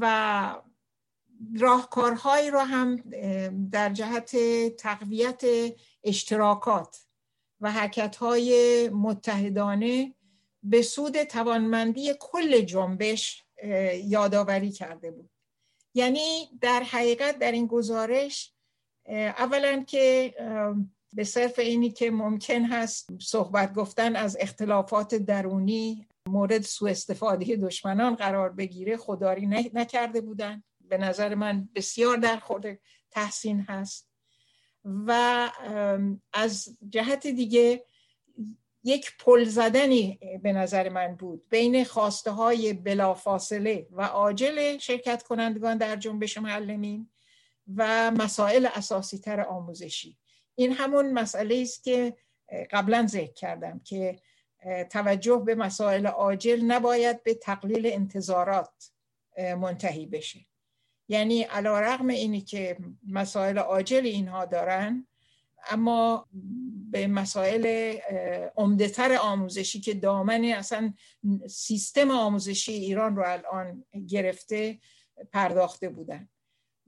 و 0.00 0.54
راهکارهایی 1.60 2.50
را 2.50 2.64
هم 2.64 2.96
در 3.70 3.88
جهت 3.88 4.36
تقویت 4.76 5.42
اشتراکات 6.04 7.09
و 7.60 7.70
حرکتهای 7.70 8.88
متحدانه 8.88 10.14
به 10.62 10.82
سود 10.82 11.22
توانمندی 11.22 12.14
کل 12.20 12.60
جنبش 12.60 13.44
یادآوری 14.04 14.72
کرده 14.72 15.10
بود. 15.10 15.30
یعنی 15.94 16.48
در 16.60 16.82
حقیقت 16.82 17.38
در 17.38 17.52
این 17.52 17.66
گزارش 17.66 18.52
اولا 19.38 19.84
که 19.86 20.34
به 21.12 21.24
صرف 21.24 21.58
اینی 21.58 21.90
که 21.90 22.10
ممکن 22.10 22.64
هست 22.64 23.08
صحبت 23.20 23.74
گفتن 23.74 24.16
از 24.16 24.36
اختلافات 24.40 25.14
درونی 25.14 26.06
مورد 26.28 26.62
سوء 26.62 26.90
استفاده 26.90 27.56
دشمنان 27.56 28.14
قرار 28.14 28.52
بگیره 28.52 28.96
خداری 28.96 29.46
نکرده 29.74 30.20
بودن. 30.20 30.62
به 30.80 30.98
نظر 30.98 31.34
من 31.34 31.68
بسیار 31.74 32.16
در 32.16 32.36
خود 32.36 32.66
تحسین 33.10 33.60
هست. 33.60 34.09
و 34.84 35.50
از 36.32 36.78
جهت 36.88 37.26
دیگه 37.26 37.84
یک 38.84 39.12
پل 39.18 39.44
زدنی 39.44 40.18
به 40.42 40.52
نظر 40.52 40.88
من 40.88 41.14
بود. 41.16 41.48
بین 41.48 41.84
خواسته 41.84 42.30
های 42.30 42.72
بلافاصله 42.72 43.86
و 43.90 44.02
عاجل 44.02 44.78
شرکت 44.78 45.22
کنندگان 45.22 45.76
در 45.76 45.96
جنبش 45.96 46.38
معلمین 46.38 47.10
و 47.76 48.10
مسائل 48.10 48.68
اساسی 48.74 49.18
تر 49.18 49.40
آموزشی. 49.40 50.18
این 50.54 50.72
همون 50.72 51.12
مسئله 51.12 51.60
است 51.62 51.84
که 51.84 52.16
قبلا 52.70 53.06
ذکر 53.06 53.32
کردم 53.32 53.80
که 53.84 54.18
توجه 54.90 55.42
به 55.46 55.54
مسائل 55.54 56.06
عاجل 56.06 56.60
نباید 56.60 57.22
به 57.22 57.34
تقلیل 57.34 57.86
انتظارات 57.86 58.90
منتهی 59.38 60.06
بشه. 60.06 60.40
یعنی 61.10 61.42
علا 61.42 61.80
رغم 61.80 62.08
اینی 62.08 62.40
که 62.40 62.76
مسائل 63.08 63.58
عاجل 63.58 64.06
اینها 64.06 64.44
دارن 64.44 65.06
اما 65.70 66.28
به 66.90 67.06
مسائل 67.06 67.96
عمدهتر 68.56 69.16
آموزشی 69.16 69.80
که 69.80 69.94
دامن 69.94 70.44
اصلا 70.44 70.94
سیستم 71.48 72.10
آموزشی 72.10 72.72
ایران 72.72 73.16
رو 73.16 73.24
الان 73.26 73.84
گرفته 74.08 74.78
پرداخته 75.32 75.88
بودن. 75.88 76.28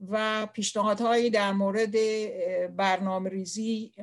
و 0.09 0.45
پیشنهادهایی 0.45 1.29
در 1.29 1.51
مورد 1.51 1.95
برنامه 2.75 3.29
ریزی 3.29 3.93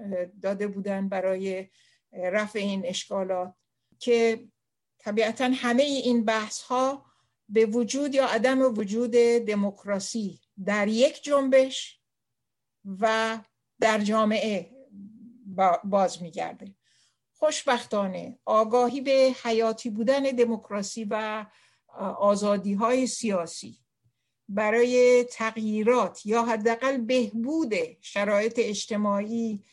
داده 0.43 0.67
بودن 0.67 1.09
برای 1.09 1.69
رفع 2.13 2.59
این 2.59 2.87
اشکالات 2.87 3.55
که 3.99 4.49
طبیعتا 4.99 5.51
همه 5.55 5.83
این 5.83 6.25
بحث 6.25 6.63
ها 6.63 7.10
به 7.51 7.67
وجود 7.67 8.15
یا 8.15 8.27
عدم 8.27 8.79
وجود 8.79 9.11
دموکراسی 9.47 10.41
در 10.65 10.89
یک 10.89 11.23
جنبش 11.23 12.01
و 13.01 13.39
در 13.81 13.99
جامعه 13.99 14.71
باز 15.85 16.23
میگرده. 16.23 16.75
خوشبختانه 17.33 18.39
آگاهی 18.45 19.01
به 19.01 19.35
حیاتی 19.45 19.91
بودن 19.91 20.23
دموکراسی 20.23 21.07
و 21.11 21.47
آزادی 22.19 22.75
های 22.75 23.07
سیاسی 23.07 23.79
برای 24.49 25.25
تغییرات 25.25 26.27
یا 26.27 26.45
حداقل 26.45 26.97
بهبود 26.97 27.75
شرایط 28.01 28.55
اجتماعی 28.59 29.65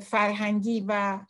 فرهنگی 0.00 0.84
و 0.88 1.20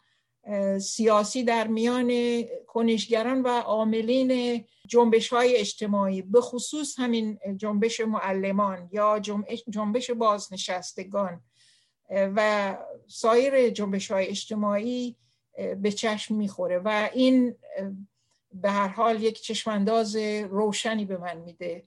سیاسی 0.80 1.44
در 1.44 1.66
میان 1.66 2.42
کنشگران 2.66 3.42
و 3.42 3.48
عاملین 3.48 4.64
جنبش 4.88 5.28
های 5.28 5.56
اجتماعی 5.56 6.22
به 6.22 6.40
خصوص 6.40 6.98
همین 6.98 7.38
جنبش 7.56 8.00
معلمان 8.00 8.88
یا 8.92 9.18
جنبش 9.70 10.10
بازنشستگان 10.10 11.40
و 12.10 12.76
سایر 13.08 13.70
جنبش 13.70 14.10
های 14.10 14.26
اجتماعی 14.26 15.16
به 15.82 15.92
چشم 15.92 16.34
می‌خوره 16.34 16.78
و 16.78 17.10
این 17.14 17.56
به 18.52 18.70
هر 18.70 18.88
حال 18.88 19.22
یک 19.22 19.42
چشمانداز 19.42 20.16
روشنی 20.50 21.04
به 21.04 21.16
من 21.16 21.36
میده 21.36 21.84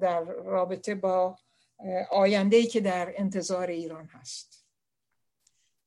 در 0.00 0.20
رابطه 0.24 0.94
با 0.94 1.36
آینده 2.10 2.66
که 2.66 2.80
در 2.80 3.14
انتظار 3.16 3.66
ایران 3.66 4.06
هست. 4.06 4.63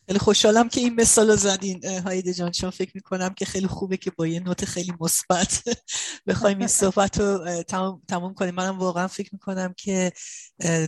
خیلی 0.07 0.19
خوشحالم 0.19 0.69
که 0.69 0.81
این 0.81 0.95
مثال 0.95 1.29
رو 1.29 1.35
زدین 1.35 1.85
هایده 1.85 2.33
جان 2.33 2.51
چون 2.51 2.69
فکر 2.69 2.91
می‌کنم 2.95 3.33
که 3.33 3.45
خیلی 3.45 3.67
خوبه 3.67 3.97
که 3.97 4.11
با 4.11 4.27
یه 4.27 4.39
نوت 4.39 4.65
خیلی 4.65 4.93
مثبت 4.99 5.63
بخوایم 6.27 6.57
این 6.59 6.67
صحبت 6.67 7.19
رو 7.19 7.63
تمام 8.07 8.33
کنیم. 8.33 8.55
منم 8.55 8.79
واقعا 8.79 9.07
فکر 9.07 9.29
می‌کنم 9.33 9.73
که 9.77 10.11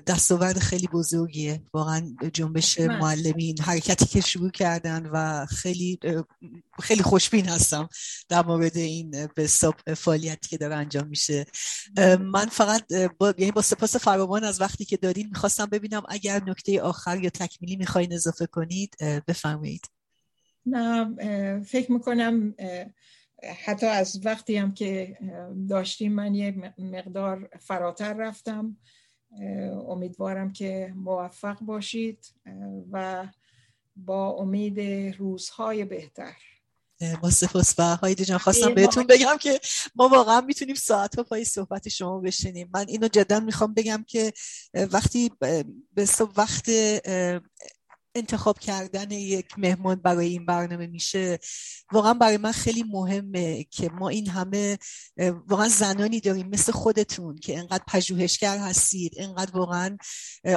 دستاورد 0.07 0.59
خیلی 0.59 0.87
بزرگیه. 0.87 1.63
واقعا 1.73 2.15
جنبش 2.33 2.79
معلمین 2.79 3.61
حرکتی 3.61 4.05
که 4.05 4.21
شروع 4.21 4.51
کردن 4.51 5.05
و 5.05 5.45
خیلی 5.45 5.99
خیلی 6.81 7.03
خوشبین 7.03 7.49
هستم 7.49 7.89
در 8.29 8.45
مورد 8.45 8.77
این 8.77 9.27
به 9.35 9.47
فعالیتی 9.97 10.49
که 10.49 10.57
داره 10.57 10.75
انجام 10.75 11.07
میشه. 11.07 11.45
من 12.19 12.45
فقط 12.45 12.93
با, 13.17 13.33
یعنی 13.37 13.51
با 13.51 13.61
سپاس 13.61 13.95
فراوان 13.95 14.43
از 14.43 14.61
وقتی 14.61 14.85
که 14.85 14.97
دارین 14.97 15.27
می‌خواستم 15.27 15.65
ببینم 15.65 16.03
اگر 16.09 16.43
نکته 16.47 16.81
آخر 16.81 17.19
یا 17.23 17.29
تکمیلی 17.29 17.75
می‌خواین 17.75 18.13
اضافه 18.13 18.45
کنید 18.45 18.95
بفرمایید. 19.27 19.85
نه 20.65 21.63
فکر 21.63 21.91
می‌کنم 21.91 22.55
حتی 23.65 23.85
از 23.85 24.25
وقتی 24.25 24.55
هم 24.55 24.73
که 24.73 25.17
داشتیم 25.69 26.13
من 26.13 26.35
یه 26.35 26.73
مقدار 26.77 27.49
فراتر 27.59 28.13
رفتم. 28.13 28.77
امیدوارم 29.87 30.53
که 30.53 30.93
موفق 30.95 31.59
باشید 31.59 32.25
و 32.91 33.27
با 33.95 34.29
امید 34.29 34.79
روزهای 35.17 35.85
بهتر. 35.85 36.35
با 37.21 37.29
سپاس 37.29 37.75
و 37.77 37.95
هایدی 37.95 38.25
جان 38.25 38.37
خواستم 38.37 38.73
بهتون 38.73 39.03
بگم 39.03 39.37
که 39.41 39.59
ما 39.95 40.07
واقعا 40.07 40.41
می‌تونیم 40.41 40.75
ساعت 40.75 41.15
ها 41.15 41.23
پای 41.23 41.43
صحبت 41.43 41.89
شما 41.89 42.19
بشنیم 42.19 42.69
من 42.73 42.85
اینو 42.87 43.07
جدا 43.07 43.39
می‌خوام 43.39 43.73
بگم 43.73 44.05
که 44.07 44.33
وقتی 44.73 45.31
به 45.93 46.07
وقت 46.37 46.69
انتخاب 48.15 48.59
کردن 48.59 49.11
یک 49.11 49.45
مهمان 49.57 49.95
برای 49.95 50.27
این 50.27 50.45
برنامه 50.45 50.87
میشه 50.87 51.39
واقعا 51.91 52.13
برای 52.13 52.37
من 52.37 52.51
خیلی 52.51 52.83
مهمه 52.83 53.63
که 53.63 53.89
ما 53.89 54.09
این 54.09 54.27
همه 54.27 54.77
واقعا 55.47 55.67
زنانی 55.67 56.19
داریم 56.19 56.49
مثل 56.49 56.71
خودتون 56.71 57.35
که 57.35 57.59
انقدر 57.59 57.83
پژوهشگر 57.87 58.57
هستید 58.57 59.13
انقدر 59.17 59.57
واقعا 59.57 59.97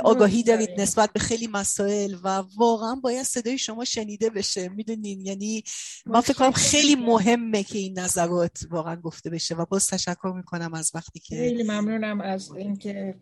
آگاهی 0.04 0.42
دارید 0.42 0.80
نسبت 0.80 1.12
به 1.12 1.20
خیلی 1.20 1.46
مسائل 1.46 2.16
و 2.24 2.28
واقعا 2.56 2.94
باید 2.94 3.22
صدای 3.22 3.58
شما 3.58 3.84
شنیده 3.84 4.30
بشه 4.30 4.68
می‌دونین؟ 4.68 5.20
یعنی 5.20 5.62
من 6.06 6.20
فکر 6.20 6.38
کنم 6.38 6.52
خیلی 6.52 6.96
مهمه 6.96 7.62
که 7.62 7.78
این 7.78 7.98
نظرات 7.98 8.58
واقعا 8.70 8.96
گفته 8.96 9.30
بشه 9.30 9.54
و 9.54 9.64
باز 9.64 9.86
تشکر 9.86 10.32
می‌کنم 10.36 10.74
از 10.74 10.90
وقتی 10.94 11.20
که 11.20 11.36
خیلی 11.36 11.62
ممنونم 11.62 12.20
از 12.20 12.52
اینکه 12.52 13.14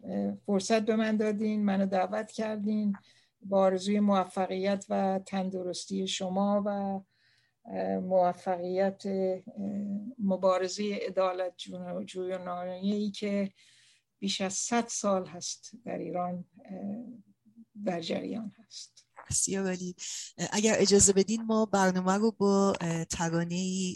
فرصت 0.46 0.82
به 0.82 0.96
من 0.96 1.16
دادین 1.16 1.64
منو 1.64 1.86
دعوت 1.86 2.32
کردین. 2.32 2.96
با 3.42 3.60
آرزوی 3.60 4.00
موفقیت 4.00 4.86
و 4.88 5.20
تندرستی 5.26 6.08
شما 6.08 6.62
و 6.66 7.00
موفقیت 8.00 9.02
مبارزه 10.18 10.98
عدالت 11.06 11.56
جویانه 12.06 12.80
ای 12.82 13.10
که 13.10 13.52
بیش 14.18 14.40
از 14.40 14.54
صد 14.54 14.86
سال 14.86 15.26
هست 15.26 15.70
در 15.84 15.98
ایران 15.98 16.44
در 17.84 18.00
جریان 18.00 18.52
هست. 18.58 19.06
عالی 19.58 19.94
اگر 20.52 20.74
اجازه 20.78 21.12
بدین 21.12 21.42
ما 21.42 21.66
برنامه 21.66 22.12
رو 22.12 22.32
با 22.32 22.72
ترانه 23.10 23.92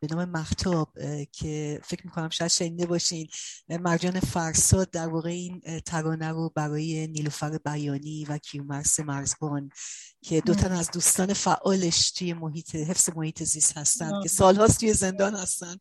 به 0.00 0.06
نام 0.10 0.24
مختاب 0.30 0.92
که 1.32 1.80
فکر 1.84 2.06
می‌کنم 2.06 2.28
شاید 2.28 2.50
شنیده 2.50 2.86
باشین 2.86 3.28
مرجان 3.68 4.20
فرساد 4.20 4.90
در 4.90 5.08
واقع 5.08 5.30
این 5.30 5.80
ترانه 5.86 6.28
رو 6.28 6.52
برای 6.54 7.06
نیلوفر 7.06 7.58
بیانی 7.58 8.24
و 8.24 8.38
کیومرس 8.38 9.00
مرزبان 9.00 9.70
که 10.22 10.40
دو 10.40 10.54
تن 10.54 10.72
از 10.72 10.90
دوستان 10.90 11.32
فعالش 11.32 12.10
توی 12.10 12.32
محیط 12.32 12.74
حفظ 12.74 13.08
محیط 13.16 13.42
زیست 13.42 13.78
هستن 13.78 14.22
که 14.22 14.28
سالهاست 14.28 14.80
توی 14.80 14.92
زندان 14.92 15.34
هستن 15.34 15.76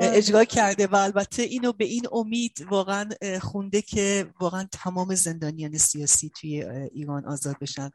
اجرا 0.00 0.44
کرده 0.44 0.86
و 0.86 0.96
البته 0.96 1.42
اینو 1.42 1.72
به 1.72 1.84
این 1.84 2.02
امید 2.12 2.66
واقعا 2.70 3.08
خونده 3.40 3.82
که 3.82 4.26
واقعا 4.40 4.68
تمام 4.72 5.14
زندانیان 5.14 5.78
سیاسی 5.78 6.30
توی 6.40 6.64
ایران 6.92 7.24
آزاد 7.26 7.56
بشن. 7.60 7.90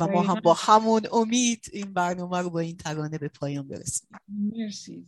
و 0.00 0.06
ما 0.06 0.22
هم 0.22 0.40
با 0.40 0.54
همون 0.54 1.02
امید 1.12 1.66
این 1.72 1.92
برنامه 1.92 2.38
رو 2.38 2.50
با 2.50 2.60
این 2.60 2.76
ترانه 2.76 3.18
به 3.18 3.28
پایان 3.28 3.68
برسیم. 3.68 4.08
مرسی. 4.28 5.06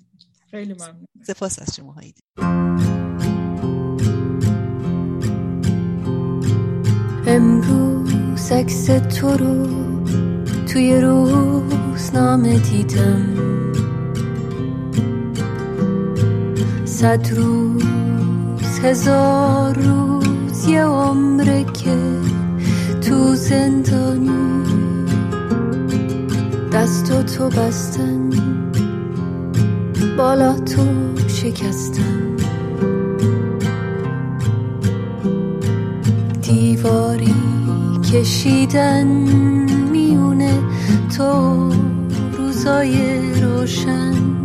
خیلی 0.51 0.73
ممنون. 0.73 1.07
سپاس 1.27 1.59
از 1.59 1.77
شما 1.77 1.93
هایدی. 1.93 2.23
امروز 7.27 8.53
عکس 8.53 8.87
تو 8.87 9.29
رو 9.29 9.94
توی 10.75 11.01
روزنامه 11.01 12.59
دیدم. 12.59 13.27
صد 16.85 17.29
روز 17.37 18.79
هزار 18.83 19.79
روز 19.79 20.69
یه 20.69 20.85
عمره 20.85 21.65
که 21.65 21.97
تو 23.01 23.35
زندانی 23.35 24.65
دست 26.73 27.27
تو 27.27 27.49
بستن 27.49 28.31
بالا 30.17 30.59
تو 30.59 30.83
شکستن. 31.29 32.37
دیواری 36.43 37.35
کشیدن 38.13 39.74
تو 41.17 41.73
روزای 42.33 42.95
روشن. 43.43 44.44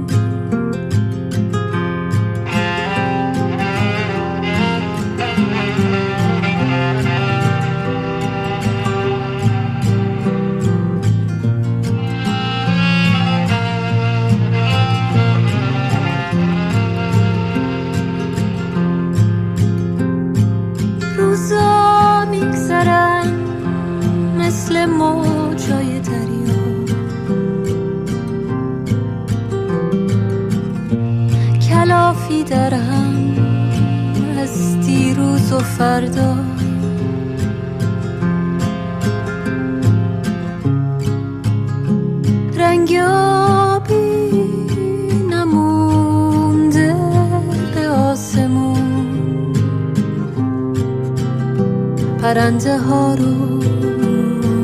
فردا. 35.58 36.36
رنگ 42.58 42.94
آبی 43.08 44.44
نمونده 45.30 46.96
به 47.76 47.88
آسمون. 47.88 49.54
پرنده 52.22 52.78
ها 52.78 53.14
رو 53.14 53.64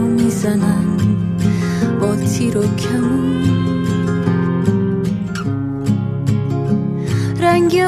می‌زنن 0.09 0.97
با 2.01 2.15
تیر 2.15 2.57
و 2.57 2.61
کمون. 2.61 3.85
رنگ 7.41 7.79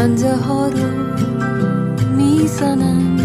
پرنده 0.00 0.36
ها 0.36 0.68
رو 0.68 0.88
می‌زنن 2.16 3.16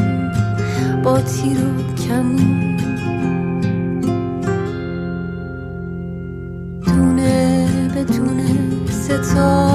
با 1.03 1.21
تیر 1.21 1.57
و 1.57 1.95
کمون 1.95 2.78
دونه 6.86 7.67
به 7.93 8.03
دونه 8.03 8.55
ستاره 8.89 9.74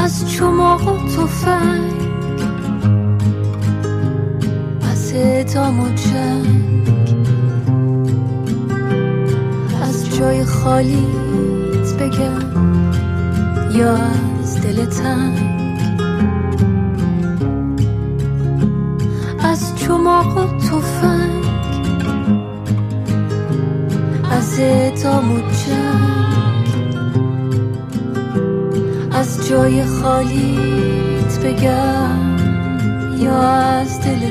از 0.03 0.31
چماق 0.31 0.89
و 0.89 1.09
توفنگ 1.17 1.93
از 4.91 5.13
ادام 5.15 5.81
و 5.81 5.89
جنگ. 5.89 6.73
جای 10.23 10.45
خالیت 10.45 11.95
بگم 12.01 12.43
یا 13.75 13.97
از 14.43 14.61
دل 14.61 14.87
جای 29.53 29.85
خالیت 29.85 31.39
بگم 31.45 32.37
یا 33.19 33.43
از 33.43 34.01
دل 34.01 34.31